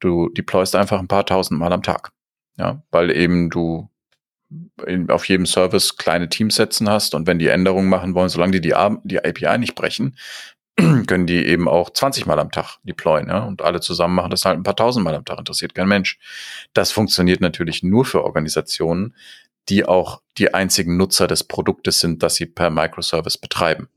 Du 0.00 0.30
deployst 0.30 0.74
einfach 0.74 1.00
ein 1.00 1.08
paar 1.08 1.26
tausend 1.26 1.58
Mal 1.58 1.72
am 1.72 1.82
Tag. 1.82 2.12
Ja, 2.58 2.82
weil 2.90 3.10
eben 3.10 3.50
du 3.50 3.90
in, 4.86 5.10
auf 5.10 5.28
jedem 5.28 5.46
Service 5.46 5.96
kleine 5.96 6.28
Teams 6.28 6.56
setzen 6.56 6.88
hast 6.88 7.14
und 7.14 7.26
wenn 7.26 7.38
die 7.38 7.48
Änderungen 7.48 7.88
machen 7.88 8.14
wollen, 8.14 8.28
solange 8.28 8.52
die 8.52 8.60
die, 8.60 8.74
die 9.04 9.24
API 9.24 9.58
nicht 9.58 9.74
brechen, 9.74 10.16
können 11.06 11.26
die 11.26 11.44
eben 11.46 11.68
auch 11.68 11.90
20 11.90 12.26
Mal 12.26 12.38
am 12.38 12.50
Tag 12.50 12.78
deployen, 12.82 13.28
ja, 13.28 13.44
und 13.44 13.62
alle 13.62 13.80
zusammen 13.80 14.14
machen 14.14 14.30
das 14.30 14.44
halt 14.44 14.58
ein 14.58 14.62
paar 14.62 14.76
tausend 14.76 15.04
Mal 15.04 15.14
am 15.14 15.24
Tag, 15.24 15.38
interessiert 15.38 15.74
kein 15.74 15.88
Mensch. 15.88 16.18
Das 16.74 16.92
funktioniert 16.92 17.40
natürlich 17.40 17.82
nur 17.82 18.04
für 18.04 18.24
Organisationen, 18.24 19.14
die 19.68 19.84
auch 19.84 20.22
die 20.38 20.54
einzigen 20.54 20.96
Nutzer 20.96 21.26
des 21.26 21.44
Produktes 21.44 22.00
sind, 22.00 22.22
das 22.22 22.36
sie 22.36 22.46
per 22.46 22.70
Microservice 22.70 23.38
betreiben. 23.38 23.88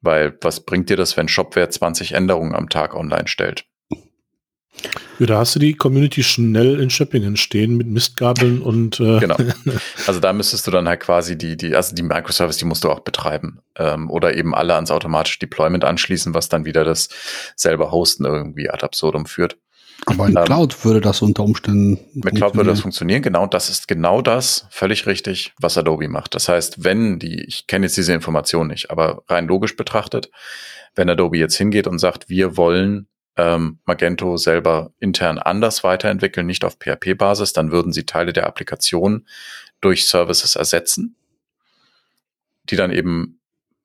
Weil 0.00 0.36
was 0.40 0.64
bringt 0.64 0.90
dir 0.90 0.96
das, 0.96 1.16
wenn 1.16 1.28
Shopware 1.28 1.68
20 1.68 2.12
Änderungen 2.12 2.54
am 2.54 2.68
Tag 2.68 2.94
online 2.94 3.28
stellt? 3.28 3.64
Ja, 5.18 5.26
da 5.26 5.38
hast 5.38 5.54
du 5.54 5.60
die 5.60 5.74
Community 5.74 6.22
schnell 6.22 6.80
in 6.80 6.90
Schöppingen 6.90 7.36
stehen 7.36 7.76
mit 7.76 7.86
Mistgabeln 7.86 8.60
und 8.60 8.98
äh 9.00 9.20
genau. 9.20 9.36
Also 10.06 10.20
da 10.20 10.32
müsstest 10.32 10.66
du 10.66 10.70
dann 10.70 10.88
halt 10.88 11.00
quasi 11.00 11.38
die, 11.38 11.56
die, 11.56 11.74
also 11.74 11.94
die 11.94 12.02
Microservice, 12.02 12.56
die 12.56 12.64
musst 12.64 12.84
du 12.84 12.90
auch 12.90 13.00
betreiben. 13.00 13.60
Ähm, 13.76 14.10
oder 14.10 14.36
eben 14.36 14.54
alle 14.54 14.74
ans 14.74 14.90
automatische 14.90 15.38
Deployment 15.38 15.84
anschließen, 15.84 16.34
was 16.34 16.48
dann 16.48 16.64
wieder 16.64 16.84
das 16.84 17.08
selber 17.56 17.92
Hosten 17.92 18.24
irgendwie 18.24 18.68
ad 18.68 18.84
absurdum 18.84 19.26
führt. 19.26 19.56
Aber 20.06 20.26
in 20.26 20.36
ähm, 20.36 20.44
Cloud 20.44 20.84
würde 20.84 21.00
das 21.00 21.22
unter 21.22 21.44
Umständen. 21.44 21.98
Mit 22.14 22.34
Cloud 22.34 22.56
würde 22.56 22.70
das 22.70 22.80
funktionieren, 22.80 23.22
genau. 23.22 23.46
Das 23.46 23.70
ist 23.70 23.88
genau 23.88 24.20
das, 24.20 24.66
völlig 24.70 25.06
richtig, 25.06 25.52
was 25.60 25.78
Adobe 25.78 26.08
macht. 26.08 26.34
Das 26.34 26.48
heißt, 26.48 26.84
wenn 26.84 27.18
die, 27.18 27.44
ich 27.44 27.66
kenne 27.66 27.86
jetzt 27.86 27.96
diese 27.96 28.12
Information 28.12 28.66
nicht, 28.66 28.90
aber 28.90 29.22
rein 29.28 29.46
logisch 29.46 29.76
betrachtet, 29.76 30.30
wenn 30.94 31.08
Adobe 31.08 31.38
jetzt 31.38 31.56
hingeht 31.56 31.86
und 31.86 31.98
sagt, 31.98 32.28
wir 32.28 32.56
wollen 32.56 33.06
ähm, 33.36 33.78
Magento 33.84 34.36
selber 34.36 34.92
intern 35.00 35.38
anders 35.38 35.84
weiterentwickeln, 35.84 36.46
nicht 36.46 36.64
auf 36.64 36.78
PHP-Basis, 36.78 37.52
dann 37.52 37.72
würden 37.72 37.92
sie 37.92 38.06
Teile 38.06 38.32
der 38.32 38.46
Applikation 38.46 39.26
durch 39.80 40.06
Services 40.06 40.56
ersetzen, 40.56 41.16
die 42.64 42.76
dann 42.76 42.90
eben 42.90 43.40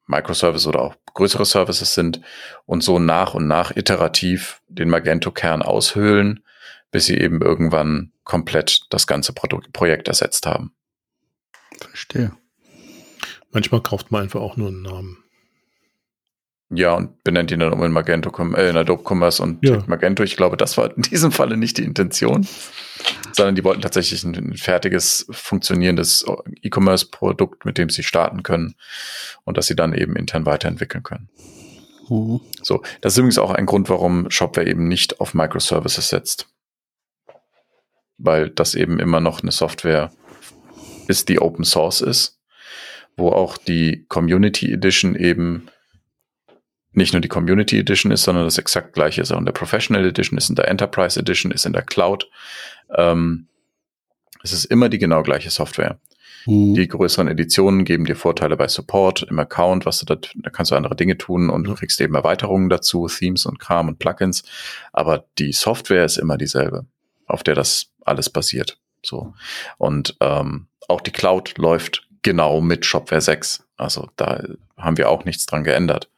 Microservice 0.08 0.68
oder 0.68 0.82
auch 0.82 0.96
größere 1.14 1.46
Services 1.46 1.94
sind 1.94 2.22
und 2.66 2.82
so 2.82 3.00
nach 3.00 3.34
und 3.34 3.48
nach 3.48 3.76
iterativ 3.76 4.62
den 4.68 4.90
Magento-Kern 4.90 5.62
aushöhlen, 5.62 6.44
bis 6.92 7.06
sie 7.06 7.18
eben 7.18 7.42
irgendwann 7.42 8.12
komplett 8.24 8.82
das 8.90 9.06
ganze 9.06 9.34
Produkt, 9.34 9.72
Projekt 9.74 10.08
ersetzt 10.08 10.46
haben. 10.46 10.74
Verstehe. 11.80 12.32
Manchmal 13.52 13.82
kauft 13.82 14.12
man 14.12 14.24
einfach 14.24 14.42
auch 14.42 14.58
nur 14.58 14.70
einen 14.70 14.82
Namen. 14.82 15.24
Ja, 16.72 16.94
und 16.94 17.24
benennt 17.24 17.50
ihn 17.50 17.60
dann 17.60 17.74
um 17.74 17.84
in 17.84 17.92
Magento, 17.92 18.32
äh, 18.56 18.70
in 18.70 18.78
Adobe 18.78 19.04
Commerce 19.04 19.42
und 19.42 19.66
Ja. 19.66 19.84
Magento. 19.88 20.24
Ich 20.24 20.38
glaube, 20.38 20.56
das 20.56 20.78
war 20.78 20.96
in 20.96 21.02
diesem 21.02 21.32
Falle 21.32 21.58
nicht 21.58 21.78
die 21.78 21.84
Intention, 21.84 22.48
sondern 23.32 23.56
die 23.56 23.64
wollten 23.64 23.82
tatsächlich 23.82 24.24
ein, 24.24 24.36
ein 24.36 24.56
fertiges, 24.56 25.26
funktionierendes 25.32 26.26
E-Commerce-Produkt, 26.62 27.66
mit 27.66 27.80
dem 27.80 27.90
sie 27.90 28.04
starten 28.04 28.44
können 28.44 28.76
und 29.46 29.58
das 29.58 29.66
sie 29.66 29.76
dann 29.76 29.94
eben 29.94 30.16
intern 30.16 30.46
weiterentwickeln 30.46 31.02
können. 31.02 31.30
Mhm. 32.08 32.42
So, 32.62 32.84
das 33.02 33.14
ist 33.14 33.18
übrigens 33.18 33.40
auch 33.40 33.52
ein 33.52 33.66
Grund, 33.66 33.90
warum 33.90 34.30
Shopware 34.30 34.68
eben 34.68 34.88
nicht 34.88 35.20
auf 35.20 35.34
Microservices 35.34 36.10
setzt. 36.10 36.50
Weil 38.20 38.50
das 38.52 38.76
eben 38.76 39.00
immer 39.00 39.22
noch 39.22 39.42
eine 39.42 39.52
Software 39.52 40.12
ist, 41.08 41.30
die 41.30 41.40
Open 41.40 41.66
Source 41.66 42.02
ist, 42.02 42.40
wo 43.18 43.30
auch 43.30 43.58
die 43.58 44.06
Community 44.08 44.72
Edition 44.72 45.16
eben 45.16 45.68
nicht 46.92 47.14
nur 47.14 47.22
die 47.22 47.28
Community 47.28 47.80
Edition 47.80 48.12
ist, 48.12 48.24
sondern 48.24 48.46
das 48.46 48.58
exakt 48.58 48.94
gleiche 48.94 49.22
ist 49.22 49.32
auch 49.32 49.40
in 49.40 49.46
der 49.46 49.52
Professional 49.52 50.06
Edition, 50.06 50.38
ist 50.38 50.50
in 50.50 50.56
der 50.56 50.68
Enterprise 50.68 51.20
Edition, 51.20 51.52
ist 51.52 51.66
in 51.66 51.74
der 51.74 51.84
Cloud. 51.84 52.30
Ähm, 52.96 53.48
es 54.44 54.54
ist 54.54 54.66
immer 54.66 54.90
die 54.90 54.98
genau 54.98 55.22
gleiche 55.22 55.50
Software. 55.50 56.00
Mhm. 56.46 56.74
Die 56.74 56.88
größeren 56.88 57.28
Editionen 57.28 57.86
geben 57.86 58.06
dir 58.06 58.16
Vorteile 58.16 58.58
bei 58.58 58.68
Support, 58.68 59.24
im 59.24 59.40
Account, 59.40 59.86
was 59.86 60.00
du 60.00 60.06
da, 60.06 60.16
da 60.16 60.50
kannst 60.50 60.72
du 60.72 60.76
andere 60.76 60.96
Dinge 60.96 61.18
tun 61.18 61.50
und 61.50 61.66
du 61.66 61.76
kriegst 61.76 62.00
eben 62.02 62.16
Erweiterungen 62.16 62.70
dazu, 62.70 63.08
Themes 63.08 63.46
und 63.46 63.60
Kram 63.60 63.88
und 63.88 64.00
Plugins. 64.00 64.44
Aber 64.94 65.26
die 65.38 65.52
Software 65.52 66.06
ist 66.06 66.18
immer 66.18 66.38
dieselbe, 66.38 66.86
auf 67.28 67.44
der 67.44 67.56
das 67.56 67.92
alles 68.04 68.30
basiert. 68.30 68.80
So. 69.04 69.34
Und 69.78 70.18
ähm, 70.22 70.68
auch 70.88 71.02
die 71.02 71.12
Cloud 71.12 71.58
läuft 71.58 72.08
genau 72.22 72.62
mit 72.62 72.86
Shopware 72.86 73.22
6. 73.22 73.66
Also 73.78 74.10
da 74.16 74.44
haben 74.78 74.98
wir 74.98 75.10
auch 75.10 75.26
nichts 75.26 75.46
dran 75.46 75.64
geändert. 75.64 76.10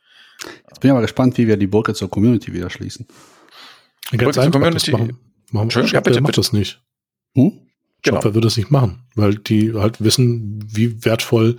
Jetzt 0.68 0.80
bin 0.80 0.90
ich 0.90 0.92
aber 0.92 1.02
gespannt, 1.02 1.38
wie 1.38 1.48
wir 1.48 1.58
die 1.58 1.68
Brücke 1.68 1.94
zur 1.94 2.10
Community 2.10 2.54
wieder 2.54 2.70
schließen. 2.70 3.08
Ganz 4.12 4.36
zur 4.36 4.44
einfach, 4.44 4.60
Community. 4.60 4.92
das 4.92 5.00
machen, 5.00 5.18
machen 5.52 5.64
Entschuldigung, 5.64 5.94
ja, 5.94 6.00
Shopware 6.00 6.04
bitte, 6.04 6.22
macht 6.22 6.32
bitte. 6.32 6.42
das 6.42 6.54
nicht. 6.54 6.82
Hm? 7.36 7.60
Genau. 8.04 8.18
Shopware 8.18 8.34
würde 8.34 8.48
es 8.48 8.58
nicht 8.58 8.72
machen, 8.72 9.04
weil 9.16 9.36
die 9.36 9.74
halt 9.74 10.02
wissen, 10.02 10.64
wie 10.68 11.06
wertvoll 11.06 11.58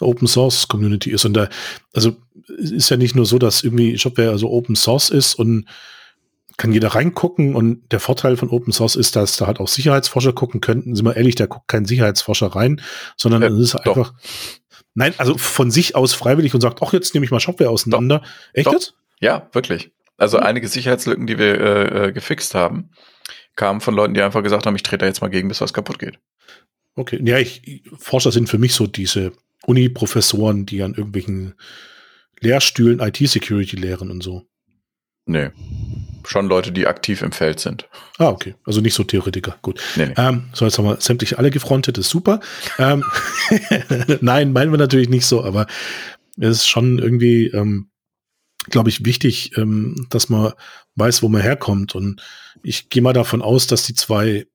Open 0.00 0.28
Source 0.28 0.68
Community 0.68 1.10
ist. 1.10 1.24
Und 1.24 1.34
da, 1.34 1.48
also 1.94 2.16
es 2.60 2.70
ist 2.70 2.90
ja 2.90 2.96
nicht 2.96 3.14
nur 3.14 3.26
so, 3.26 3.38
dass 3.38 3.62
irgendwie 3.62 3.98
Shopware 3.98 4.30
also 4.30 4.50
Open 4.50 4.76
Source 4.76 5.10
ist 5.10 5.34
und 5.34 5.66
kann 6.58 6.72
jeder 6.72 6.88
reingucken 6.88 7.54
und 7.54 7.90
der 7.92 8.00
Vorteil 8.00 8.36
von 8.36 8.50
Open 8.50 8.72
Source 8.72 8.96
ist, 8.96 9.16
dass 9.16 9.36
da 9.36 9.46
halt 9.46 9.60
auch 9.60 9.68
Sicherheitsforscher 9.68 10.32
gucken 10.32 10.60
könnten. 10.60 10.94
Sind 10.94 11.06
wir 11.06 11.16
ehrlich, 11.16 11.36
da 11.36 11.46
guckt 11.46 11.68
kein 11.68 11.86
Sicherheitsforscher 11.86 12.48
rein, 12.48 12.82
sondern 13.16 13.42
Äh, 13.42 13.46
es 13.46 13.58
ist 13.58 13.74
doch. 13.74 13.86
einfach, 13.86 14.14
nein, 14.94 15.14
also 15.18 15.38
von 15.38 15.70
sich 15.70 15.94
aus 15.94 16.12
freiwillig 16.14 16.52
und 16.54 16.60
sagt, 16.60 16.82
ach, 16.82 16.92
jetzt 16.92 17.14
nehme 17.14 17.24
ich 17.24 17.30
mal 17.30 17.40
Shopware 17.40 17.70
auseinander. 17.70 18.22
Echt 18.52 18.66
Doch. 18.66 18.72
jetzt? 18.72 18.94
Ja, 19.20 19.48
wirklich. 19.52 19.92
Also 20.16 20.38
einige 20.38 20.66
Sicherheitslücken, 20.66 21.28
die 21.28 21.38
wir 21.38 21.60
äh, 21.60 22.08
äh, 22.08 22.12
gefixt 22.12 22.54
haben, 22.56 22.90
kamen 23.54 23.80
von 23.80 23.94
Leuten, 23.94 24.14
die 24.14 24.22
einfach 24.22 24.42
gesagt 24.42 24.66
haben, 24.66 24.74
ich 24.74 24.82
trete 24.82 24.98
da 24.98 25.06
jetzt 25.06 25.20
mal 25.20 25.28
gegen, 25.28 25.48
bis 25.48 25.60
was 25.60 25.72
kaputt 25.72 26.00
geht. 26.00 26.18
Okay, 26.96 27.20
ja, 27.24 27.38
ich, 27.38 27.84
Forscher 27.98 28.32
sind 28.32 28.48
für 28.48 28.58
mich 28.58 28.74
so 28.74 28.88
diese 28.88 29.30
Uni-Professoren, 29.66 30.66
die 30.66 30.82
an 30.82 30.94
irgendwelchen 30.94 31.54
Lehrstühlen 32.40 32.98
IT-Security 32.98 33.76
lehren 33.76 34.10
und 34.10 34.22
so. 34.24 34.42
Nee. 35.28 35.50
Schon 36.26 36.48
Leute, 36.48 36.72
die 36.72 36.86
aktiv 36.86 37.22
im 37.22 37.32
Feld 37.32 37.60
sind. 37.60 37.86
Ah, 38.18 38.28
okay. 38.28 38.54
Also 38.64 38.80
nicht 38.80 38.94
so 38.94 39.04
Theoretiker. 39.04 39.56
Gut. 39.62 39.80
Nee, 39.96 40.06
nee. 40.06 40.14
Ähm, 40.16 40.48
so, 40.52 40.64
jetzt 40.64 40.78
haben 40.78 40.86
wir 40.86 41.00
sämtlich 41.00 41.38
alle 41.38 41.50
gefrontet, 41.50 41.98
ist 41.98 42.08
super. 42.08 42.40
Ähm, 42.78 43.04
Nein, 44.20 44.52
meinen 44.52 44.72
wir 44.72 44.78
natürlich 44.78 45.08
nicht 45.08 45.26
so, 45.26 45.44
aber 45.44 45.66
es 46.38 46.58
ist 46.58 46.66
schon 46.66 46.98
irgendwie, 46.98 47.46
ähm, 47.48 47.90
glaube 48.70 48.88
ich, 48.88 49.04
wichtig, 49.04 49.56
ähm, 49.56 50.06
dass 50.10 50.28
man 50.28 50.52
weiß, 50.96 51.22
wo 51.22 51.28
man 51.28 51.42
herkommt. 51.42 51.94
Und 51.94 52.22
ich 52.62 52.88
gehe 52.88 53.02
mal 53.02 53.12
davon 53.12 53.42
aus, 53.42 53.66
dass 53.66 53.84
die 53.84 53.94
zwei 53.94 54.46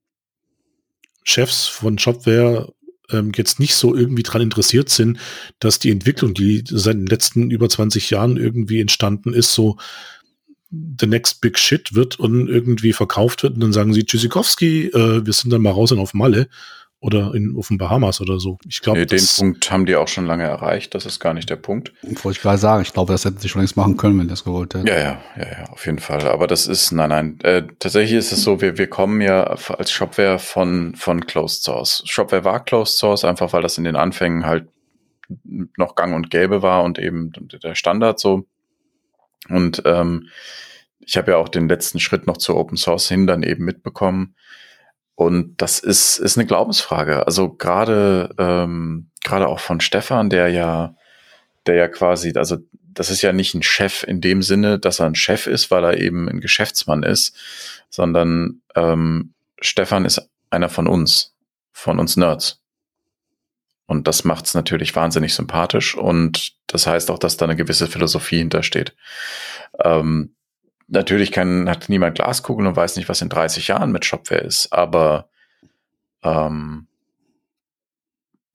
Chefs 1.24 1.67
von 1.67 1.97
Shopware 1.99 2.74
ähm, 3.11 3.32
jetzt 3.36 3.59
nicht 3.59 3.76
so 3.76 3.95
irgendwie 3.95 4.24
dran 4.24 4.41
interessiert 4.41 4.89
sind, 4.89 5.19
dass 5.59 5.80
die 5.80 5.91
Entwicklung, 5.91 6.34
die 6.34 6.63
seit 6.67 6.95
den 6.95 7.05
letzten 7.05 7.51
über 7.51 7.69
20 7.69 8.09
Jahren 8.09 8.38
irgendwie 8.38 8.82
entstanden 8.82 9.34
ist, 9.34 9.53
so 9.53 9.78
the 10.99 11.07
next 11.07 11.41
big 11.41 11.57
shit 11.57 11.93
wird 11.93 12.19
und 12.19 12.47
irgendwie 12.47 12.93
verkauft 12.93 13.43
wird 13.43 13.55
und 13.55 13.61
dann 13.61 13.74
sagen 13.74 13.93
sie 13.93 14.05
Tschüssikowski, 14.05 14.88
äh, 14.88 15.26
wir 15.26 15.34
sind 15.34 15.51
dann 15.51 15.61
mal 15.61 15.71
raus 15.71 15.91
und 15.91 15.99
auf 15.99 16.13
Malle 16.13 16.47
oder 17.03 17.36
in, 17.36 17.55
auf 17.57 17.67
den 17.67 17.78
Bahamas 17.78 18.21
oder 18.21 18.39
so. 18.39 18.57
Ich 18.65 18.82
glaube, 18.82 18.99
Nee, 18.99 19.05
den 19.05 19.26
Punkt 19.38 19.69
haben 19.69 19.86
die 19.86 19.97
auch 19.97 20.07
schon 20.07 20.26
lange 20.26 20.43
erreicht. 20.43 20.95
Das 20.95 21.05
ist 21.05 21.19
gar 21.19 21.34
nicht 21.34 21.49
der 21.49 21.57
Punkt. 21.57 21.91
Wollte 22.01 22.38
ich 22.38 22.41
gerade 22.41 22.57
sagen, 22.57 22.82
ich 22.82 22.93
glaube, 22.93 23.11
das 23.11 23.26
hätten 23.26 23.39
sie 23.39 23.49
schon 23.49 23.59
längst 23.59 23.76
machen 23.76 23.97
können, 23.97 24.17
wenn 24.19 24.30
das 24.30 24.45
gewollt 24.45 24.74
hätten. 24.74 24.88
Ja, 24.88 24.97
ja, 24.97 25.21
ja, 25.38 25.43
ja, 25.43 25.69
auf 25.69 25.86
jeden 25.86 25.99
Fall. 25.99 26.26
Aber 26.30 26.47
das 26.47 26.65
ist, 26.65 26.93
nein, 26.93 27.09
nein. 27.09 27.39
Äh, 27.43 27.63
tatsächlich 27.78 28.17
ist 28.17 28.32
es 28.32 28.43
so, 28.43 28.61
wir, 28.61 28.78
wir 28.78 28.88
kommen 28.88 29.19
ja 29.19 29.43
als 29.43 29.91
Shopware 29.91 30.39
von, 30.39 30.95
von 30.95 31.26
Closed 31.26 31.63
Source. 31.63 32.03
Shopware 32.05 32.45
war 32.45 32.63
Closed 32.63 32.97
Source, 32.97 33.26
einfach 33.26 33.51
weil 33.51 33.61
das 33.61 33.78
in 33.78 33.84
den 33.84 33.97
Anfängen 33.97 34.45
halt 34.45 34.69
noch 35.76 35.95
gang 35.95 36.15
und 36.15 36.30
gäbe 36.30 36.61
war 36.61 36.84
und 36.84 36.99
eben 36.99 37.34
der 37.61 37.76
Standard 37.76 38.17
so. 38.17 38.45
Und 39.50 39.82
ähm, 39.86 40.30
ich 41.00 41.18
habe 41.18 41.32
ja 41.32 41.38
auch 41.38 41.50
den 41.50 41.68
letzten 41.68 42.00
Schritt 42.00 42.28
noch 42.28 42.38
zu 42.38 42.56
Open 42.56 42.78
Source 42.78 43.08
hin 43.08 43.28
dann 43.28 43.44
eben 43.44 43.66
mitbekommen. 43.66 44.36
Und 45.16 45.62
das 45.62 45.80
ist, 45.80 46.18
ist 46.18 46.38
eine 46.38 46.48
Glaubensfrage. 46.48 47.26
Also 47.28 47.54
gerade 47.54 48.34
ähm, 48.38 49.12
gerade 49.24 49.48
auch 49.48 49.60
von 49.60 49.80
Stefan, 49.80 50.30
der 50.30 50.50
ja, 50.50 50.96
der 51.66 51.76
ja 51.76 51.88
quasi, 51.88 52.34
also 52.36 52.58
das 52.82 53.10
ist 53.10 53.22
ja 53.22 53.34
nicht 53.34 53.54
ein 53.54 53.64
Chef 53.64 54.04
in 54.04 54.22
dem 54.22 54.41
Sinne, 54.41 54.80
dass 54.80 55.00
er 55.00 55.08
ein 55.08 55.16
Chef 55.16 55.48
ist, 55.48 55.72
weil 55.72 55.84
er 55.84 55.98
eben 56.00 56.30
ein 56.30 56.41
Geschäftsmann 56.41 57.04
ist, 57.04 57.36
sondern 57.89 58.62
ähm, 58.76 59.34
Stefan 59.60 60.06
ist 60.06 60.30
einer 60.50 60.70
von 60.70 60.88
uns, 60.88 61.34
von 61.72 62.00
uns 62.00 62.18
Nerds. 62.18 62.60
Und 63.86 64.08
das 64.08 64.24
macht 64.24 64.46
es 64.46 64.54
natürlich 64.54 64.96
wahnsinnig 64.96 65.34
sympathisch 65.34 65.96
und 65.96 66.54
das 66.74 66.88
heißt 66.88 67.11
auch, 67.11 67.19
dass 67.19 67.38
da 67.38 67.45
eine 67.45 67.55
gewisse 67.55 67.86
Philosophie 67.86 68.39
hintersteht. 68.39 68.95
Ähm, 69.84 70.36
natürlich 70.88 71.32
kann, 71.32 71.69
hat 71.69 71.88
niemand 71.88 72.15
Glaskugeln 72.15 72.67
und 72.67 72.76
weiß 72.76 72.95
nicht, 72.95 73.07
was 73.07 73.21
in 73.21 73.30
30 73.30 73.67
Jahren 73.67 73.91
mit 73.91 74.05
Shopware 74.05 74.41
ist, 74.41 74.74
aber 74.74 75.30
ähm, 76.24 76.88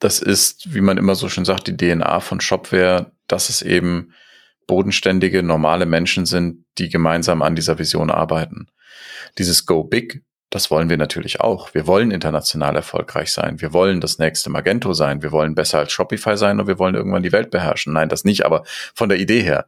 das 0.00 0.18
ist, 0.18 0.74
wie 0.74 0.80
man 0.80 0.98
immer 0.98 1.14
so 1.14 1.28
schön 1.28 1.44
sagt, 1.44 1.68
die 1.68 1.76
DNA 1.76 2.18
von 2.18 2.40
Shopware, 2.40 3.12
dass 3.28 3.50
es 3.50 3.62
eben 3.62 4.12
bodenständige, 4.66 5.44
normale 5.44 5.86
Menschen 5.86 6.26
sind, 6.26 6.64
die 6.78 6.88
gemeinsam 6.88 7.40
an 7.40 7.54
dieser 7.54 7.78
Vision 7.78 8.10
arbeiten. 8.10 8.66
Dieses 9.38 9.64
Go 9.64 9.84
Big, 9.84 10.24
das 10.50 10.70
wollen 10.70 10.88
wir 10.88 10.96
natürlich 10.96 11.40
auch. 11.40 11.74
Wir 11.74 11.86
wollen 11.86 12.10
international 12.10 12.74
erfolgreich 12.76 13.32
sein. 13.32 13.60
Wir 13.60 13.72
wollen 13.72 14.00
das 14.00 14.18
nächste 14.18 14.48
Magento 14.48 14.94
sein. 14.94 15.22
Wir 15.22 15.30
wollen 15.30 15.54
besser 15.54 15.78
als 15.78 15.92
Shopify 15.92 16.36
sein 16.36 16.58
und 16.58 16.66
wir 16.66 16.78
wollen 16.78 16.94
irgendwann 16.94 17.22
die 17.22 17.32
Welt 17.32 17.50
beherrschen. 17.50 17.92
Nein, 17.92 18.08
das 18.08 18.24
nicht, 18.24 18.46
aber 18.46 18.64
von 18.94 19.08
der 19.08 19.18
Idee 19.18 19.42
her, 19.42 19.66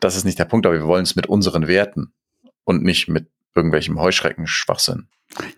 das 0.00 0.16
ist 0.16 0.24
nicht 0.24 0.38
der 0.38 0.46
Punkt, 0.46 0.66
aber 0.66 0.74
wir 0.74 0.86
wollen 0.86 1.02
es 1.02 1.14
mit 1.16 1.26
unseren 1.26 1.66
Werten 1.66 2.12
und 2.64 2.82
nicht 2.82 3.08
mit 3.08 3.28
irgendwelchem 3.54 4.00
Heuschrecken-Schwachsinn. 4.00 5.08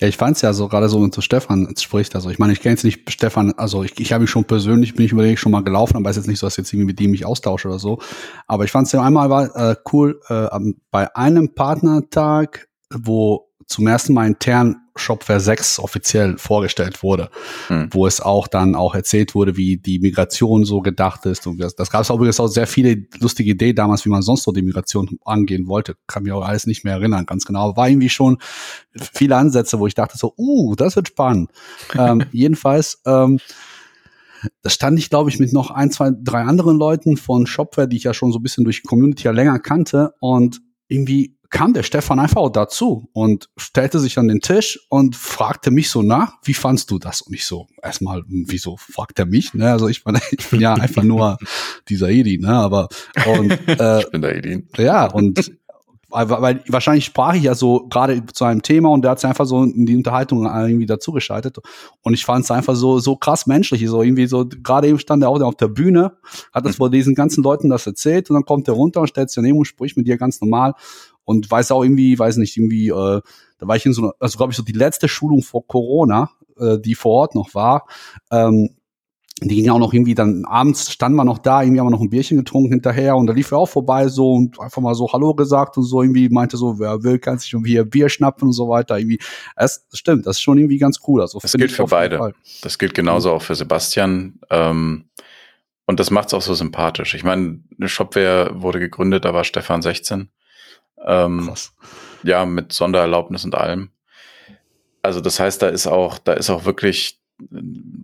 Ja, 0.00 0.08
ich 0.08 0.16
fand 0.16 0.36
es 0.36 0.42
ja 0.42 0.52
so 0.52 0.68
gerade 0.68 0.88
so, 0.88 1.02
wenn 1.02 1.10
du 1.10 1.20
Stefan 1.20 1.72
spricht. 1.78 2.14
Also 2.14 2.30
ich 2.30 2.38
meine, 2.38 2.52
ich 2.52 2.60
kenne 2.60 2.74
jetzt 2.74 2.84
nicht 2.84 3.10
Stefan, 3.10 3.52
also 3.56 3.84
ich, 3.84 3.98
ich 4.00 4.12
habe 4.12 4.24
ihn 4.24 4.28
schon 4.28 4.44
persönlich, 4.44 4.94
bin 4.94 5.04
ich 5.04 5.12
über 5.12 5.22
den 5.22 5.36
schon 5.36 5.52
mal 5.52 5.62
gelaufen, 5.62 5.96
aber 5.96 6.10
es 6.10 6.16
ist 6.16 6.24
jetzt 6.24 6.28
nicht 6.28 6.38
so, 6.38 6.46
dass 6.46 6.54
ich 6.54 6.58
jetzt 6.58 6.72
irgendwie 6.72 6.86
mit 6.86 6.98
dem 6.98 7.10
mich 7.10 7.26
austausche 7.26 7.68
oder 7.68 7.78
so. 7.78 8.00
Aber 8.46 8.64
ich 8.64 8.72
fand 8.72 8.86
es 8.86 8.92
ja 8.92 9.02
einmal 9.02 9.30
war 9.30 9.54
äh, 9.54 9.76
cool, 9.92 10.20
äh, 10.28 10.48
bei 10.90 11.14
einem 11.14 11.54
Partnertag, 11.54 12.68
wo 12.90 13.45
zum 13.66 13.86
ersten 13.86 14.14
Mal 14.14 14.26
intern 14.28 14.76
Shopware 14.94 15.40
6 15.40 15.78
offiziell 15.80 16.38
vorgestellt 16.38 17.02
wurde, 17.02 17.28
Hm. 17.66 17.88
wo 17.90 18.06
es 18.06 18.20
auch 18.20 18.48
dann 18.48 18.74
auch 18.74 18.94
erzählt 18.94 19.34
wurde, 19.34 19.56
wie 19.56 19.76
die 19.76 19.98
Migration 19.98 20.64
so 20.64 20.80
gedacht 20.80 21.26
ist. 21.26 21.46
Und 21.46 21.58
das, 21.60 21.74
das 21.74 21.90
gab 21.90 22.02
es 22.02 22.10
übrigens 22.10 22.40
auch 22.40 22.46
sehr 22.46 22.66
viele 22.66 23.04
lustige 23.20 23.50
Ideen 23.50 23.74
damals, 23.76 24.04
wie 24.04 24.08
man 24.08 24.22
sonst 24.22 24.44
so 24.44 24.52
die 24.52 24.62
Migration 24.62 25.18
angehen 25.24 25.68
wollte. 25.68 25.96
Kann 26.06 26.22
mich 26.22 26.32
auch 26.32 26.44
alles 26.46 26.66
nicht 26.66 26.84
mehr 26.84 26.94
erinnern, 26.94 27.26
ganz 27.26 27.44
genau. 27.44 27.76
War 27.76 27.88
irgendwie 27.88 28.08
schon 28.08 28.38
viele 28.94 29.36
Ansätze, 29.36 29.78
wo 29.78 29.86
ich 29.86 29.94
dachte 29.94 30.16
so, 30.16 30.32
uh, 30.38 30.74
das 30.76 30.96
wird 30.96 31.08
spannend. 31.08 31.50
ähm, 31.98 32.24
jedenfalls, 32.32 33.02
ähm, 33.04 33.38
da 34.62 34.70
stand 34.70 34.98
ich, 34.98 35.10
glaube 35.10 35.28
ich, 35.28 35.38
mit 35.38 35.52
noch 35.52 35.70
ein, 35.70 35.90
zwei, 35.90 36.10
drei 36.22 36.42
anderen 36.42 36.78
Leuten 36.78 37.16
von 37.16 37.46
Shopware, 37.46 37.88
die 37.88 37.96
ich 37.96 38.04
ja 38.04 38.14
schon 38.14 38.32
so 38.32 38.38
ein 38.38 38.42
bisschen 38.42 38.64
durch 38.64 38.82
die 38.82 38.88
Community 38.88 39.24
ja 39.24 39.32
länger 39.32 39.58
kannte 39.58 40.12
und 40.20 40.60
irgendwie 40.88 41.35
kam 41.50 41.72
der 41.72 41.82
Stefan 41.82 42.18
einfach 42.18 42.40
auch 42.40 42.50
dazu 42.50 43.08
und 43.12 43.48
stellte 43.56 43.98
sich 43.98 44.18
an 44.18 44.28
den 44.28 44.40
Tisch 44.40 44.78
und 44.88 45.16
fragte 45.16 45.70
mich 45.70 45.90
so 45.90 46.02
nach, 46.02 46.34
wie 46.42 46.54
fandst 46.54 46.90
du 46.90 46.98
das? 46.98 47.22
Und 47.22 47.34
ich 47.34 47.46
so, 47.46 47.66
erstmal, 47.82 48.22
wieso 48.26 48.76
fragt 48.76 49.18
er 49.18 49.26
mich? 49.26 49.54
Ne? 49.54 49.70
Also 49.70 49.88
ich 49.88 50.04
bin, 50.04 50.18
ich 50.30 50.48
bin 50.48 50.60
ja 50.60 50.74
einfach 50.74 51.02
nur 51.02 51.38
dieser 51.88 52.08
Edin, 52.08 52.42
ne? 52.42 52.52
Aber 52.52 52.88
und 53.26 53.50
äh, 53.68 54.00
ich 54.00 54.10
bin 54.10 54.22
der 54.22 54.36
Edin. 54.36 54.68
Ja, 54.76 55.06
und 55.06 55.52
weil 56.08 56.62
wahrscheinlich 56.68 57.04
sprach 57.04 57.34
ich 57.34 57.42
ja 57.42 57.54
so 57.54 57.86
gerade 57.88 58.24
zu 58.26 58.44
einem 58.44 58.62
Thema 58.62 58.90
und 58.90 59.02
der 59.02 59.10
hat 59.10 59.20
sich 59.20 59.28
einfach 59.28 59.44
so 59.44 59.64
in 59.64 59.86
die 59.86 59.96
Unterhaltung 59.96 60.46
irgendwie 60.46 60.86
dazugeschaltet 60.86 61.58
und 62.02 62.14
ich 62.14 62.24
fand 62.24 62.44
es 62.44 62.50
einfach 62.50 62.76
so 62.76 62.98
so 63.00 63.16
krass 63.16 63.46
menschlich, 63.46 63.86
so 63.86 64.02
irgendwie 64.02 64.26
so 64.26 64.46
gerade 64.46 64.88
eben 64.88 64.98
stand 64.98 65.22
er 65.22 65.28
auch 65.28 65.40
auf 65.42 65.56
der 65.56 65.68
Bühne, 65.68 66.12
hat 66.52 66.64
das 66.64 66.72
mhm. 66.72 66.76
vor 66.76 66.90
diesen 66.90 67.14
ganzen 67.14 67.42
Leuten 67.42 67.68
das 67.68 67.86
erzählt 67.86 68.30
und 68.30 68.34
dann 68.34 68.44
kommt 68.44 68.68
er 68.68 68.74
runter 68.74 69.00
und 69.00 69.08
stellt 69.08 69.30
sich 69.30 69.36
daneben 69.36 69.58
und 69.58 69.64
spricht 69.64 69.96
mit 69.96 70.06
dir 70.06 70.16
ganz 70.16 70.40
normal 70.40 70.74
und 71.26 71.50
weiß 71.50 71.72
auch 71.72 71.82
irgendwie, 71.82 72.18
weiß 72.18 72.38
nicht, 72.38 72.56
irgendwie, 72.56 72.88
äh, 72.88 73.20
da 73.58 73.68
war 73.68 73.76
ich 73.76 73.84
in 73.84 73.92
so 73.92 74.02
einer, 74.02 74.12
also 74.18 74.38
glaube 74.38 74.52
ich 74.52 74.56
so 74.56 74.62
die 74.62 74.72
letzte 74.72 75.08
Schulung 75.08 75.42
vor 75.42 75.66
Corona, 75.66 76.30
äh, 76.58 76.78
die 76.78 76.94
vor 76.94 77.12
Ort 77.12 77.34
noch 77.34 77.54
war. 77.54 77.86
Ähm, 78.30 78.70
die 79.42 79.54
ging 79.54 79.68
auch 79.68 79.78
noch 79.78 79.92
irgendwie 79.92 80.14
dann 80.14 80.46
abends 80.46 80.90
standen 80.90 81.16
wir 81.16 81.24
noch 81.24 81.36
da, 81.36 81.60
irgendwie 81.60 81.80
haben 81.80 81.88
wir 81.88 81.90
noch 81.90 82.00
ein 82.00 82.08
Bierchen 82.08 82.38
getrunken 82.38 82.72
hinterher 82.72 83.16
und 83.16 83.26
da 83.26 83.34
lief 83.34 83.50
er 83.50 83.58
auch 83.58 83.68
vorbei 83.68 84.08
so 84.08 84.32
und 84.32 84.58
einfach 84.58 84.80
mal 84.80 84.94
so 84.94 85.12
Hallo 85.12 85.34
gesagt 85.34 85.76
und 85.76 85.82
so 85.82 86.00
irgendwie 86.00 86.30
meinte 86.30 86.56
so, 86.56 86.78
wer 86.78 87.02
will, 87.02 87.18
kann 87.18 87.38
sich 87.38 87.52
irgendwie 87.52 87.82
Bier 87.84 88.08
schnappen 88.08 88.48
und 88.48 88.54
so 88.54 88.70
weiter. 88.70 88.98
Irgendwie, 88.98 89.18
es 89.54 89.84
stimmt, 89.92 90.24
das 90.24 90.36
ist 90.36 90.42
schon 90.42 90.56
irgendwie 90.56 90.78
ganz 90.78 91.00
cool. 91.06 91.20
Also 91.20 91.38
das 91.38 91.52
gilt 91.52 91.72
für 91.72 91.84
beide. 91.84 92.32
Das 92.62 92.78
gilt 92.78 92.94
genauso 92.94 93.28
mhm. 93.28 93.34
auch 93.34 93.42
für 93.42 93.54
Sebastian. 93.54 94.40
Ähm, 94.48 95.10
und 95.86 96.00
das 96.00 96.10
macht 96.10 96.28
es 96.28 96.34
auch 96.34 96.42
so 96.42 96.54
sympathisch. 96.54 97.14
Ich 97.14 97.22
meine, 97.22 97.60
eine 97.78 97.88
Shopware 97.88 98.52
wurde 98.54 98.80
gegründet, 98.80 99.26
da 99.26 99.34
war 99.34 99.44
Stefan 99.44 99.82
16. 99.82 100.30
Ähm, 101.04 101.46
Krass. 101.46 101.72
Ja, 102.22 102.44
mit 102.44 102.72
Sondererlaubnis 102.72 103.44
und 103.44 103.54
allem. 103.54 103.90
Also 105.02 105.20
das 105.20 105.38
heißt, 105.38 105.62
da 105.62 105.68
ist 105.68 105.86
auch, 105.86 106.18
da 106.18 106.32
ist 106.32 106.50
auch 106.50 106.64
wirklich 106.64 107.20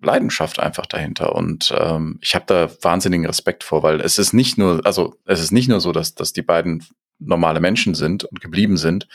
Leidenschaft 0.03 0.59
einfach 0.59 0.87
dahinter 0.87 1.35
und 1.35 1.75
ähm, 1.77 2.19
ich 2.21 2.35
habe 2.35 2.45
da 2.47 2.71
wahnsinnigen 2.83 3.27
Respekt 3.27 3.65
vor, 3.65 3.83
weil 3.83 4.01
es 4.01 4.19
ist 4.19 4.35
nicht 4.35 4.59
nur, 4.59 4.85
also 4.85 5.17
es 5.25 5.41
ist 5.41 5.53
nicht 5.53 5.69
nur 5.69 5.81
so, 5.81 5.93
dass, 5.93 6.15
dass 6.15 6.35
die 6.35 6.43
beiden 6.43 6.85
normale 7.19 7.61
Menschen 7.61 7.95
sind 7.95 8.25
und 8.25 8.41
geblieben 8.41 8.77
sind, 8.77 9.09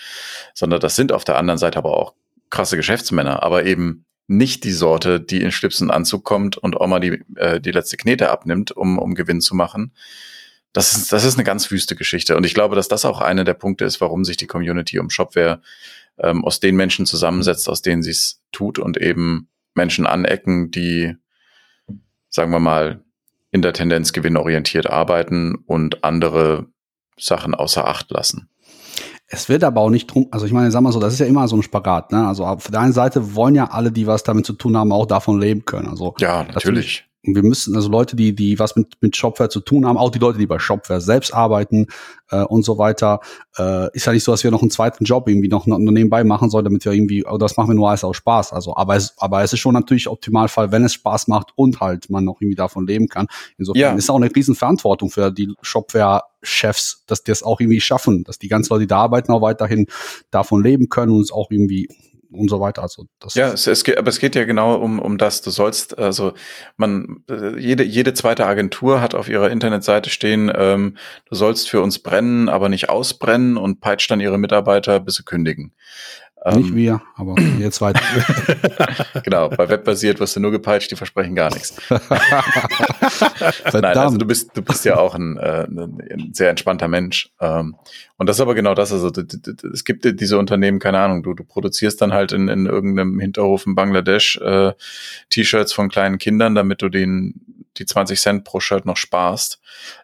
sondern 0.54 0.80
das 0.80 0.96
sind 0.96 1.12
auf 1.12 1.24
der 1.24 1.38
anderen 1.38 1.60
Seite 1.60 1.78
aber 1.78 1.96
auch 1.96 2.14
krasse 2.50 2.78
Geschäftsmänner, 2.78 3.44
aber 3.44 3.66
eben 3.66 4.06
nicht 4.28 4.64
die 4.64 4.72
Sorte, 4.72 5.22
die 5.22 5.42
in 5.42 5.52
Schlipsen 5.52 5.92
Anzug 5.92 6.24
kommt 6.24 6.58
und 6.58 6.78
auch 6.78 6.88
mal 6.88 7.00
die, 7.00 7.24
äh, 7.36 7.62
die 7.62 7.72
letzte 7.72 7.98
Knete 7.98 8.30
abnimmt, 8.30 8.72
um, 8.72 9.00
um 9.00 9.16
Gewinn 9.16 9.42
zu 9.42 9.56
machen. 9.56 9.94
Das 10.74 10.96
ist, 10.96 11.12
das 11.12 11.24
ist 11.24 11.36
eine 11.36 11.44
ganz 11.44 11.72
wüste 11.72 11.96
Geschichte. 11.96 12.36
Und 12.38 12.46
ich 12.46 12.54
glaube, 12.54 12.76
dass 12.76 12.88
das 12.88 13.06
auch 13.06 13.22
einer 13.22 13.44
der 13.44 13.54
Punkte 13.54 13.86
ist, 13.86 14.02
warum 14.02 14.26
sich 14.26 14.38
die 14.38 14.48
Community 14.48 15.00
um 15.00 15.10
Shopware 15.10 15.62
ähm, 16.20 16.46
aus 16.46 16.60
den 16.60 16.76
Menschen 16.76 17.06
zusammensetzt, 17.06 17.70
aus 17.70 17.82
denen 17.82 18.04
sie 18.04 18.12
es 18.12 18.42
tut 18.52 18.80
und 18.80 18.98
eben 18.98 19.50
Menschen 19.74 20.06
anecken, 20.06 20.72
die, 20.72 21.16
sagen 22.30 22.52
wir 22.52 22.60
mal, 22.60 23.04
in 23.52 23.62
der 23.62 23.74
Tendenz 23.74 24.14
gewinnorientiert 24.14 24.88
arbeiten 24.88 25.56
und 25.56 26.04
andere 26.04 26.68
Sachen 27.18 27.56
außer 27.56 27.88
Acht 27.88 28.12
lassen. 28.12 28.50
Es 29.30 29.50
wird 29.50 29.64
aber 29.64 29.82
auch 29.82 29.90
nicht 29.90 30.08
drum, 30.08 30.28
also 30.32 30.46
ich 30.46 30.54
meine, 30.54 30.72
sag 30.72 30.82
mal 30.82 30.92
so, 30.92 31.00
das 31.00 31.14
ist 31.14 31.20
ja 31.20 31.26
immer 31.26 31.48
so 31.48 31.58
ein 31.58 31.64
Spagat, 31.64 32.12
ne? 32.12 32.28
Also 32.28 32.46
auf 32.46 32.72
der 32.72 32.80
einen 32.80 32.94
Seite 32.94 33.36
wollen 33.36 33.56
ja 33.56 33.66
alle, 33.66 33.92
die 33.92 34.08
was 34.08 34.24
damit 34.24 34.46
zu 34.46 34.54
tun 34.54 34.78
haben, 34.78 34.94
auch 34.94 35.06
davon 35.06 35.40
leben 35.40 35.66
können. 35.66 35.88
Also 35.88 36.16
ja, 36.20 36.44
natürlich. 36.44 37.07
Und 37.26 37.36
wir 37.36 37.44
müssen, 37.44 37.76
also 37.76 37.90
Leute, 37.90 38.16
die, 38.16 38.34
die 38.34 38.60
was 38.60 38.76
mit, 38.76 38.94
mit 39.02 39.16
Shopware 39.16 39.50
zu 39.50 39.60
tun 39.60 39.86
haben, 39.86 39.98
auch 39.98 40.12
die 40.12 40.20
Leute, 40.20 40.38
die 40.38 40.46
bei 40.46 40.60
Shopware 40.60 41.02
selbst 41.02 41.34
arbeiten 41.34 41.88
äh, 42.30 42.44
und 42.44 42.64
so 42.64 42.78
weiter, 42.78 43.20
äh, 43.58 43.94
ist 43.94 44.06
ja 44.06 44.14
nicht 44.14 44.24
so, 44.24 44.32
dass 44.32 44.44
wir 44.44 44.52
noch 44.52 44.62
einen 44.62 44.72
zweiten 44.72 45.04
Job 45.04 45.28
irgendwie 45.28 45.50
noch, 45.50 45.66
noch 45.68 45.80
nebenbei 45.80 46.24
machen 46.24 46.50
sollen, 46.50 46.64
damit 46.64 46.86
wir 46.86 46.92
irgendwie, 46.92 47.26
das 47.40 47.58
machen 47.58 47.70
wir 47.70 47.76
nur 47.76 47.90
alles 47.90 48.04
aus 48.04 48.16
Spaß. 48.18 48.54
Also, 48.54 48.76
aber 48.76 48.96
es, 48.96 49.14
aber 49.18 49.44
es 49.44 49.52
ist 49.52 49.60
schon 49.60 49.74
natürlich 49.74 50.08
Optimalfall, 50.08 50.72
wenn 50.72 50.86
es 50.86 50.94
Spaß 50.94 51.28
macht 51.28 51.52
und 51.56 51.80
halt 51.82 52.10
man 52.10 52.24
noch 52.24 52.40
irgendwie 52.40 52.56
davon 52.56 52.88
leben 52.88 53.08
kann. 53.08 53.28
Insofern 53.58 53.82
ja. 53.82 53.94
ist 53.94 54.10
auch 54.10 54.16
eine 54.16 54.34
riesen 54.34 54.56
Verantwortung 54.56 55.10
für 55.10 55.32
die 55.32 55.54
Shopware-Chefs, 55.62 57.04
dass 57.08 57.24
die 57.24 57.32
es 57.32 57.44
auch 57.44 57.60
irgendwie 57.60 57.82
schaffen, 57.82 58.24
dass 58.24 58.40
die 58.40 58.48
ganzen 58.48 58.74
Leute, 58.74 58.82
die 58.82 58.88
da 58.88 59.00
arbeiten, 59.00 59.32
auch 59.32 59.42
weiterhin 59.42 59.88
davon 60.32 60.64
leben 60.64 60.88
können 60.88 61.12
und 61.12 61.22
es 61.22 61.32
auch 61.32 61.52
irgendwie 61.52 61.90
und 62.32 62.50
so 62.50 62.60
weiter. 62.60 62.82
Also 62.84 63.06
das 63.20 63.36
ja, 63.36 63.50
es, 63.50 63.68
es 63.68 63.84
geht, 63.84 63.98
aber 63.98 64.10
es 64.10 64.20
geht 64.20 64.36
ja 64.36 64.46
genau 64.46 64.76
um, 64.76 65.00
um 65.00 65.18
das. 65.18 65.42
Du 65.42 65.50
sollst, 65.50 65.98
also 65.98 66.34
man, 66.76 67.24
jede, 67.58 67.84
jede 67.84 68.14
zweite 68.14 68.46
Agentur 68.46 69.02
hat 69.02 69.16
auf 69.16 69.30
ihrer 69.30 69.50
Internetseite 69.50 70.10
stehen, 70.10 70.52
ähm, 70.56 70.98
du 71.26 71.36
sollst 71.36 71.70
für 71.70 71.82
uns 71.82 72.00
brennen, 72.00 72.50
aber 72.50 72.70
nicht 72.70 72.90
ausbrennen 72.90 73.58
und 73.58 73.82
peitscht 73.82 74.12
dann 74.12 74.20
ihre 74.20 74.38
Mitarbeiter, 74.38 75.00
bis 75.00 75.16
sie 75.16 75.24
kündigen. 75.24 75.74
Nicht 76.56 76.70
ähm, 76.70 76.76
wir, 76.76 77.02
aber 77.16 77.36
jetzt 77.60 77.82
weiter. 77.82 78.02
genau, 79.24 79.50
bei 79.50 79.70
webbasiert 79.70 80.20
wirst 80.20 80.36
du 80.36 80.40
nur 80.40 80.52
gepeitscht, 80.52 80.92
die 80.92 80.96
versprechen 80.96 81.36
gar 81.36 81.52
nichts. 81.52 81.76
Nein, 83.74 83.86
also 83.86 84.18
du 84.18 84.26
bist, 84.26 84.52
du 84.56 84.62
bist 84.62 84.86
ja 84.86 84.98
auch 84.98 85.16
ein, 85.16 85.38
äh, 85.38 85.64
ein 85.64 86.32
sehr 86.34 86.50
entspannter 86.50 86.88
Mensch. 86.88 87.32
Ähm, 87.42 87.76
und 88.18 88.28
das 88.28 88.38
ist 88.38 88.42
aber 88.42 88.56
genau 88.56 88.74
das. 88.74 88.92
Also 88.92 89.12
es 89.74 89.84
gibt 89.84 90.06
diese 90.20 90.38
Unternehmen, 90.38 90.80
keine 90.80 91.00
Ahnung, 91.00 91.24
du, 91.24 91.34
du 91.34 91.44
produzierst 91.44 92.02
dann 92.02 92.14
halt 92.14 92.32
in, 92.32 92.48
in 92.48 92.66
irgendeinem 92.66 93.20
Hinterhof 93.20 93.66
in 93.66 93.76
Bangladesch 93.76 94.38
äh, 94.38 94.74
T-Shirts 95.30 95.72
von 95.74 95.90
kleinen 95.90 96.18
Kindern, 96.18 96.56
damit 96.56 96.82
du 96.82 96.90
den 96.90 97.58
die 97.78 97.86
20 97.86 98.20
Cent 98.20 98.44
pro 98.44 98.60
Shirt 98.60 98.86
noch 98.86 98.98
sparst. 98.98 99.60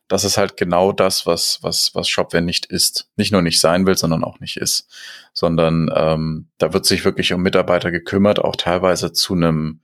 Das 0.07 0.23
ist 0.23 0.37
halt 0.37 0.57
genau 0.57 0.91
das, 0.91 1.25
was, 1.25 1.59
was, 1.61 1.95
was 1.95 2.07
Shopware 2.07 2.43
nicht 2.43 2.65
ist. 2.67 3.09
Nicht 3.15 3.31
nur 3.31 3.41
nicht 3.41 3.59
sein 3.59 3.85
will, 3.85 3.97
sondern 3.97 4.23
auch 4.23 4.39
nicht 4.39 4.57
ist. 4.57 4.87
Sondern 5.33 5.91
ähm, 5.95 6.47
da 6.57 6.73
wird 6.73 6.85
sich 6.85 7.05
wirklich 7.05 7.33
um 7.33 7.41
Mitarbeiter 7.41 7.91
gekümmert, 7.91 8.39
auch 8.39 8.55
teilweise 8.55 9.11
zu 9.11 9.33
einem, 9.33 9.81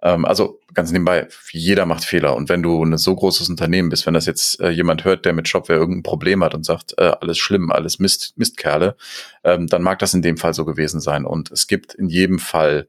also 0.00 0.60
ganz 0.74 0.92
nebenbei, 0.92 1.28
jeder 1.50 1.86
macht 1.86 2.04
Fehler. 2.04 2.36
Und 2.36 2.48
wenn 2.48 2.62
du 2.62 2.82
ein 2.84 2.96
so 2.98 3.14
großes 3.14 3.48
Unternehmen 3.48 3.88
bist, 3.88 4.06
wenn 4.06 4.14
das 4.14 4.26
jetzt 4.26 4.60
äh, 4.60 4.70
jemand 4.70 5.04
hört, 5.04 5.24
der 5.24 5.32
mit 5.32 5.48
Shopware 5.48 5.78
irgendein 5.78 6.02
Problem 6.02 6.44
hat 6.44 6.54
und 6.54 6.64
sagt, 6.64 6.94
äh, 6.98 7.12
alles 7.20 7.38
schlimm, 7.38 7.72
alles 7.72 7.98
Mist, 7.98 8.34
Mistkerle, 8.36 8.96
ähm, 9.44 9.66
dann 9.66 9.82
mag 9.82 9.98
das 9.98 10.14
in 10.14 10.22
dem 10.22 10.36
Fall 10.36 10.54
so 10.54 10.64
gewesen 10.64 11.00
sein. 11.00 11.24
Und 11.24 11.50
es 11.50 11.66
gibt 11.66 11.94
in 11.94 12.08
jedem 12.08 12.38
Fall 12.38 12.88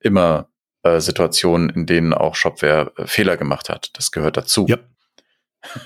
immer 0.00 0.48
äh, 0.82 1.00
Situationen, 1.00 1.70
in 1.70 1.86
denen 1.86 2.14
auch 2.14 2.34
Shopware 2.34 2.92
äh, 2.96 3.06
Fehler 3.06 3.36
gemacht 3.36 3.68
hat. 3.68 3.90
Das 3.94 4.10
gehört 4.10 4.36
dazu. 4.36 4.66
Ja. 4.68 4.78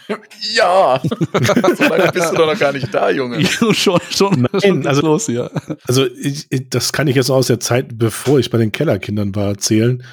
ja, 0.54 1.00
so 1.76 1.84
lange 1.84 2.12
bist 2.12 2.30
du 2.30 2.36
doch 2.36 2.46
noch 2.46 2.58
gar 2.58 2.72
nicht 2.72 2.92
da, 2.92 3.10
Junge. 3.10 3.44
schon, 3.46 4.00
schon, 4.10 4.42
Nein, 4.52 4.60
schon 4.60 4.86
also, 4.86 5.02
los 5.02 5.26
hier. 5.26 5.50
Also 5.86 6.06
ich, 6.06 6.46
ich, 6.50 6.68
das 6.68 6.92
kann 6.92 7.08
ich 7.08 7.16
jetzt 7.16 7.30
aus 7.30 7.46
der 7.46 7.58
Zeit, 7.58 7.98
bevor 7.98 8.38
ich 8.38 8.50
bei 8.50 8.58
den 8.58 8.70
Kellerkindern 8.70 9.34
war, 9.34 9.48
erzählen. 9.48 10.04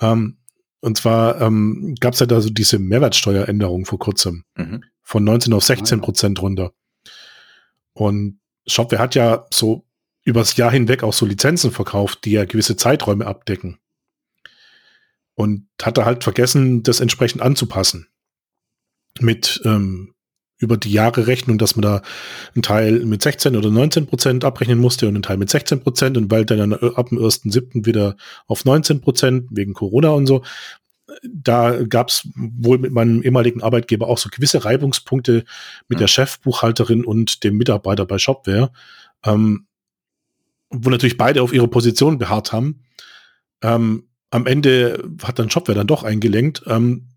Ähm, 0.00 0.38
und 0.80 0.98
zwar 0.98 1.40
ähm, 1.40 1.94
gab 2.00 2.14
es 2.14 2.20
ja 2.20 2.26
da 2.26 2.40
so 2.40 2.50
diese 2.50 2.78
Mehrwertsteueränderung 2.78 3.86
vor 3.86 3.98
kurzem. 3.98 4.44
Mhm. 4.56 4.84
Von 5.02 5.24
19 5.24 5.52
auf 5.52 5.64
16 5.64 6.00
Prozent 6.00 6.42
runter. 6.42 6.72
Und 7.92 8.40
Shopware 8.66 9.00
hat 9.00 9.14
ja 9.14 9.46
so 9.52 9.86
übers 10.24 10.56
Jahr 10.56 10.70
hinweg 10.70 11.02
auch 11.02 11.12
so 11.12 11.26
Lizenzen 11.26 11.70
verkauft, 11.70 12.24
die 12.24 12.32
ja 12.32 12.44
gewisse 12.44 12.76
Zeiträume 12.76 13.26
abdecken 13.26 13.78
und 15.34 15.68
hatte 15.82 16.04
halt 16.04 16.24
vergessen, 16.24 16.82
das 16.82 17.00
entsprechend 17.00 17.42
anzupassen. 17.42 18.08
Mit 19.20 19.60
ähm, 19.64 20.13
über 20.58 20.76
die 20.76 20.92
Jahre 20.92 21.26
Rechnung, 21.26 21.58
dass 21.58 21.76
man 21.76 21.82
da 21.82 22.02
einen 22.54 22.62
Teil 22.62 23.00
mit 23.00 23.22
16 23.22 23.56
oder 23.56 23.70
19 23.70 24.06
Prozent 24.06 24.44
abrechnen 24.44 24.78
musste 24.78 25.08
und 25.08 25.14
einen 25.14 25.22
Teil 25.22 25.36
mit 25.36 25.50
16 25.50 25.80
Prozent 25.80 26.16
und 26.16 26.30
weil 26.30 26.44
dann 26.44 26.72
ab 26.72 27.08
dem 27.08 27.18
1.7. 27.18 27.86
wieder 27.86 28.16
auf 28.46 28.64
19 28.64 29.00
Prozent 29.00 29.48
wegen 29.50 29.74
Corona 29.74 30.10
und 30.10 30.26
so. 30.26 30.42
Da 31.22 31.82
gab 31.84 32.08
es 32.08 32.28
wohl 32.34 32.78
mit 32.78 32.92
meinem 32.92 33.22
ehemaligen 33.22 33.62
Arbeitgeber 33.62 34.08
auch 34.08 34.18
so 34.18 34.30
gewisse 34.30 34.64
Reibungspunkte 34.64 35.44
mit 35.88 35.98
mhm. 35.98 36.00
der 36.00 36.08
Chefbuchhalterin 36.08 37.04
und 37.04 37.44
dem 37.44 37.56
Mitarbeiter 37.56 38.06
bei 38.06 38.18
Shopware, 38.18 38.72
ähm, 39.24 39.66
wo 40.70 40.90
natürlich 40.90 41.18
beide 41.18 41.42
auf 41.42 41.52
ihre 41.52 41.68
Position 41.68 42.18
beharrt 42.18 42.52
haben. 42.52 42.84
Ähm, 43.62 44.08
am 44.30 44.46
Ende 44.46 45.08
hat 45.22 45.38
dann 45.38 45.50
Shopware 45.50 45.76
dann 45.76 45.86
doch 45.86 46.02
eingelenkt, 46.02 46.62
ähm, 46.66 47.08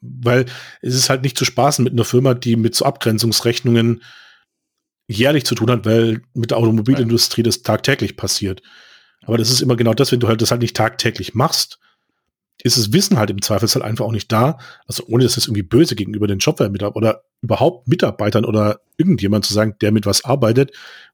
weil 0.00 0.46
es 0.82 0.94
ist 0.94 1.10
halt 1.10 1.22
nicht 1.22 1.38
zu 1.38 1.44
spaßen 1.44 1.82
mit 1.82 1.92
einer 1.92 2.04
Firma, 2.04 2.34
die 2.34 2.56
mit 2.56 2.74
so 2.74 2.84
Abgrenzungsrechnungen 2.84 4.02
jährlich 5.08 5.44
zu 5.44 5.54
tun 5.54 5.70
hat, 5.70 5.86
weil 5.86 6.22
mit 6.34 6.50
der 6.50 6.58
Automobilindustrie 6.58 7.42
das 7.42 7.62
tagtäglich 7.62 8.16
passiert. 8.16 8.62
Aber 9.24 9.38
das 9.38 9.50
ist 9.50 9.62
immer 9.62 9.76
genau 9.76 9.94
das, 9.94 10.12
wenn 10.12 10.20
du 10.20 10.28
halt 10.28 10.42
das 10.42 10.50
halt 10.50 10.60
nicht 10.60 10.76
tagtäglich 10.76 11.34
machst, 11.34 11.78
ist 12.62 12.76
das 12.76 12.92
Wissen 12.92 13.18
halt 13.18 13.30
im 13.30 13.40
Zweifelsfall 13.40 13.82
einfach 13.82 14.04
auch 14.04 14.12
nicht 14.12 14.30
da. 14.32 14.58
Also 14.86 15.04
ohne 15.06 15.24
dass 15.24 15.36
das 15.36 15.46
irgendwie 15.46 15.62
böse 15.62 15.94
gegenüber 15.94 16.26
den 16.26 16.40
Shopware 16.40 16.70
mitarbeitern 16.70 16.96
oder 16.96 17.22
überhaupt 17.40 17.88
Mitarbeitern 17.88 18.44
oder 18.44 18.80
irgendjemand 18.96 19.44
zu 19.44 19.54
sagen, 19.54 19.76
der 19.80 19.92
mit 19.92 20.06
was 20.06 20.24
arbeitet, 20.24 20.72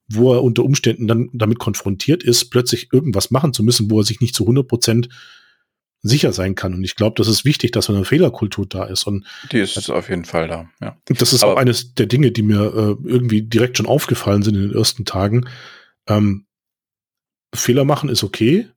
wo 0.08 0.32
er 0.32 0.42
unter 0.42 0.64
Umständen 0.64 1.06
dann 1.06 1.28
damit 1.32 1.58
konfrontiert 1.58 2.22
ist, 2.22 2.46
plötzlich 2.50 2.88
irgendwas 2.92 3.30
machen 3.30 3.52
zu 3.52 3.62
müssen, 3.62 3.90
wo 3.90 4.00
er 4.00 4.04
sich 4.04 4.20
nicht 4.20 4.34
zu 4.34 4.44
100 4.44 4.66
Prozent 4.66 5.08
sicher 6.04 6.32
sein 6.32 6.54
kann. 6.54 6.74
Und 6.74 6.84
ich 6.84 6.96
glaube, 6.96 7.14
das 7.16 7.28
ist 7.28 7.44
wichtig, 7.44 7.72
dass 7.72 7.88
eine 7.88 8.04
Fehlerkultur 8.04 8.66
da 8.66 8.84
ist. 8.84 9.04
Und 9.04 9.26
die 9.50 9.58
ist 9.58 9.90
auf 9.90 10.10
jeden 10.10 10.26
Fall 10.26 10.46
da. 10.46 10.68
Ja. 10.80 10.96
Das 11.06 11.32
ist 11.32 11.42
Aber 11.42 11.54
auch 11.54 11.56
eines 11.56 11.94
der 11.94 12.06
Dinge, 12.06 12.30
die 12.30 12.42
mir 12.42 12.60
äh, 12.60 13.08
irgendwie 13.08 13.42
direkt 13.42 13.78
schon 13.78 13.86
aufgefallen 13.86 14.42
sind 14.42 14.54
in 14.54 14.68
den 14.68 14.76
ersten 14.76 15.06
Tagen. 15.06 15.48
Ähm, 16.06 16.46
Fehler 17.54 17.84
machen 17.84 18.10
ist 18.10 18.22
okay, 18.22 18.68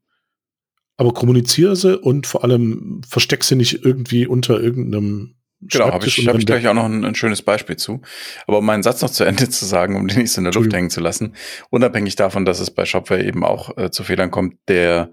aber 0.95 1.13
kommuniziere 1.13 1.75
sie 1.75 1.97
und 1.97 2.28
vor 2.28 2.43
allem 2.43 3.01
versteck 3.07 3.43
sie 3.43 3.55
nicht 3.55 3.84
irgendwie 3.84 4.25
unter 4.25 4.59
irgendeinem 4.59 5.34
Genau, 5.59 5.91
habe 5.91 6.05
ich, 6.05 6.28
hab 6.28 6.38
ich 6.38 6.45
gleich 6.45 6.67
auch 6.67 6.75
noch 6.75 6.86
ein, 6.86 7.03
ein, 7.03 7.15
schönes 7.15 7.41
Beispiel 7.41 7.78
zu. 7.78 8.03
Aber 8.45 8.59
um 8.59 8.65
meinen 8.65 8.84
Satz 8.84 9.01
noch 9.01 9.09
zu 9.09 9.23
Ende 9.23 9.49
zu 9.49 9.65
sagen, 9.65 9.95
um 9.95 10.07
den 10.07 10.19
nicht 10.19 10.32
so 10.32 10.39
in 10.39 10.45
der 10.45 10.53
Luft 10.53 10.71
hängen 10.71 10.91
zu 10.91 11.01
lassen, 11.01 11.34
unabhängig 11.71 12.15
davon, 12.15 12.45
dass 12.45 12.59
es 12.59 12.69
bei 12.69 12.86
Shopware 12.86 13.25
eben 13.25 13.43
auch 13.43 13.75
äh, 13.75 13.89
zu 13.89 14.03
Fehlern 14.03 14.30
kommt, 14.30 14.57
der 14.67 15.11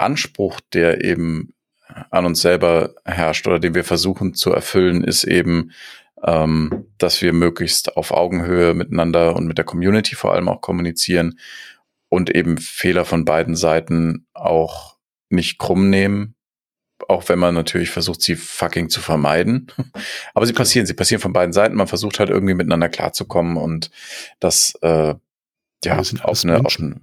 Anspruch, 0.00 0.60
der 0.72 1.04
eben 1.04 1.54
an 2.10 2.24
uns 2.24 2.40
selber 2.40 2.94
herrscht 3.04 3.46
oder 3.46 3.58
den 3.58 3.74
wir 3.74 3.84
versuchen 3.84 4.34
zu 4.34 4.52
erfüllen, 4.52 5.04
ist 5.04 5.24
eben, 5.24 5.72
ähm, 6.24 6.86
dass 6.98 7.22
wir 7.22 7.32
möglichst 7.32 7.96
auf 7.96 8.12
Augenhöhe 8.12 8.74
miteinander 8.74 9.36
und 9.36 9.46
mit 9.46 9.58
der 9.58 9.64
Community 9.64 10.14
vor 10.14 10.34
allem 10.34 10.48
auch 10.48 10.60
kommunizieren 10.60 11.38
und 12.08 12.34
eben 12.34 12.58
Fehler 12.58 13.04
von 13.04 13.24
beiden 13.24 13.56
Seiten 13.56 14.26
auch 14.34 14.96
nicht 15.30 15.58
krumm 15.58 15.90
nehmen, 15.90 16.34
auch 17.08 17.28
wenn 17.28 17.38
man 17.38 17.54
natürlich 17.54 17.90
versucht, 17.90 18.20
sie 18.20 18.36
fucking 18.36 18.90
zu 18.90 19.00
vermeiden. 19.00 19.68
Aber 20.34 20.46
sie 20.46 20.52
passieren, 20.52 20.86
sie 20.86 20.94
passieren 20.94 21.20
von 21.20 21.32
beiden 21.32 21.52
Seiten. 21.52 21.76
Man 21.76 21.86
versucht 21.86 22.18
halt 22.18 22.30
irgendwie 22.30 22.54
miteinander 22.54 22.88
klarzukommen 22.88 23.56
und 23.56 23.90
das 24.38 24.74
äh, 24.82 25.14
ja 25.84 25.98
auf 25.98 26.44
eine, 26.44 26.58
auf 26.58 26.78
eine, 26.78 27.00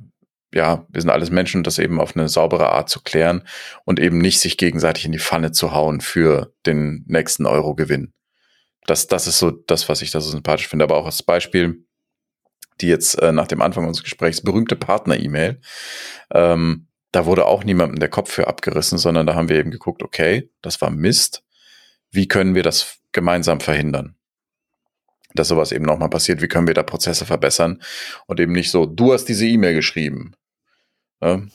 ja, 0.54 0.86
wir 0.90 1.02
sind 1.02 1.10
alles 1.10 1.30
Menschen 1.30 1.64
das 1.64 1.78
eben 1.78 2.00
auf 2.00 2.16
eine 2.16 2.30
saubere 2.30 2.70
Art 2.70 2.90
zu 2.90 3.02
klären 3.02 3.44
und 3.86 4.00
eben 4.00 4.18
nicht 4.18 4.40
sich 4.40 4.58
gegenseitig 4.58 5.06
in 5.06 5.12
die 5.12 5.20
Pfanne 5.20 5.52
zu 5.52 5.74
hauen 5.74 6.02
für 6.02 6.54
den 6.66 7.04
nächsten 7.08 7.46
Euro-Gewinn. 7.46 8.14
Das, 8.86 9.08
das 9.08 9.28
ist 9.28 9.40
so 9.40 9.52
das, 9.52 9.90
was 9.90 10.02
ich 10.02 10.12
da 10.12 10.22
so 10.22 10.32
sympathisch 10.32 10.68
finde. 10.68 10.86
Aber 10.86 10.96
auch 10.96 11.06
als 11.06 11.22
Beispiel, 11.22 11.86
die 12.82 12.88
jetzt 12.88 13.22
äh, 13.22 13.32
nach 13.32 13.48
dem 13.48 13.62
Anfang 13.62 13.86
unseres 13.86 14.04
Gesprächs 14.04 14.42
berühmte 14.42 14.76
Partner-E-Mail. 14.76 15.60
Ähm, 16.34 16.88
da 17.12 17.26
wurde 17.26 17.46
auch 17.46 17.64
niemandem 17.64 18.00
der 18.00 18.10
Kopf 18.10 18.32
für 18.32 18.48
abgerissen, 18.48 18.98
sondern 18.98 19.28
da 19.28 19.36
haben 19.36 19.50
wir 19.50 19.58
eben 19.58 19.72
geguckt, 19.72 20.04
okay, 20.04 20.50
das 20.62 20.82
war 20.82 20.90
Mist. 20.90 21.44
Wie 22.12 22.28
können 22.28 22.56
wir 22.56 22.64
das 22.64 23.00
gemeinsam 23.12 23.60
verhindern? 23.60 24.16
Dass 25.34 25.50
sowas 25.50 25.72
eben 25.72 25.86
nochmal 25.86 26.10
passiert. 26.10 26.42
Wie 26.42 26.48
können 26.48 26.68
wir 26.68 26.74
da 26.74 26.84
Prozesse 26.84 27.26
verbessern? 27.26 27.82
Und 28.26 28.40
eben 28.40 28.54
nicht 28.54 28.72
so, 28.72 28.86
du 28.86 29.14
hast 29.14 29.26
diese 29.26 29.46
E-Mail 29.46 29.74
geschrieben. 29.74 30.34
Ne? 31.22 31.50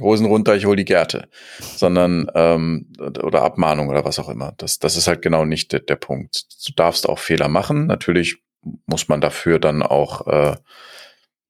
Hosen 0.00 0.26
runter, 0.26 0.56
ich 0.56 0.66
hol 0.66 0.76
die 0.76 0.84
Gerte. 0.84 1.28
Sondern, 1.60 2.30
ähm, 2.34 2.92
oder 2.98 3.42
Abmahnung 3.42 3.88
oder 3.88 4.04
was 4.04 4.18
auch 4.18 4.28
immer. 4.28 4.52
Das, 4.56 4.78
das 4.78 4.96
ist 4.96 5.06
halt 5.06 5.22
genau 5.22 5.44
nicht 5.44 5.72
der, 5.72 5.80
der 5.80 5.96
Punkt. 5.96 6.46
Du 6.66 6.72
darfst 6.74 7.08
auch 7.08 7.18
Fehler 7.18 7.48
machen. 7.48 7.86
Natürlich 7.86 8.38
muss 8.86 9.08
man 9.08 9.20
dafür 9.20 9.58
dann 9.58 9.82
auch 9.82 10.26
äh, 10.26 10.56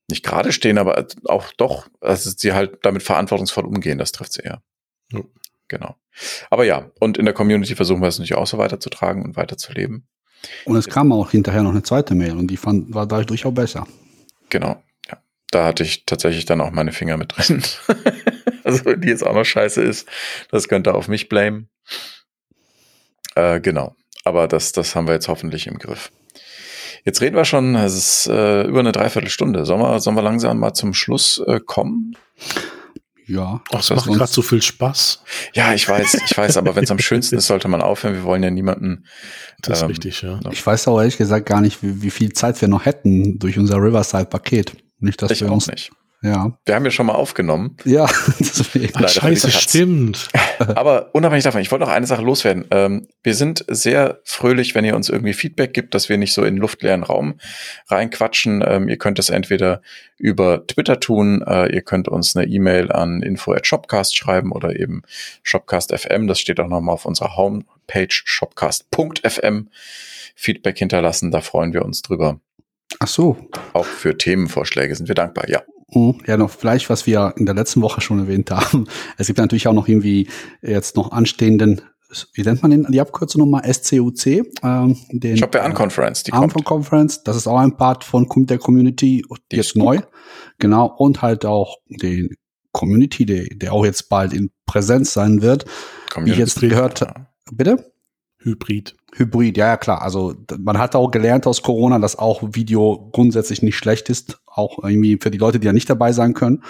nicht 0.08 0.24
gerade 0.24 0.52
stehen, 0.52 0.78
aber 0.78 1.06
auch 1.26 1.52
doch, 1.56 1.88
also 2.00 2.30
sie 2.36 2.52
halt 2.52 2.78
damit 2.82 3.02
verantwortungsvoll 3.02 3.64
umgehen, 3.64 3.98
das 3.98 4.12
trifft 4.12 4.34
sie 4.34 4.42
eher. 4.42 4.62
Ja. 5.12 5.20
Genau. 5.68 5.96
Aber 6.50 6.64
ja, 6.64 6.90
und 7.00 7.16
in 7.16 7.24
der 7.24 7.34
Community 7.34 7.74
versuchen 7.74 8.02
wir 8.02 8.08
es 8.08 8.18
natürlich 8.18 8.34
auch 8.34 8.46
so 8.46 8.58
weiterzutragen 8.58 9.24
und 9.24 9.36
weiterzuleben. 9.36 10.06
Und 10.66 10.76
es 10.76 10.88
kam 10.88 11.10
auch 11.10 11.30
hinterher 11.30 11.62
noch 11.62 11.70
eine 11.70 11.82
zweite 11.82 12.14
Mail 12.14 12.36
und 12.36 12.48
die 12.48 12.58
fand, 12.58 12.94
war 12.94 13.06
dadurch 13.06 13.46
auch 13.46 13.52
besser. 13.52 13.86
Genau, 14.50 14.68
ja. 14.68 14.82
Da 15.54 15.64
hatte 15.64 15.84
ich 15.84 16.04
tatsächlich 16.04 16.46
dann 16.46 16.60
auch 16.60 16.72
meine 16.72 16.90
Finger 16.90 17.16
mit 17.16 17.36
drin. 17.36 17.62
also, 18.64 18.92
die 18.96 19.06
jetzt 19.06 19.24
auch 19.24 19.34
noch 19.34 19.44
scheiße 19.44 19.80
ist, 19.80 20.08
das 20.50 20.66
könnte 20.66 20.94
auf 20.94 21.06
mich 21.06 21.28
blamen. 21.28 21.68
Äh, 23.36 23.60
genau. 23.60 23.94
Aber 24.24 24.48
das, 24.48 24.72
das 24.72 24.96
haben 24.96 25.06
wir 25.06 25.14
jetzt 25.14 25.28
hoffentlich 25.28 25.68
im 25.68 25.78
Griff. 25.78 26.10
Jetzt 27.04 27.20
reden 27.20 27.36
wir 27.36 27.44
schon, 27.44 27.76
es 27.76 27.94
ist 27.94 28.26
äh, 28.26 28.64
über 28.64 28.80
eine 28.80 28.90
Dreiviertelstunde. 28.90 29.64
Sollen 29.64 29.80
wir, 29.80 30.00
sollen 30.00 30.16
wir 30.16 30.22
langsam 30.22 30.58
mal 30.58 30.74
zum 30.74 30.92
Schluss 30.92 31.40
äh, 31.46 31.60
kommen? 31.60 32.16
Ja. 33.26 33.62
Ach, 33.68 33.76
das 33.76 33.90
macht 33.90 34.06
gerade 34.06 34.32
so 34.32 34.42
viel 34.42 34.60
Spaß. 34.60 35.22
Ja, 35.52 35.72
ich 35.72 35.88
weiß, 35.88 36.14
ich 36.14 36.36
weiß, 36.36 36.56
aber 36.56 36.74
wenn 36.74 36.82
es 36.82 36.90
am 36.90 36.98
schönsten 36.98 37.36
ist, 37.36 37.46
sollte 37.46 37.68
man 37.68 37.80
aufhören. 37.80 38.14
Wir 38.14 38.24
wollen 38.24 38.42
ja 38.42 38.50
niemanden. 38.50 39.04
Das 39.62 39.82
ähm, 39.82 39.84
ist 39.84 39.90
richtig, 39.90 40.22
ja. 40.22 40.40
Ich 40.50 40.66
weiß 40.66 40.88
auch 40.88 40.98
ehrlich 40.98 41.16
gesagt 41.16 41.46
gar 41.46 41.60
nicht, 41.60 41.80
wie, 41.84 42.02
wie 42.02 42.10
viel 42.10 42.32
Zeit 42.32 42.60
wir 42.60 42.66
noch 42.66 42.86
hätten 42.86 43.38
durch 43.38 43.56
unser 43.56 43.76
Riverside-Paket. 43.76 44.83
Nicht, 45.04 45.20
dass 45.20 45.30
ich 45.30 45.42
wir 45.42 45.52
uns 45.52 45.66
nicht. 45.66 45.90
Ja. 46.22 46.56
Wir 46.64 46.74
haben 46.74 46.86
ja 46.86 46.90
schon 46.90 47.04
mal 47.04 47.12
aufgenommen. 47.12 47.76
Ja, 47.84 48.06
deswegen. 48.40 48.94
Ach, 48.94 49.06
scheiße, 49.06 49.50
stimmt. 49.50 50.30
Aber 50.58 51.10
unabhängig 51.14 51.44
davon, 51.44 51.60
ich 51.60 51.70
wollte 51.70 51.84
noch 51.84 51.92
eine 51.92 52.06
Sache 52.06 52.22
loswerden. 52.22 52.64
Ähm, 52.70 53.08
wir 53.22 53.34
sind 53.34 53.62
sehr 53.68 54.20
fröhlich, 54.24 54.74
wenn 54.74 54.86
ihr 54.86 54.96
uns 54.96 55.10
irgendwie 55.10 55.34
Feedback 55.34 55.74
gibt, 55.74 55.94
dass 55.94 56.08
wir 56.08 56.16
nicht 56.16 56.32
so 56.32 56.42
in 56.42 56.56
luftleeren 56.56 57.02
Raum 57.02 57.34
reinquatschen. 57.88 58.64
Ähm, 58.66 58.88
ihr 58.88 58.96
könnt 58.96 59.18
es 59.18 59.28
entweder 59.28 59.82
über 60.16 60.66
Twitter 60.66 60.98
tun, 60.98 61.42
äh, 61.46 61.70
ihr 61.74 61.82
könnt 61.82 62.08
uns 62.08 62.34
eine 62.34 62.46
E-Mail 62.46 62.90
an 62.90 63.20
info 63.20 63.52
at 63.52 63.66
shopcast 63.66 64.16
schreiben 64.16 64.50
oder 64.52 64.80
eben 64.80 65.02
shopcast.fm. 65.42 66.26
Das 66.26 66.40
steht 66.40 66.58
auch 66.58 66.68
nochmal 66.68 66.94
auf 66.94 67.04
unserer 67.04 67.36
Homepage 67.36 68.08
shopcast.fm. 68.08 69.68
Feedback 70.36 70.78
hinterlassen, 70.78 71.30
da 71.30 71.42
freuen 71.42 71.74
wir 71.74 71.84
uns 71.84 72.00
drüber. 72.00 72.40
Ach 73.00 73.08
so. 73.08 73.36
Auch 73.72 73.84
für 73.84 74.16
Themenvorschläge 74.16 74.94
sind 74.94 75.08
wir 75.08 75.14
dankbar, 75.14 75.48
ja. 75.48 75.62
Mhm. 75.92 76.18
Ja, 76.26 76.36
noch 76.36 76.50
vielleicht, 76.50 76.90
was 76.90 77.06
wir 77.06 77.34
in 77.36 77.46
der 77.46 77.54
letzten 77.54 77.82
Woche 77.82 78.00
schon 78.00 78.18
erwähnt 78.18 78.50
haben. 78.50 78.86
Es 79.18 79.26
gibt 79.26 79.38
natürlich 79.38 79.68
auch 79.68 79.72
noch 79.72 79.88
irgendwie 79.88 80.28
jetzt 80.62 80.96
noch 80.96 81.12
anstehenden, 81.12 81.82
wie 82.34 82.42
nennt 82.42 82.62
man 82.62 82.70
den, 82.70 82.86
die 82.90 83.00
Abkürzung 83.00 83.40
nochmal? 83.40 83.62
SCUC. 83.72 84.26
Ähm, 84.62 84.96
den, 85.10 85.36
Shopware 85.36 85.64
Unconference, 85.64 86.22
die 86.22 86.32
Unconference. 86.32 87.24
Das 87.24 87.36
ist 87.36 87.46
auch 87.46 87.58
ein 87.58 87.76
Part 87.76 88.04
von 88.04 88.28
der 88.46 88.58
Community, 88.58 89.24
die 89.50 89.56
jetzt 89.56 89.76
neu. 89.76 90.00
Genau. 90.58 90.86
Und 90.86 91.22
halt 91.22 91.44
auch 91.44 91.78
den 91.88 92.36
Community 92.72 93.26
Day, 93.26 93.48
der 93.56 93.72
auch 93.72 93.84
jetzt 93.84 94.08
bald 94.08 94.32
in 94.32 94.50
Präsenz 94.66 95.12
sein 95.12 95.42
wird. 95.42 95.64
Community 96.12 96.26
wie 96.26 96.32
ich 96.32 96.38
jetzt 96.38 96.60
gehört, 96.60 97.00
ja. 97.00 97.14
bitte? 97.52 97.92
Hybrid. 98.38 98.96
Hybrid, 99.16 99.56
ja, 99.56 99.68
ja, 99.68 99.76
klar. 99.76 100.02
Also 100.02 100.34
man 100.58 100.78
hat 100.78 100.96
auch 100.96 101.10
gelernt 101.10 101.46
aus 101.46 101.62
Corona, 101.62 101.98
dass 101.98 102.18
auch 102.18 102.42
Video 102.52 103.10
grundsätzlich 103.12 103.62
nicht 103.62 103.76
schlecht 103.76 104.10
ist, 104.10 104.40
auch 104.46 104.82
irgendwie 104.82 105.18
für 105.20 105.30
die 105.30 105.38
Leute, 105.38 105.60
die 105.60 105.66
ja 105.66 105.72
nicht 105.72 105.88
dabei 105.88 106.12
sein 106.12 106.34
können. 106.34 106.62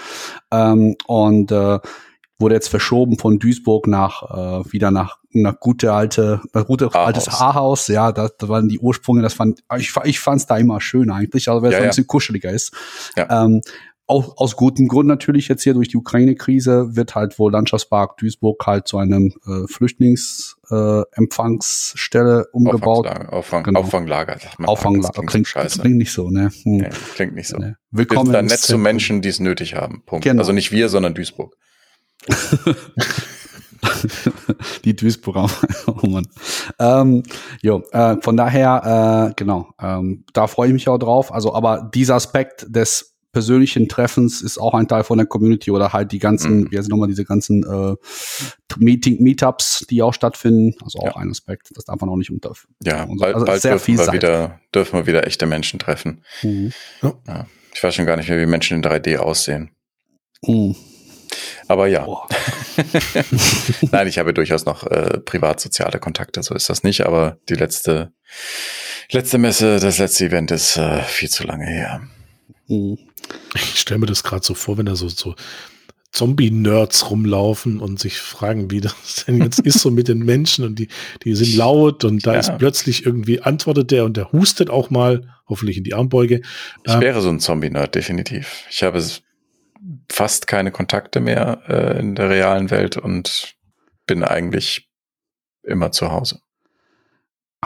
Ähm, 0.51 0.97
und 1.07 1.51
äh, 1.51 1.79
wurde 2.39 2.55
jetzt 2.55 2.69
verschoben 2.69 3.19
von 3.19 3.39
Duisburg 3.39 3.87
nach 3.87 4.23
äh, 4.63 4.73
wieder 4.73 4.91
nach 4.91 5.19
nach 5.33 5.59
gute 5.59 5.93
alte 5.93 6.41
gute 6.67 6.95
altes 6.95 7.29
Haarhaus. 7.41 7.89
Ja, 7.89 8.13
das, 8.13 8.37
das 8.39 8.49
waren 8.49 8.69
die 8.69 8.79
Ursprünge. 8.79 9.23
Das 9.23 9.35
fand 9.35 9.61
ich 9.77 9.93
ich 10.05 10.21
fand's 10.21 10.47
da 10.47 10.57
immer 10.57 10.81
schön 10.81 11.11
eigentlich, 11.11 11.49
also 11.49 11.63
weil 11.63 11.73
es 11.73 11.79
ja, 11.79 11.83
ein 11.83 11.89
bisschen 11.89 12.07
kuscheliger 12.07 12.51
ist. 12.51 12.73
Ja. 13.17 13.45
Ähm, 13.45 13.63
auch 14.07 14.37
aus 14.37 14.57
gutem 14.57 14.87
Grund 14.87 15.09
natürlich 15.09 15.49
jetzt 15.49 15.63
hier 15.63 15.73
durch 15.73 15.89
die 15.89 15.97
Ukraine-Krise 15.97 16.95
wird 16.95 17.15
halt 17.15 17.39
wohl 17.39 17.51
Landschaftspark 17.53 18.19
Duisburg 18.19 18.67
halt 18.67 18.87
zu 18.87 18.99
einem 18.99 19.33
äh, 19.47 19.67
Flüchtlingsempfangsstelle 19.67 22.43
äh, 22.43 22.45
umgebaut. 22.53 23.07
Auffang, 23.07 23.63
genau. 23.63 23.81
Auffanglager, 23.81 24.39
sagt 24.39 24.59
man. 24.59 24.69
Auffanglager 24.69 25.23
klingt, 25.25 25.49
scheiße. 25.49 25.81
klingt 25.81 25.97
nicht 25.97 26.13
so, 26.13 26.29
ne? 26.29 26.51
Hm. 26.65 26.77
Nee, 26.77 26.91
klingt 27.15 27.35
nicht 27.35 27.49
so. 27.49 27.57
Nee. 27.57 27.73
Willkommen. 27.91 28.31
Wir 28.33 28.41
sind 28.41 28.51
da 28.51 28.55
nett 28.55 28.61
zu 28.61 28.77
Menschen, 28.77 29.23
die 29.23 29.31
es 29.31 29.41
nötig 29.41 29.75
haben. 29.75 30.03
Punkt. 30.05 30.25
Genau. 30.25 30.41
Also 30.41 30.53
nicht 30.53 30.71
wir, 30.71 30.91
sondern 30.91 31.15
Duisburg. 31.15 31.57
die 34.85 34.97
Duisburger. 34.97 35.49
oh 35.87 36.07
Mann. 36.07 36.27
Ähm, 36.79 37.23
jo, 37.63 37.83
äh, 37.93 38.17
von 38.21 38.37
daher, 38.37 39.31
äh, 39.31 39.35
genau, 39.35 39.71
ähm, 39.81 40.27
da 40.35 40.47
freue 40.47 40.69
ich 40.69 40.75
mich 40.75 40.87
auch 40.89 40.99
drauf. 40.99 41.33
Also, 41.33 41.55
aber 41.55 41.91
dieser 41.95 42.17
Aspekt 42.17 42.67
des 42.69 43.14
persönlichen 43.35 43.89
Treffens 43.89 44.41
ist 44.41 44.57
auch 44.57 44.73
ein 44.73 44.89
Teil 44.89 45.05
von 45.05 45.19
der 45.19 45.27
Community 45.27 45.71
oder 45.71 45.93
halt 45.93 46.13
die 46.13 46.19
ganzen, 46.19 46.61
mhm. 46.61 46.71
wie 46.71 46.79
heißt 46.79 46.89
nochmal, 46.89 47.09
diese 47.09 47.25
ganzen 47.25 47.65
äh, 47.65 47.97
Meeting, 48.79 49.23
Meetups, 49.23 49.87
die 49.91 50.01
auch 50.01 50.15
stattfinden. 50.15 50.75
Also 50.83 51.01
auch 51.01 51.17
ja. 51.17 51.17
ein 51.17 51.31
Aspekt, 51.31 51.69
das 51.75 51.85
darf 51.85 52.01
man 52.01 52.09
auch 52.09 52.17
nicht 52.17 52.31
unter. 52.31 52.53
Ja, 52.83 53.07
so. 53.07 53.15
bald, 53.17 53.35
also 53.35 53.47
bald 53.47 53.65
dürfen, 53.65 53.99
wir 53.99 54.13
wieder, 54.13 54.61
dürfen 54.75 55.01
wir 55.01 55.07
wieder 55.07 55.27
echte 55.27 55.45
Menschen 55.47 55.79
treffen. 55.79 56.23
Mhm. 56.43 56.73
Ja. 57.03 57.47
Ich 57.75 57.83
weiß 57.83 57.95
schon 57.95 58.07
gar 58.07 58.17
nicht 58.17 58.29
mehr, 58.29 58.41
wie 58.41 58.47
Menschen 58.47 58.77
in 58.77 58.85
3D 58.85 59.19
aussehen. 59.19 59.71
Mhm. 60.47 60.77
Aber 61.67 61.89
ja. 61.89 62.07
Nein, 63.91 64.07
ich 64.07 64.19
habe 64.19 64.33
durchaus 64.33 64.65
noch 64.65 64.87
äh, 64.87 65.19
privat-soziale 65.19 65.99
Kontakte, 65.99 66.43
so 66.43 66.55
ist 66.55 66.71
das 66.71 66.85
nicht, 66.85 67.05
aber 67.05 67.39
die 67.49 67.55
letzte, 67.55 68.13
letzte 69.11 69.39
Messe, 69.39 69.81
das 69.81 69.99
letzte 69.99 70.27
Event 70.27 70.53
ist 70.53 70.77
äh, 70.77 71.03
viel 71.03 71.29
zu 71.29 71.45
lange 71.45 71.67
her. 71.67 72.03
Mhm. 72.69 72.99
Ich 73.55 73.81
stelle 73.81 74.01
mir 74.01 74.07
das 74.07 74.23
gerade 74.23 74.45
so 74.45 74.55
vor, 74.55 74.79
wenn 74.79 74.87
da 74.87 74.97
so, 74.97 75.09
so 75.09 75.35
Zombie-Nerds 76.15 77.11
rumlaufen 77.11 77.81
und 77.81 77.99
sich 77.99 78.19
fragen, 78.19 78.71
wie 78.71 78.81
das 78.81 79.25
denn 79.27 79.43
jetzt 79.43 79.59
ist 79.61 79.81
so 79.81 79.91
mit 79.91 80.09
den 80.09 80.21
Menschen 80.21 80.65
und 80.65 80.79
die, 80.79 80.89
die 81.25 81.35
sind 81.35 81.57
laut 81.57 82.05
und 82.05 82.25
da 82.27 82.35
ja. 82.35 82.41
ist 82.41 82.57
plötzlich 82.59 83.05
irgendwie 83.05 83.43
antwortet 83.43 83.91
der 83.91 84.05
und 84.05 84.17
der 84.17 84.33
hustet 84.33 84.71
auch 84.71 84.91
mal, 84.91 85.29
hoffentlich 85.49 85.77
in 85.77 85.85
die 85.85 85.95
Armbeuge. 85.95 86.41
Ich 86.85 86.95
ähm, 86.95 87.01
wäre 87.01 87.21
so 87.21 87.29
ein 87.29 87.41
Zombie-Nerd, 87.41 87.95
definitiv. 87.95 88.65
Ich 88.71 88.83
habe 88.83 89.03
fast 90.11 90.47
keine 90.47 90.71
Kontakte 90.71 91.21
mehr 91.21 91.63
äh, 91.69 91.99
in 91.99 92.15
der 92.15 92.31
realen 92.31 92.71
Welt 92.71 92.97
und 92.97 93.55
bin 94.07 94.23
eigentlich 94.23 94.89
immer 95.63 95.91
zu 95.91 96.13
Hause. 96.13 96.41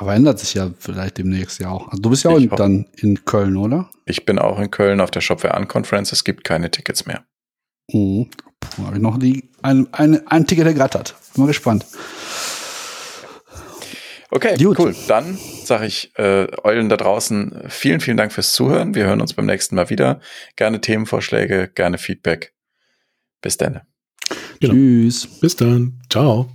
Aber 0.01 0.14
ändert 0.14 0.38
sich 0.38 0.55
ja 0.55 0.70
vielleicht 0.78 1.18
demnächst 1.18 1.59
ja 1.59 1.70
auch. 1.70 1.88
Also 1.88 2.01
du 2.01 2.11
bist 2.11 2.22
ja 2.22 2.30
auch 2.30 2.36
in, 2.36 2.49
dann 2.51 2.86
in 2.96 3.24
Köln, 3.24 3.57
oder? 3.57 3.90
Ich 4.07 4.24
bin 4.24 4.38
auch 4.38 4.61
in 4.61 4.70
Köln 4.70 5.01
auf 5.01 5.11
der 5.11 5.20
Shopware 5.20 5.55
An 5.55 5.66
Conference. 5.66 6.12
Es 6.12 6.22
gibt 6.22 6.44
keine 6.44 6.70
Tickets 6.70 7.05
mehr. 7.05 7.24
Mhm. 7.92 8.30
Habe 8.84 8.96
ich 8.96 9.03
noch 9.03 9.18
die, 9.18 9.51
ein, 9.62 9.92
ein, 9.92 10.24
ein 10.28 10.46
Ticket 10.46 10.66
ergattert. 10.66 11.16
Bin 11.34 11.42
mal 11.42 11.49
gespannt. 11.49 11.84
Okay, 14.30 14.57
Gut. 14.62 14.78
cool. 14.78 14.94
Dann 15.09 15.36
sage 15.64 15.86
ich 15.86 16.12
äh, 16.16 16.46
Eulen 16.62 16.88
da 16.88 16.96
draußen 16.96 17.62
vielen, 17.68 18.01
vielen 18.01 18.16
Dank 18.16 18.32
fürs 18.32 18.53
Zuhören. 18.53 18.94
Wir 18.94 19.07
hören 19.07 19.20
uns 19.20 19.34
beim 19.34 19.46
nächsten 19.46 19.74
Mal 19.74 19.90
wieder. 19.90 20.20
Gerne 20.55 20.80
Themenvorschläge, 20.80 21.68
gerne 21.74 21.99
Feedback. 21.99 22.55
Bis 23.40 23.57
dann. 23.57 23.80
Genau. 24.61 24.74
Tschüss. 24.74 25.26
Bis 25.40 25.57
dann. 25.57 26.01
Ciao. 26.09 26.49